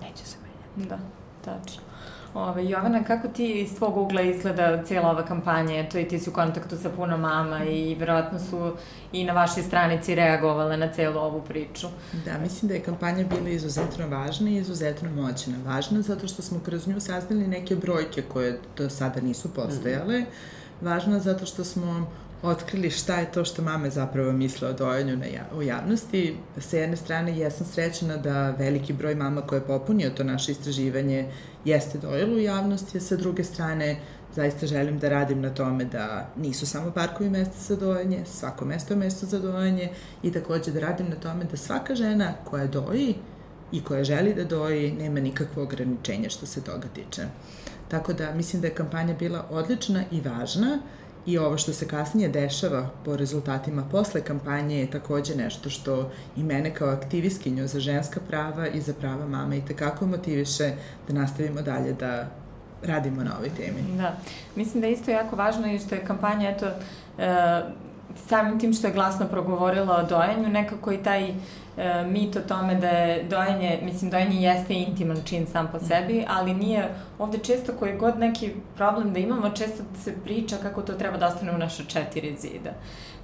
neće 0.00 0.24
se 0.24 0.36
menjati. 0.42 0.88
Da, 0.88 0.98
tačno. 1.44 1.87
Ove, 2.34 2.68
Jovana, 2.68 3.04
kako 3.04 3.28
ti 3.28 3.60
iz 3.60 3.76
tvog 3.76 3.96
ugla 3.96 4.22
izgleda 4.22 4.84
cijela 4.84 5.10
ova 5.10 5.24
kampanja? 5.24 5.80
Eto, 5.80 5.98
i 5.98 6.08
ti 6.08 6.18
si 6.18 6.30
u 6.30 6.32
kontaktu 6.32 6.76
sa 6.76 6.90
puno 6.90 7.18
mama 7.18 7.64
i 7.64 7.94
verovatno 7.94 8.38
su 8.38 8.72
i 9.12 9.24
na 9.24 9.32
vašoj 9.32 9.62
stranici 9.62 10.14
reagovale 10.14 10.76
na 10.76 10.92
celu 10.92 11.18
ovu 11.18 11.42
priču. 11.48 11.86
Da, 12.24 12.38
mislim 12.38 12.68
da 12.68 12.74
je 12.74 12.82
kampanja 12.82 13.24
bila 13.24 13.48
izuzetno 13.48 14.08
važna 14.08 14.50
i 14.50 14.56
izuzetno 14.56 15.10
moćna. 15.10 15.54
Važna 15.66 16.02
zato 16.02 16.28
što 16.28 16.42
smo 16.42 16.60
kroz 16.64 16.88
nju 16.88 17.00
saznali 17.00 17.46
neke 17.46 17.76
brojke 17.76 18.22
koje 18.22 18.60
do 18.76 18.90
sada 18.90 19.20
nisu 19.20 19.54
postojale. 19.54 20.20
Mm. 20.20 20.26
Važna 20.80 21.18
zato 21.18 21.46
što 21.46 21.64
smo 21.64 22.06
otkrili 22.42 22.90
šta 22.90 23.16
je 23.16 23.32
to 23.32 23.44
što 23.44 23.62
mame 23.62 23.90
zapravo 23.90 24.32
misle 24.32 24.68
o 24.68 24.72
dojanju 24.72 25.16
na 25.16 25.24
ja, 25.24 25.46
u 25.56 25.62
javnosti. 25.62 26.36
Sa 26.58 26.76
jedne 26.76 26.96
strane, 26.96 27.38
jesam 27.38 27.66
srećena 27.66 28.16
da 28.16 28.50
veliki 28.50 28.92
broj 28.92 29.14
mama 29.14 29.40
koje 29.40 29.56
je 29.56 29.66
popunio 29.66 30.10
to 30.10 30.24
naše 30.24 30.52
istraživanje 30.52 31.32
jeste 31.64 31.98
dojelo 31.98 32.34
u 32.34 32.38
javnosti, 32.38 32.98
a 32.98 33.00
sa 33.00 33.16
druge 33.16 33.44
strane, 33.44 34.00
zaista 34.34 34.66
želim 34.66 34.98
da 34.98 35.08
radim 35.08 35.40
na 35.40 35.54
tome 35.54 35.84
da 35.84 36.28
nisu 36.36 36.66
samo 36.66 36.90
parkovi 36.90 37.30
mesta 37.30 37.56
za 37.58 37.76
dojanje, 37.76 38.24
svako 38.26 38.64
mesto 38.64 38.94
je 38.94 38.98
mesto 38.98 39.26
za 39.26 39.38
dojanje 39.38 39.88
i 40.22 40.32
takođe 40.32 40.70
da 40.72 40.80
radim 40.80 41.08
na 41.08 41.16
tome 41.16 41.44
da 41.44 41.56
svaka 41.56 41.94
žena 41.94 42.32
koja 42.44 42.66
doji 42.66 43.14
i 43.72 43.84
koja 43.84 44.04
želi 44.04 44.34
da 44.34 44.44
doji 44.44 44.92
nema 44.92 45.20
nikakvo 45.20 45.62
ograničenja 45.62 46.30
što 46.30 46.46
se 46.46 46.64
toga 46.64 46.88
tiče. 46.94 47.26
Tako 47.88 48.12
da 48.12 48.34
mislim 48.34 48.62
da 48.62 48.68
je 48.68 48.74
kampanja 48.74 49.14
bila 49.14 49.44
odlična 49.50 50.04
i 50.10 50.20
važna 50.20 50.78
i 51.26 51.38
ovo 51.38 51.58
što 51.58 51.72
se 51.72 51.88
kasnije 51.88 52.28
dešava 52.28 52.88
po 53.04 53.16
rezultatima 53.16 53.84
posle 53.90 54.20
kampanje 54.20 54.80
je 54.80 54.90
takođe 54.90 55.34
nešto 55.34 55.70
što 55.70 56.10
i 56.36 56.42
mene 56.42 56.74
kao 56.74 56.88
aktivistkinju 56.88 57.66
za 57.66 57.80
ženska 57.80 58.20
prava 58.28 58.68
i 58.68 58.80
za 58.80 58.94
prava 58.94 59.26
mama 59.26 59.54
i 59.54 59.64
tekako 59.64 60.06
motiviše 60.06 60.72
da 61.08 61.14
nastavimo 61.14 61.62
dalje 61.62 61.92
da 61.92 62.28
radimo 62.82 63.24
na 63.24 63.36
ovoj 63.36 63.50
temi. 63.56 63.98
Da, 63.98 64.16
mislim 64.56 64.80
da 64.80 64.86
je 64.86 64.92
isto 64.92 65.10
jako 65.10 65.36
važno 65.36 65.72
i 65.72 65.78
što 65.78 65.94
je 65.94 66.04
kampanja, 66.04 66.50
eto, 66.50 66.66
e, 67.18 67.62
samim 68.28 68.60
tim 68.60 68.72
što 68.72 68.86
je 68.86 68.92
glasno 68.92 69.26
progovorila 69.26 69.96
o 69.96 70.06
dojenju, 70.06 70.48
nekako 70.48 70.92
i 70.92 71.02
taj 71.02 71.34
mit 72.06 72.36
o 72.36 72.40
tome 72.40 72.74
da 72.74 72.88
je 72.88 73.22
dojenje, 73.22 73.78
mislim, 73.82 74.10
dojenje 74.10 74.42
jeste 74.42 74.74
intiman 74.74 75.16
čin 75.24 75.46
sam 75.46 75.68
po 75.72 75.78
sebi, 75.78 76.24
ali 76.28 76.54
nije 76.54 76.88
ovde 77.18 77.38
često 77.38 77.72
koji 77.78 77.98
god 77.98 78.18
neki 78.18 78.52
problem 78.76 79.12
da 79.12 79.18
imamo, 79.18 79.50
često 79.50 79.82
se 80.04 80.14
priča 80.24 80.56
kako 80.62 80.82
to 80.82 80.92
treba 80.92 81.16
da 81.16 81.26
ostane 81.26 81.52
u 81.52 81.58
naša 81.58 81.84
četiri 81.84 82.36
zida. 82.38 82.70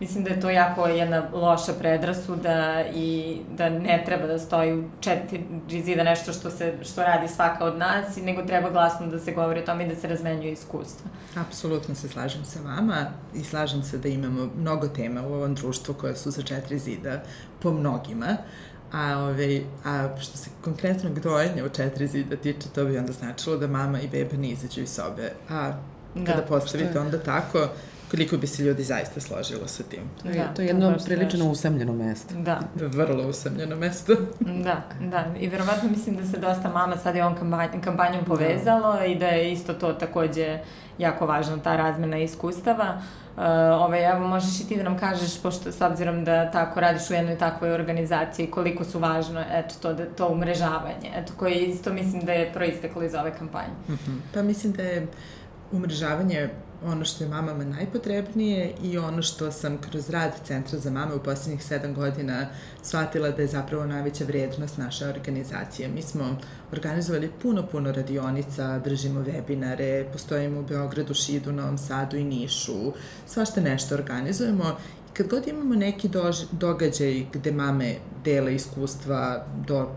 Mislim 0.01 0.25
da 0.25 0.31
je 0.31 0.41
to 0.41 0.51
jako 0.51 0.87
jedna 0.87 1.29
loša 1.33 1.73
predrasuda 1.79 2.85
i 2.95 3.39
da 3.57 3.69
ne 3.69 4.03
treba 4.07 4.27
da 4.27 4.39
stoji 4.39 4.79
u 4.79 4.85
četiri 5.01 5.45
zida 5.83 6.03
nešto 6.03 6.33
što, 6.33 6.51
se, 6.51 6.75
što 6.83 7.03
radi 7.03 7.29
svaka 7.29 7.65
od 7.65 7.79
nas, 7.79 8.17
nego 8.17 8.43
treba 8.43 8.71
glasno 8.71 9.07
da 9.07 9.19
se 9.19 9.33
govori 9.33 9.61
o 9.61 9.67
tome 9.67 9.85
i 9.85 9.89
da 9.89 9.97
se 9.97 10.09
razmenjuje 10.09 10.53
iskustva. 10.53 11.11
Apsolutno 11.37 11.95
se 11.95 12.09
slažem 12.09 12.45
sa 12.45 12.61
vama 12.65 13.07
i 13.35 13.45
slažem 13.45 13.83
se 13.83 13.99
da 13.99 14.09
imamo 14.09 14.49
mnogo 14.57 14.89
tema 14.89 15.23
u 15.23 15.33
ovom 15.33 15.55
društvu 15.55 15.95
koje 15.95 16.17
su 16.17 16.31
za 16.31 16.43
četiri 16.43 16.79
zida 16.79 17.23
po 17.63 17.71
mnogima. 17.71 18.37
A, 18.93 19.19
ove, 19.19 19.61
a 19.85 20.09
što 20.21 20.39
se 20.39 20.51
konkretno 20.65 21.11
dojenja 21.11 21.65
u 21.65 21.69
četiri 21.69 22.07
zida 22.07 22.37
tiče, 22.37 22.69
to 22.75 22.85
bi 22.85 22.99
onda 22.99 23.13
značilo 23.13 23.57
da 23.57 23.67
mama 23.67 24.01
i 24.01 24.09
beba 24.09 24.37
ne 24.37 24.49
izađu 24.49 24.81
iz 24.81 24.91
sobe. 24.91 25.33
A 25.51 25.73
kada 26.15 26.41
da, 26.41 26.47
postavite 26.47 27.01
onda 27.01 27.19
tako, 27.19 27.69
koliko 28.11 28.37
bi 28.37 28.47
se 28.47 28.63
ljudi 28.63 28.83
zaista 28.83 29.21
složilo 29.21 29.69
sa 29.69 29.83
tim. 29.83 30.03
To 30.23 30.29
je, 30.29 30.35
da, 30.35 30.55
to 30.55 30.63
je 30.63 30.69
jedno 30.69 30.93
to 30.93 31.05
prilično 31.05 31.51
usamljeno 31.51 31.93
mesto. 31.93 32.35
Da. 32.35 32.61
Vrlo 32.75 33.29
usamljeno 33.29 33.77
mesto. 33.77 34.15
da, 34.65 34.83
da. 35.01 35.27
I 35.41 35.49
verovatno 35.49 35.91
mislim 35.91 36.17
da 36.17 36.27
se 36.27 36.39
dosta 36.39 36.69
mama 36.69 36.97
sad 36.97 37.17
je 37.17 37.25
on 37.25 37.35
kampanj, 37.35 37.81
kampanjom 37.85 38.25
povezalo 38.25 38.93
da. 38.93 39.05
i 39.05 39.19
da 39.19 39.27
je 39.27 39.53
isto 39.53 39.75
to 39.75 39.93
takođe 39.93 40.59
jako 40.99 41.27
važno, 41.27 41.59
ta 41.59 41.77
razmena 41.77 42.19
iskustava. 42.19 42.99
Uh, 42.99 43.24
ovaj, 43.37 44.11
evo, 44.11 44.29
možeš 44.29 44.61
i 44.61 44.69
ti 44.69 44.77
da 44.77 44.83
nam 44.83 44.99
kažeš, 44.99 45.43
pošto 45.43 45.73
s 45.73 45.81
obzirom 45.81 46.25
da 46.25 46.51
tako 46.51 46.81
radiš 46.81 47.11
u 47.11 47.15
jednoj 47.15 47.39
takvoj 47.39 47.73
organizaciji, 47.73 48.51
koliko 48.51 48.85
su 48.85 48.99
važno, 48.99 49.45
eto, 49.53 49.75
to, 49.83 49.93
da, 49.93 50.07
to 50.07 50.29
umrežavanje, 50.29 51.11
eto, 51.15 51.33
koje 51.37 51.55
isto 51.55 51.93
mislim 51.93 52.25
da 52.25 52.33
je 52.33 52.53
proisteklo 52.53 53.03
iz 53.03 53.15
ove 53.15 53.35
kampanje. 53.39 53.75
Mm. 53.89 54.23
Pa 54.35 54.43
mislim 54.43 54.73
da 54.73 54.83
je 54.83 55.07
umrežavanje 55.73 56.49
ono 56.85 57.05
što 57.05 57.25
je 57.25 57.31
mamama 57.31 57.65
najpotrebnije 57.65 58.75
i 58.83 58.99
ono 58.99 59.23
što 59.23 59.53
sam 59.53 59.79
kroz 59.79 60.11
rad 60.11 60.33
Centra 60.45 60.79
za 60.79 60.91
mame 60.91 61.15
u 61.15 61.23
poslednjih 61.23 61.65
sedam 61.65 61.95
godina 61.95 62.47
shvatila 62.83 63.31
da 63.31 63.43
je 63.43 63.49
zapravo 63.49 63.87
najveća 63.87 64.25
vrednost 64.25 64.79
naše 64.79 65.07
organizacije. 65.07 65.89
Mi 65.89 66.03
smo 66.03 66.39
organizovali 66.73 67.31
puno, 67.43 67.67
puno 67.67 67.93
radionica, 67.93 68.79
držimo 68.79 69.21
webinare, 69.21 70.13
postojimo 70.13 70.61
u 70.61 70.65
Beogradu, 70.65 71.15
Šidu, 71.15 71.53
Novom 71.53 71.79
Sadu 71.79 72.17
i 72.17 72.25
Nišu, 72.25 72.93
svašta 73.27 73.61
nešto 73.61 73.95
organizujemo 73.95 74.77
kad 75.13 75.29
god 75.29 75.49
imamo 75.49 75.75
neki 75.75 76.09
dož, 76.09 76.37
događaj 76.53 77.27
gde 77.33 77.53
mame 77.53 77.95
dele 78.25 78.55
iskustva, 78.55 79.47
do, 79.67 79.89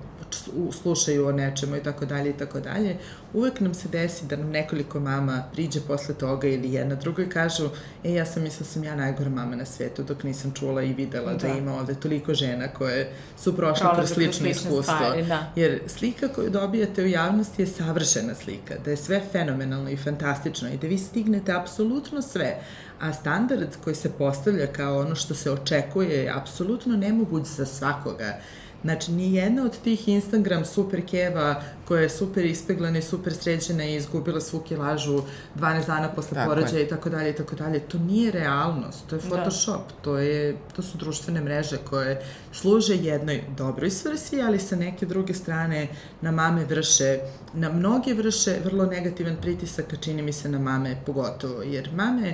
slušaju 0.72 1.28
o 1.28 1.32
nečemu 1.32 1.76
i 1.76 1.84
tako 1.84 2.06
dalje 2.06 2.30
i 2.30 2.38
tako 2.38 2.60
dalje, 2.60 2.98
uvek 3.34 3.60
nam 3.60 3.74
se 3.74 3.88
desi 3.88 4.26
da 4.26 4.36
nam 4.36 4.50
nekoliko 4.50 5.00
mama 5.00 5.44
priđe 5.54 5.80
posle 5.88 6.16
toga 6.16 6.48
ili 6.48 6.74
jedna 6.74 6.96
druga 6.96 7.24
i 7.24 7.30
kažu 7.30 7.70
e, 8.04 8.14
ja 8.14 8.26
sam 8.26 8.44
mislila 8.44 8.60
da 8.60 8.72
sam 8.72 8.84
ja 8.84 8.96
najgora 8.96 9.30
mama 9.30 9.56
na 9.56 9.66
svetu 9.66 10.04
dok 10.04 10.24
nisam 10.24 10.52
čula 10.52 10.84
i 10.84 10.94
videla 10.94 11.34
da, 11.34 11.48
da 11.48 11.54
ima 11.54 11.76
ovde 11.76 11.96
toliko 11.96 12.34
žena 12.34 12.68
koje 12.68 13.12
su 13.38 13.56
prošle 13.56 13.88
kroz 13.96 14.10
slično 14.10 14.48
iskustvo. 14.48 14.82
Stvari, 14.82 15.24
da. 15.24 15.52
Jer 15.56 15.82
slika 15.88 16.28
koju 16.28 16.50
dobijate 16.50 17.04
u 17.04 17.08
javnosti 17.08 17.62
je 17.62 17.68
savršena 17.68 18.36
slika, 18.36 18.76
da 18.86 18.92
je 18.92 18.98
sve 18.98 19.22
fenomenalno 19.32 19.90
i 19.90 19.98
fantastično 19.98 20.70
i 20.70 20.78
da 20.78 20.88
vi 20.88 20.98
stignete 20.98 21.52
apsolutno 21.52 22.22
sve, 22.22 22.60
a 23.00 23.14
standard 23.14 23.70
koji 23.84 23.96
se 23.96 24.12
postavlja 24.12 24.68
kao 24.68 25.00
ono 25.00 25.16
što 25.16 25.36
se 25.36 25.52
očekuje 25.52 26.18
je 26.18 26.32
apsolutno 26.36 26.98
nemoguć 26.98 27.46
za 27.46 27.66
svakoga. 27.66 28.34
Znači, 28.84 29.12
ni 29.12 29.34
jedna 29.34 29.64
od 29.64 29.78
tih 29.82 30.08
Instagram 30.08 30.66
super 30.66 31.06
keva 31.06 31.62
koja 31.88 32.02
je 32.02 32.10
super 32.10 32.46
ispeglana 32.46 32.98
i 32.98 33.02
super 33.02 33.34
sređena 33.34 33.86
i 33.86 33.96
izgubila 33.96 34.42
svu 34.42 34.60
kilažu 34.60 35.22
12 35.56 35.88
dana 35.88 36.10
posle 36.10 36.36
tako 36.36 36.54
porođaja 36.54 36.84
i 36.84 36.88
tako 36.88 37.10
dalje 37.10 37.30
i 37.30 37.36
tako 37.36 37.56
dalje, 37.56 37.80
to 37.80 37.98
nije 37.98 38.32
realnost, 38.32 39.08
to 39.08 39.16
je 39.16 39.22
da. 39.22 39.28
Photoshop, 39.28 39.88
da. 39.90 39.96
to, 40.02 40.18
je, 40.18 40.58
to 40.76 40.82
su 40.82 40.98
društvene 40.98 41.42
mreže 41.42 41.78
koje 41.78 42.22
služe 42.52 42.96
jednoj 42.96 43.44
dobroj 43.58 43.90
svrsi, 43.90 44.42
ali 44.42 44.60
sa 44.60 44.76
neke 44.76 45.06
druge 45.06 45.34
strane 45.34 45.88
na 46.22 46.32
mame 46.32 46.66
vrše, 46.66 47.20
na 47.54 47.70
mnoge 47.70 48.14
vrše 48.14 48.60
vrlo 48.64 48.86
negativan 48.86 49.36
pritisak, 49.42 49.94
a 49.94 49.96
čini 49.96 50.22
mi 50.22 50.34
se 50.34 50.50
na 50.50 50.60
mame 50.60 50.98
pogotovo, 51.06 51.62
jer 51.62 51.90
mame 51.96 52.34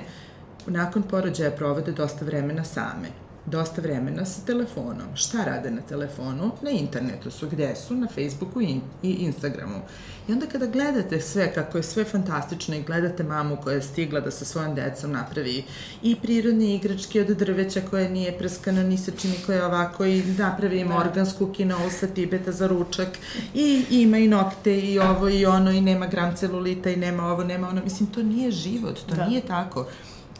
nakon 0.66 1.02
porođaja 1.02 1.50
provode 1.50 1.92
dosta 1.92 2.24
vremena 2.24 2.64
same 2.64 3.23
dosta 3.46 3.80
vremena 3.80 4.24
sa 4.24 4.46
telefonom. 4.46 5.16
Šta 5.16 5.44
rade 5.44 5.70
na 5.70 5.80
telefonu? 5.80 6.50
Na 6.62 6.70
internetu 6.70 7.30
su, 7.30 7.48
gde 7.48 7.76
su? 7.76 7.94
Na 7.94 8.06
Facebooku 8.06 8.62
i, 8.62 8.80
i 9.02 9.10
Instagramu. 9.10 9.80
I 10.28 10.32
onda 10.32 10.46
kada 10.46 10.66
gledate 10.66 11.20
sve, 11.20 11.52
kako 11.54 11.78
je 11.78 11.82
sve 11.82 12.04
fantastično 12.04 12.76
i 12.76 12.82
gledate 12.82 13.22
mamu 13.22 13.56
koja 13.64 13.74
je 13.74 13.82
stigla 13.82 14.20
da 14.20 14.30
sa 14.30 14.44
svojom 14.44 14.74
decom 14.74 15.12
napravi 15.12 15.64
i 16.02 16.16
prirodne 16.16 16.74
igračke 16.74 17.20
od 17.20 17.26
drveća 17.26 17.80
koja 17.90 18.08
nije 18.08 18.38
prskana 18.38 18.82
ni 18.82 18.98
sa 18.98 19.12
čini 19.18 19.34
koja 19.46 19.56
je 19.56 19.64
ovako 19.64 20.04
i 20.04 20.22
napravi 20.38 20.80
im 20.80 20.88
da. 20.88 20.96
organsku 20.96 21.52
kinolu 21.52 21.90
sa 21.90 22.06
Tibeta 22.06 22.52
za 22.52 22.66
ručak 22.66 23.08
i 23.54 23.84
ima 23.90 24.18
i 24.18 24.28
nokte 24.28 24.78
i 24.80 24.98
ovo 24.98 25.28
i 25.28 25.46
ono 25.46 25.70
i 25.70 25.80
nema 25.80 26.06
gram 26.06 26.36
celulita 26.36 26.90
i 26.90 26.96
nema 26.96 27.26
ovo, 27.26 27.44
nema 27.44 27.68
ono. 27.68 27.84
Mislim, 27.84 28.10
to 28.10 28.22
nije 28.22 28.50
život, 28.50 28.98
to 29.06 29.14
da. 29.14 29.26
nije 29.26 29.40
tako. 29.40 29.86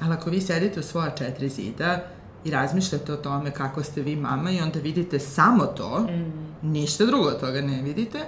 Ali 0.01 0.15
ako 0.15 0.31
vi 0.31 0.41
sedite 0.41 0.81
u 0.81 0.83
svoja 0.83 1.11
četiri 1.11 1.49
zida, 1.49 2.07
i 2.45 2.51
razmišljate 2.51 3.13
o 3.13 3.17
tome 3.17 3.51
kako 3.51 3.83
ste 3.83 4.03
vi 4.03 4.17
mama 4.17 4.51
i 4.51 4.61
onda 4.61 4.79
vidite 4.79 5.19
samo 5.19 5.67
to, 5.67 6.01
mm. 6.01 6.33
ništa 6.63 7.07
drugo 7.07 7.29
od 7.29 7.41
toga 7.41 7.61
ne 7.61 7.83
vidite, 7.83 8.19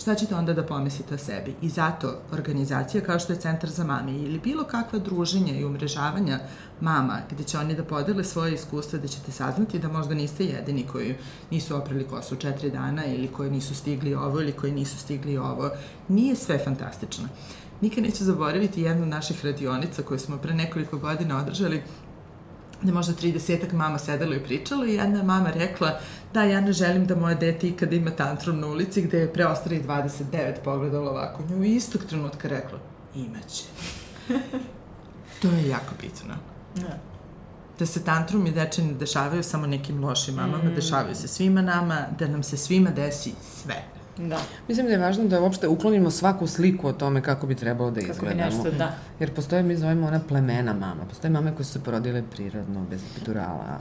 šta 0.00 0.14
ćete 0.14 0.34
onda 0.34 0.54
da 0.54 0.62
pomislite 0.62 1.14
o 1.14 1.18
sebi? 1.18 1.54
I 1.62 1.68
zato 1.68 2.20
organizacija 2.32 3.04
kao 3.04 3.18
što 3.18 3.32
je 3.32 3.40
Centar 3.40 3.70
za 3.70 3.84
mame 3.84 4.12
ili 4.12 4.38
bilo 4.38 4.64
kakva 4.64 4.98
druženja 4.98 5.58
i 5.58 5.64
umrežavanja 5.64 6.38
mama, 6.80 7.18
gde 7.30 7.44
će 7.44 7.58
oni 7.58 7.74
da 7.74 7.84
podele 7.84 8.24
svoje 8.24 8.54
iskustva, 8.54 8.98
da 8.98 9.08
ćete 9.08 9.32
saznati 9.32 9.78
da 9.78 9.88
možda 9.88 10.14
niste 10.14 10.44
jedini 10.44 10.86
koji 10.92 11.14
nisu 11.50 11.76
oprali 11.76 12.06
kosu 12.06 12.36
četiri 12.36 12.70
dana 12.70 13.06
ili 13.06 13.28
koji 13.28 13.50
nisu 13.50 13.74
stigli 13.74 14.14
ovo 14.14 14.40
ili 14.40 14.52
koji 14.52 14.72
nisu 14.72 14.98
stigli 14.98 15.36
ovo. 15.36 15.70
Nije 16.08 16.36
sve 16.36 16.58
fantastično. 16.58 17.28
Nikad 17.80 18.04
neću 18.04 18.24
zaboraviti 18.24 18.82
jednu 18.82 19.02
od 19.02 19.08
naših 19.08 19.44
radionica 19.44 20.02
koju 20.02 20.18
smo 20.18 20.38
pre 20.38 20.54
nekoliko 20.54 20.98
godina 20.98 21.38
održali 21.38 21.82
da 22.82 22.92
možda 22.92 23.12
30 23.12 23.72
mama 23.72 23.98
sedelo 23.98 24.34
i 24.34 24.44
pričalo 24.44 24.86
i 24.86 24.94
jedna 24.94 25.22
mama 25.22 25.50
rekla 25.50 26.00
da 26.34 26.42
ja 26.42 26.60
ne 26.60 26.72
želim 26.72 27.06
da 27.06 27.16
moje 27.16 27.34
dete 27.34 27.68
ikada 27.68 27.96
ima 27.96 28.10
tantrum 28.10 28.60
na 28.60 28.66
ulici 28.66 29.02
gde 29.02 29.18
je 29.18 29.32
preostalih 29.32 29.86
29 29.86 30.54
pogledalo 30.64 31.10
ovako 31.10 31.42
nju 31.50 31.64
i 31.64 31.74
istog 31.74 32.04
trenutka 32.04 32.48
rekla 32.48 32.78
imaće. 33.14 33.64
to 35.42 35.48
je 35.48 35.68
jako 35.68 35.94
bitno. 36.00 36.34
Da. 36.74 36.98
Da 37.78 37.86
se 37.86 38.04
tantrumi 38.04 38.50
deče 38.50 38.82
ne 38.82 38.92
dešavaju 38.92 39.42
samo 39.42 39.66
nekim 39.66 40.04
lošim 40.04 40.34
mamama, 40.34 40.70
mm. 40.70 40.74
dešavaju 40.74 41.14
se 41.14 41.28
svima 41.28 41.62
nama, 41.62 42.06
da 42.18 42.28
nam 42.28 42.42
se 42.42 42.56
svima 42.56 42.90
desi 42.90 43.32
sve. 43.62 43.97
Da. 44.18 44.38
Mislim 44.68 44.86
da 44.86 44.92
je 44.92 44.98
važno 44.98 45.24
da 45.24 45.40
uopšte 45.40 45.68
uklonimo 45.68 46.10
svaku 46.10 46.46
sliku 46.46 46.88
o 46.88 46.92
tome 46.92 47.22
kako 47.22 47.46
bi 47.46 47.54
trebalo 47.54 47.90
da 47.90 48.00
izgledamo. 48.00 48.42
Kako 48.42 48.50
bi 48.50 48.56
nešto, 48.56 48.78
da. 48.78 48.94
Jer 49.20 49.34
postoje, 49.34 49.62
mi 49.62 49.76
zovemo 49.76 50.06
ona 50.06 50.20
plemena 50.28 50.72
mama. 50.72 51.04
Postoje 51.08 51.30
mame 51.30 51.54
koje 51.54 51.64
su 51.64 51.72
se 51.72 51.84
porodile 51.84 52.22
prirodno, 52.30 52.84
bez 52.90 53.00
epidurala, 53.10 53.78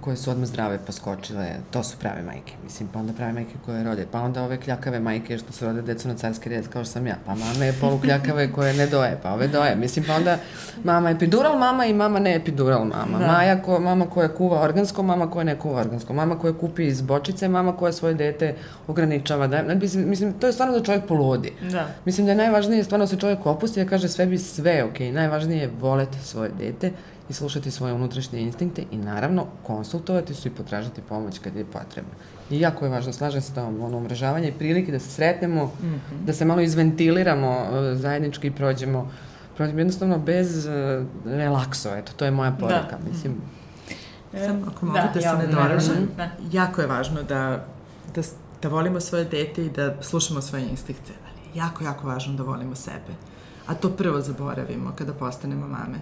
koje 0.00 0.16
su 0.16 0.30
odmah 0.30 0.48
zdrave 0.48 0.78
poskočile, 0.78 1.46
to 1.70 1.82
su 1.82 1.96
prave 2.00 2.22
majke. 2.22 2.52
Mislim, 2.64 2.88
pa 2.92 2.98
onda 2.98 3.12
prave 3.12 3.32
majke 3.32 3.54
koje 3.64 3.84
rode, 3.84 4.06
pa 4.12 4.20
onda 4.20 4.42
ove 4.42 4.60
kljakave 4.60 5.00
majke 5.00 5.38
što 5.38 5.52
se 5.52 5.66
rode 5.66 5.82
decu 5.82 6.08
na 6.08 6.14
carski 6.14 6.48
red, 6.48 6.68
kao 6.68 6.84
što 6.84 6.92
sam 6.92 7.06
ja, 7.06 7.16
pa 7.26 7.34
mame 7.34 7.72
polukljakave 7.80 8.52
koje 8.52 8.74
ne 8.74 8.86
doje, 8.86 9.18
pa 9.22 9.32
ove 9.32 9.48
doje. 9.48 9.76
Mislim, 9.76 10.04
pa 10.04 10.14
onda 10.14 10.38
mama 10.84 11.10
epidural 11.10 11.58
mama 11.58 11.86
i 11.86 11.94
mama 11.94 12.18
ne 12.18 12.34
epidural 12.34 12.84
mama. 12.84 13.18
Da. 13.18 13.26
Maja, 13.26 13.62
ko, 13.62 13.80
mama 13.80 14.06
koja 14.06 14.28
kuva 14.28 14.62
organsko, 14.62 15.02
mama 15.02 15.30
koja 15.30 15.44
ne 15.44 15.58
kuva 15.58 15.80
organsko. 15.80 16.12
Mama 16.12 16.38
koja 16.38 16.52
kupi 16.52 16.86
iz 16.86 17.02
bočice, 17.02 17.48
mama 17.48 17.76
koja 17.76 17.92
svoje 17.92 18.14
dete 18.14 18.54
ograničava. 18.86 19.46
Da, 19.46 19.62
mislim, 19.74 20.08
mislim, 20.08 20.32
to 20.32 20.46
je 20.46 20.52
stvarno 20.52 20.78
da 20.78 20.84
čovjek 20.84 21.06
poludi. 21.06 21.52
Da. 21.70 21.88
Mislim 22.04 22.26
da 22.26 22.32
je 22.32 22.36
najvažnije 22.36 22.84
stvarno 22.84 23.06
da 23.06 23.10
se 23.10 23.16
čovjek 23.16 23.46
opusti 23.46 23.80
i 23.80 23.84
da 23.84 23.90
kaže 23.90 24.08
sve 24.08 24.26
bi 24.26 24.38
sve, 24.38 24.84
ok, 24.84 25.00
najvažnije 25.12 25.60
je 25.60 25.70
voleti 25.80 26.18
svoje 26.18 26.50
dete 26.58 26.92
i 27.28 27.32
slušati 27.32 27.70
svoje 27.70 27.92
unutrašnje 27.92 28.40
instinkte 28.40 28.84
i 28.90 28.96
naravno 28.96 29.46
konsultovati 29.62 30.34
su 30.34 30.48
i 30.48 30.50
potražiti 30.50 31.00
pomoć 31.08 31.38
kad 31.38 31.56
je 31.56 31.64
potrebno. 31.64 32.10
I 32.50 32.60
jako 32.60 32.84
je 32.84 32.90
važno, 32.90 33.12
slažem 33.12 33.40
se 33.40 33.52
da 33.52 33.64
ono 33.64 33.98
umrežavanje 33.98 34.48
i 34.48 34.52
prilike 34.52 34.92
da 34.92 34.98
se 34.98 35.10
sretnemo, 35.10 35.64
mm 35.64 35.86
-hmm. 35.86 36.24
da 36.24 36.32
se 36.32 36.44
malo 36.44 36.60
izventiliramo 36.60 37.50
uh, 37.50 38.00
zajednički 38.00 38.46
i 38.46 38.50
prođemo, 38.50 39.10
prođemo 39.56 39.78
jednostavno 39.78 40.18
bez 40.18 40.66
uh, 40.66 40.72
relakso, 41.24 41.94
eto, 41.96 42.12
to 42.16 42.24
je 42.24 42.30
moja 42.30 42.50
poruka, 42.50 42.98
da. 43.02 43.10
mislim. 43.10 43.34
E, 44.32 44.46
Samo 44.46 44.66
ako 44.66 44.86
mogu 44.86 44.98
da, 44.98 45.10
da 45.14 45.20
se 45.20 45.46
ne 45.46 45.46
doražem, 45.46 46.08
da. 46.16 46.28
jako 46.52 46.80
je 46.80 46.86
važno 46.86 47.22
da, 47.22 47.64
da, 48.14 48.22
da 48.62 48.68
volimo 48.68 49.00
svoje 49.00 49.24
dete 49.24 49.66
i 49.66 49.70
da 49.70 50.02
slušamo 50.02 50.42
svoje 50.42 50.68
instinkte, 50.68 51.12
ali 51.24 51.58
jako, 51.58 51.84
jako 51.84 52.06
važno 52.06 52.34
da 52.34 52.42
volimo 52.42 52.74
sebe. 52.74 53.14
A 53.66 53.74
to 53.74 53.90
prvo 53.90 54.20
zaboravimo 54.20 54.92
kada 54.96 55.12
postanemo 55.12 55.68
mame 55.68 55.98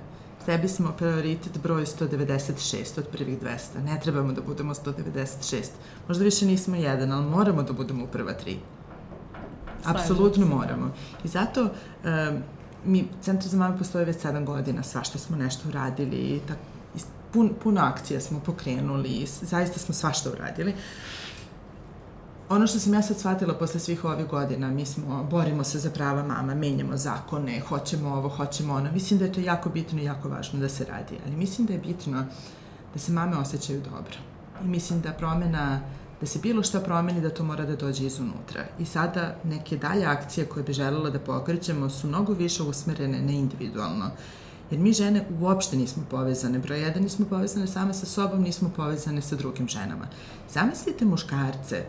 sebi 0.47 0.69
smo 0.69 0.93
prioritet 0.93 1.59
broj 1.63 1.85
196 1.85 2.99
od 2.99 3.07
prvih 3.13 3.43
200. 3.43 3.85
Ne 3.85 4.01
trebamo 4.03 4.33
da 4.33 4.43
budemo 4.43 4.75
196. 4.75 5.65
Možda 6.09 6.25
više 6.25 6.47
nismo 6.47 6.77
jedan, 6.77 7.13
ali 7.13 7.27
moramo 7.27 7.63
da 7.63 7.73
budemo 7.73 8.05
u 8.05 8.07
prva 8.07 8.33
tri. 8.33 8.59
Apsolutno 9.85 10.47
moramo. 10.47 10.95
I 11.25 11.29
zato 11.29 11.63
um, 11.63 11.71
mi, 12.85 13.09
Centar 13.23 13.49
za 13.49 13.57
mame 13.57 13.79
postoje 13.79 14.05
već 14.05 14.17
7 14.17 14.45
godina, 14.45 14.83
svašta 14.83 15.19
smo 15.19 15.37
nešto 15.37 15.69
uradili 15.69 16.17
i 16.17 16.41
tako 16.49 16.61
pun, 17.33 17.51
puno 17.63 17.81
akcija 17.81 18.21
smo 18.21 18.41
pokrenuli 18.41 19.09
i 19.09 19.27
zaista 19.43 19.79
smo 19.79 19.95
svašta 19.95 20.31
uradili. 20.31 20.75
Ono 22.49 22.67
što 22.67 22.79
sam 22.79 22.95
ja 22.95 23.03
sad 23.03 23.19
shvatila 23.19 23.55
posle 23.55 23.81
svih 23.81 24.05
ovih 24.05 24.27
godina, 24.27 24.71
mi 24.71 24.87
smo, 24.87 25.27
borimo 25.31 25.65
se 25.65 25.79
za 25.79 25.91
prava 25.91 26.23
mama, 26.23 26.55
menjamo 26.55 26.97
zakone, 26.97 27.61
hoćemo 27.61 28.09
ovo, 28.09 28.29
hoćemo 28.29 28.75
ono. 28.75 28.93
Mislim 28.93 29.19
da 29.19 29.25
je 29.25 29.33
to 29.33 29.41
jako 29.41 29.71
bitno 29.71 30.01
i 30.01 30.05
jako 30.05 30.29
važno 30.29 30.61
da 30.61 30.69
se 30.69 30.85
radi, 30.85 31.19
ali 31.27 31.37
mislim 31.37 31.67
da 31.67 31.73
je 31.73 31.79
bitno 31.79 32.25
da 32.95 33.01
se 33.01 33.13
mame 33.13 33.37
osjećaju 33.37 33.81
dobro. 33.81 34.17
I 34.65 34.67
mislim 34.67 35.01
da 35.01 35.13
promena, 35.13 35.81
da 36.21 36.27
se 36.27 36.39
bilo 36.39 36.63
šta 36.63 36.81
promeni, 36.81 37.21
da 37.21 37.31
to 37.31 37.45
mora 37.45 37.65
da 37.65 37.77
dođe 37.77 38.07
izunutra. 38.07 38.65
I 38.79 38.85
sada 38.85 39.37
neke 39.45 39.77
dalje 39.77 40.05
akcije 40.05 40.47
koje 40.47 40.63
bi 40.63 40.73
želela 40.73 41.11
da 41.11 41.19
pokrećemo 41.19 41.91
su 41.91 42.09
mnogo 42.09 42.33
više 42.33 42.63
usmerene 42.63 43.23
na 43.23 43.33
individualno. 43.33 44.11
Jer 44.71 44.81
mi 44.81 44.93
žene 44.93 45.27
uopšte 45.41 45.77
nismo 45.77 46.03
povezane. 46.11 46.59
Broj 46.59 46.81
jedan 46.81 47.03
nismo 47.03 47.27
povezane 47.27 47.67
same 47.67 47.95
sa 47.95 48.07
sobom, 48.07 48.43
nismo 48.43 48.71
povezane 48.77 49.23
sa 49.23 49.37
drugim 49.37 49.69
ženama. 49.69 50.07
Zamislite 50.51 51.05
muškarce 51.05 51.87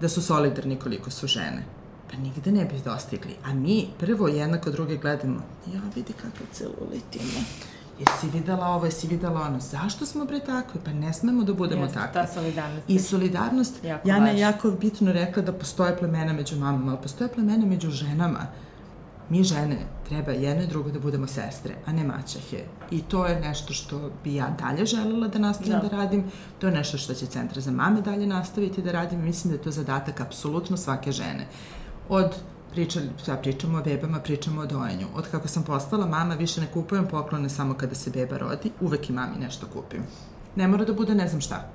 da 0.00 0.08
su 0.08 0.22
solidarni 0.22 0.76
koliko 0.76 1.10
su 1.10 1.26
žene. 1.26 1.64
Pa 2.10 2.16
nigde 2.16 2.52
ne 2.52 2.64
bi 2.64 2.80
dostigli. 2.84 3.34
A 3.44 3.54
mi 3.54 3.88
prvo 3.98 4.28
jednako 4.28 4.70
druge 4.70 4.96
gledamo. 4.96 5.40
Ja 5.74 5.80
vidi 5.94 6.12
kakav 6.12 6.46
celulit 6.52 7.16
ima. 7.16 7.44
Jesi 7.98 8.38
videla 8.38 8.66
ovo, 8.66 8.84
jesi 8.84 9.06
videla 9.06 9.40
ono. 9.40 9.60
Zašto 9.60 10.06
smo 10.06 10.24
bre 10.24 10.40
takve? 10.40 10.80
Pa 10.84 10.92
ne 10.92 11.12
smemo 11.12 11.44
da 11.44 11.54
budemo 11.54 11.82
Jeste, 11.82 11.98
takve. 11.98 12.12
ta 12.12 12.26
solidarnost. 12.34 12.90
I 12.90 12.98
solidarnost, 12.98 13.84
jako 13.84 14.08
Jana 14.08 14.28
je 14.30 14.38
jako 14.38 14.70
bitno 14.70 15.12
rekla 15.12 15.42
da 15.42 15.52
postoje 15.52 15.96
plemena 15.98 16.32
među 16.32 16.56
mamama, 16.56 16.92
ali 16.92 17.02
postoje 17.02 17.28
plemena 17.32 17.66
među 17.66 17.90
ženama. 17.90 18.46
Mi 19.28 19.44
žene 19.44 19.95
treba 20.08 20.32
jedno 20.32 20.62
i 20.62 20.66
drugo 20.66 20.90
da 20.90 21.00
budemo 21.00 21.26
sestre, 21.26 21.74
a 21.86 21.92
ne 21.92 22.04
maćehe. 22.04 22.64
I 22.90 23.02
to 23.02 23.26
je 23.26 23.40
nešto 23.40 23.74
što 23.74 24.10
bi 24.24 24.34
ja 24.34 24.56
dalje 24.58 24.86
želela 24.86 25.28
da 25.28 25.38
nastavim 25.38 25.72
da. 25.72 25.78
Da. 25.78 25.88
da 25.88 25.96
radim. 25.96 26.24
To 26.58 26.66
je 26.66 26.72
nešto 26.72 26.98
što 26.98 27.14
će 27.14 27.26
Centar 27.26 27.60
za 27.60 27.70
mame 27.70 28.00
dalje 28.00 28.26
nastaviti 28.26 28.82
da 28.82 28.92
radim 28.92 29.20
i 29.20 29.22
mislim 29.22 29.50
da 29.50 29.58
je 29.58 29.62
to 29.62 29.70
zadatak 29.70 30.20
apsolutno 30.20 30.76
svake 30.76 31.12
žene. 31.12 31.46
Od 32.08 32.34
pričali, 32.72 33.08
sad 33.24 33.42
pričamo 33.42 33.78
o 33.78 33.82
bebama, 33.82 34.20
pričamo 34.20 34.60
o 34.60 34.66
dojenju. 34.66 35.06
Od 35.14 35.30
kako 35.30 35.48
sam 35.48 35.62
postala 35.62 36.06
mama, 36.06 36.34
više 36.34 36.60
ne 36.60 36.66
kupujem 36.66 37.08
poklone 37.08 37.48
samo 37.48 37.74
kada 37.74 37.94
se 37.94 38.10
beba 38.10 38.38
rodi, 38.38 38.70
uvek 38.80 39.10
i 39.10 39.12
mami 39.12 39.36
nešto 39.40 39.66
kupim. 39.66 40.02
Ne 40.56 40.68
mora 40.68 40.84
da 40.84 40.92
bude 40.92 41.14
ne 41.14 41.28
znam 41.28 41.40
šta. 41.40 41.70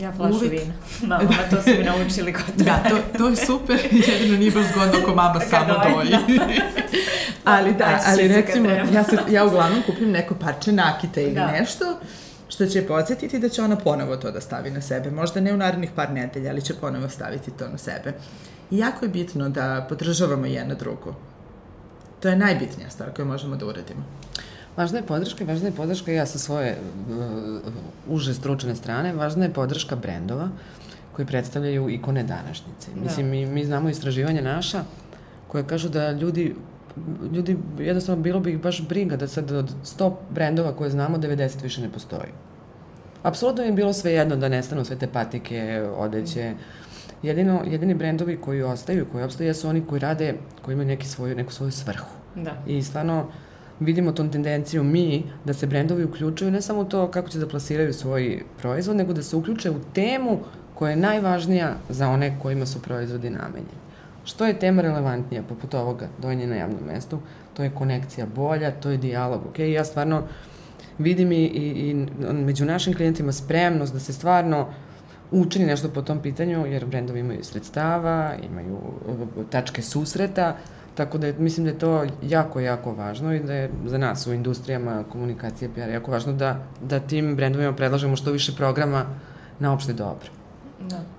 Ja 0.00 0.12
flašu 0.12 0.34
Uvek. 0.36 0.50
vina. 0.52 0.72
Mama, 1.16 1.28
to 1.50 1.62
su 1.62 1.70
mi 1.70 1.84
naučili 1.84 2.32
kod 2.32 2.44
Da, 2.56 2.82
to, 2.90 3.18
to 3.18 3.28
je 3.28 3.36
super, 3.36 3.78
jedino 4.08 4.38
nije 4.38 4.50
baš 4.50 4.64
zgodno 4.72 4.98
ako 5.02 5.14
mama 5.14 5.40
samo 5.40 5.74
doji, 5.84 6.10
doji. 6.10 6.60
ali 7.44 7.74
da, 7.74 8.00
ali 8.06 8.28
recimo, 8.28 8.68
ja, 8.68 9.04
se, 9.04 9.18
ja 9.30 9.44
uglavnom 9.44 9.82
kupim 9.86 10.10
neko 10.10 10.34
parče 10.34 10.72
nakita 10.72 11.20
ili 11.20 11.34
Da. 11.34 11.46
nešto, 11.46 11.84
što 12.48 12.66
će 12.66 12.78
je 12.78 12.86
podsjetiti 12.86 13.38
da 13.38 13.48
će 13.48 13.62
ona 13.62 13.76
ponovo 13.76 14.16
to 14.16 14.30
da 14.30 14.40
stavi 14.40 14.70
na 14.70 14.80
sebe. 14.80 15.10
Možda 15.10 15.40
ne 15.40 15.54
u 15.54 15.56
narednih 15.56 15.90
par 15.96 16.10
nedelja, 16.10 16.50
ali 16.50 16.62
će 16.62 16.74
ponovo 16.74 17.08
staviti 17.08 17.50
to 17.50 17.68
na 17.68 17.78
sebe. 17.78 18.12
I 18.70 18.78
jako 18.78 19.04
je 19.04 19.08
bitno 19.08 19.48
da 19.48 19.86
podržavamo 19.88 20.46
jedna 20.46 20.74
drugu. 20.74 21.14
To 22.20 22.28
je 22.28 22.36
najbitnija 22.36 22.90
stvar 22.90 23.10
koju 23.12 23.26
možemo 23.26 23.56
da 23.56 23.66
uradimo. 23.66 24.04
Važna 24.76 24.98
je 24.98 25.06
podrška, 25.06 25.44
važna 25.44 25.68
je 25.68 25.72
podrška 25.76 26.12
ja 26.12 26.26
sa 26.26 26.38
svoje 26.38 26.76
uh, 26.76 27.72
uže 28.08 28.34
stručne 28.34 28.74
strane, 28.76 29.12
važna 29.12 29.44
je 29.44 29.52
podrška 29.52 29.96
brendova 29.96 30.48
koji 31.12 31.26
predstavljaju 31.26 31.88
ikone 31.90 32.22
današnjice. 32.22 32.90
Da. 32.94 33.00
Mislim, 33.00 33.26
mi, 33.26 33.46
mi 33.46 33.64
znamo 33.64 33.88
istraživanja 33.88 34.42
naša 34.42 34.84
koje 35.48 35.66
kažu 35.66 35.88
da 35.88 36.12
ljudi 36.12 36.54
ljudi, 37.32 37.58
jednostavno 37.78 38.22
bilo 38.22 38.40
bi 38.40 38.50
ih 38.50 38.60
baš 38.62 38.88
briga 38.88 39.16
da 39.16 39.28
sad 39.28 39.50
od 39.50 39.70
100 39.84 40.12
brendova 40.30 40.72
koje 40.76 40.90
znamo, 40.90 41.18
90 41.18 41.62
više 41.62 41.80
ne 41.80 41.88
postoji. 41.92 42.30
Apsolutno 43.22 43.62
im 43.62 43.68
je 43.68 43.74
bilo 43.74 43.92
sve 43.92 44.12
jedno 44.12 44.36
da 44.36 44.48
nestanu 44.48 44.84
sve 44.84 44.96
te 44.96 45.06
patike, 45.06 45.82
odeće. 45.96 46.52
Jedino, 47.22 47.62
jedini 47.66 47.94
brendovi 47.94 48.36
koji 48.36 48.62
ostaju, 48.62 49.06
koji 49.12 49.24
opstaju, 49.24 49.54
su 49.54 49.68
oni 49.68 49.84
koji 49.88 49.98
rade, 49.98 50.34
koji 50.62 50.72
imaju 50.72 50.88
neki 50.88 51.06
svoju, 51.06 51.36
neku 51.36 51.52
svoju 51.52 51.72
svrhu. 51.72 52.06
Da. 52.34 52.62
I 52.66 52.82
stvarno 52.82 53.26
vidimo 53.80 54.12
tom 54.12 54.30
tendenciju 54.30 54.84
mi 54.84 55.24
da 55.44 55.54
se 55.54 55.66
brendovi 55.66 56.04
uključuju 56.04 56.50
ne 56.50 56.62
samo 56.62 56.84
to 56.84 57.10
kako 57.10 57.28
će 57.28 57.38
da 57.38 57.48
plasiraju 57.48 57.92
svoj 57.92 58.42
proizvod, 58.58 58.96
nego 58.96 59.12
da 59.12 59.22
se 59.22 59.36
uključe 59.36 59.70
u 59.70 59.80
temu 59.94 60.38
koja 60.74 60.90
je 60.90 60.96
najvažnija 60.96 61.74
za 61.88 62.08
one 62.08 62.38
kojima 62.42 62.66
su 62.66 62.82
proizvodi 62.82 63.30
namenjeni. 63.30 63.86
Što 64.24 64.46
je 64.46 64.58
tema 64.58 64.82
relevantnija, 64.82 65.42
poput 65.42 65.74
ovoga, 65.74 66.08
dojenje 66.18 66.46
na 66.46 66.56
javnom 66.56 66.80
mestu, 66.86 67.18
to 67.54 67.62
je 67.62 67.70
konekcija 67.70 68.26
bolja, 68.34 68.70
to 68.70 68.90
je 68.90 68.96
dijalog, 68.96 69.40
ok? 69.50 69.58
Ja 69.58 69.84
stvarno 69.84 70.22
vidim 70.98 71.32
i, 71.32 71.44
i, 71.44 71.90
i 71.90 72.06
među 72.32 72.64
našim 72.64 72.94
klijentima 72.94 73.32
spremnost 73.32 73.92
da 73.92 74.00
se 74.00 74.12
stvarno 74.12 74.68
učini 75.30 75.66
nešto 75.66 75.88
po 75.88 76.02
tom 76.02 76.22
pitanju, 76.22 76.66
jer 76.66 76.86
brendovi 76.86 77.20
imaju 77.20 77.44
sredstava, 77.44 78.34
imaju 78.50 78.74
uh, 78.76 79.46
tačke 79.50 79.82
susreta, 79.82 80.56
tako 80.96 81.18
da 81.18 81.26
je, 81.26 81.34
mislim 81.38 81.64
da 81.64 81.72
je 81.72 81.78
to 81.78 82.06
jako, 82.22 82.60
jako 82.60 82.92
važno 82.92 83.34
i 83.34 83.40
da 83.40 83.54
je 83.54 83.70
za 83.86 83.98
nas 83.98 84.26
u 84.26 84.32
industrijama 84.32 85.04
komunikacije 85.12 85.70
PR 85.74 85.88
jako 85.88 86.10
važno 86.10 86.32
da, 86.32 86.56
da 86.82 87.00
tim 87.00 87.36
brendovima 87.36 87.72
predlažemo 87.72 88.16
što 88.16 88.30
više 88.30 88.52
programa 88.56 89.04
na 89.58 89.72
opšte 89.72 89.92
dobro. 89.92 90.28
Da. 90.80 91.15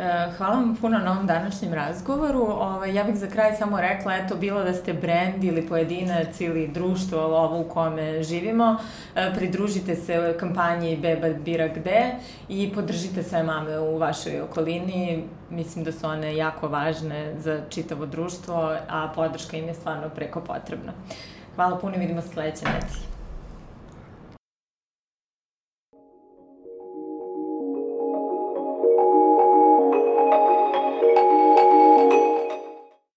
E, 0.00 0.30
Hvala 0.36 0.54
vam 0.54 0.76
puno 0.80 0.98
na 0.98 1.12
ovom 1.12 1.26
današnjem 1.26 1.74
razgovoru. 1.74 2.42
Ove, 2.42 2.94
ja 2.94 3.04
bih 3.04 3.16
za 3.16 3.26
kraj 3.26 3.54
samo 3.56 3.80
rekla, 3.80 4.14
eto, 4.16 4.36
bilo 4.36 4.62
da 4.62 4.72
ste 4.74 4.92
brend 4.92 5.44
ili 5.44 5.66
pojedinac 5.68 6.40
ili 6.40 6.68
društvo 6.68 7.20
ovo 7.20 7.60
u 7.60 7.64
kome 7.64 8.22
živimo, 8.22 8.76
e, 9.14 9.34
pridružite 9.34 9.96
se 9.96 10.36
kampanji 10.40 10.96
Beba 10.96 11.28
bira 11.28 11.68
gde 11.68 12.14
i 12.48 12.72
podržite 12.74 13.22
sve 13.22 13.42
mame 13.42 13.78
u 13.78 13.98
vašoj 13.98 14.40
okolini. 14.40 15.24
Mislim 15.50 15.84
da 15.84 15.92
su 15.92 16.06
one 16.06 16.36
jako 16.36 16.68
važne 16.68 17.34
za 17.38 17.60
čitavo 17.68 18.06
društvo, 18.06 18.76
a 18.88 19.12
podrška 19.14 19.56
im 19.56 19.68
je 19.68 19.74
stvarno 19.74 20.08
preko 20.08 20.40
potrebna. 20.40 20.92
Hvala 21.54 21.78
puno 21.78 21.96
i 21.96 21.98
vidimo 21.98 22.22
sledeće 22.22 22.64
nedelje. 22.64 23.09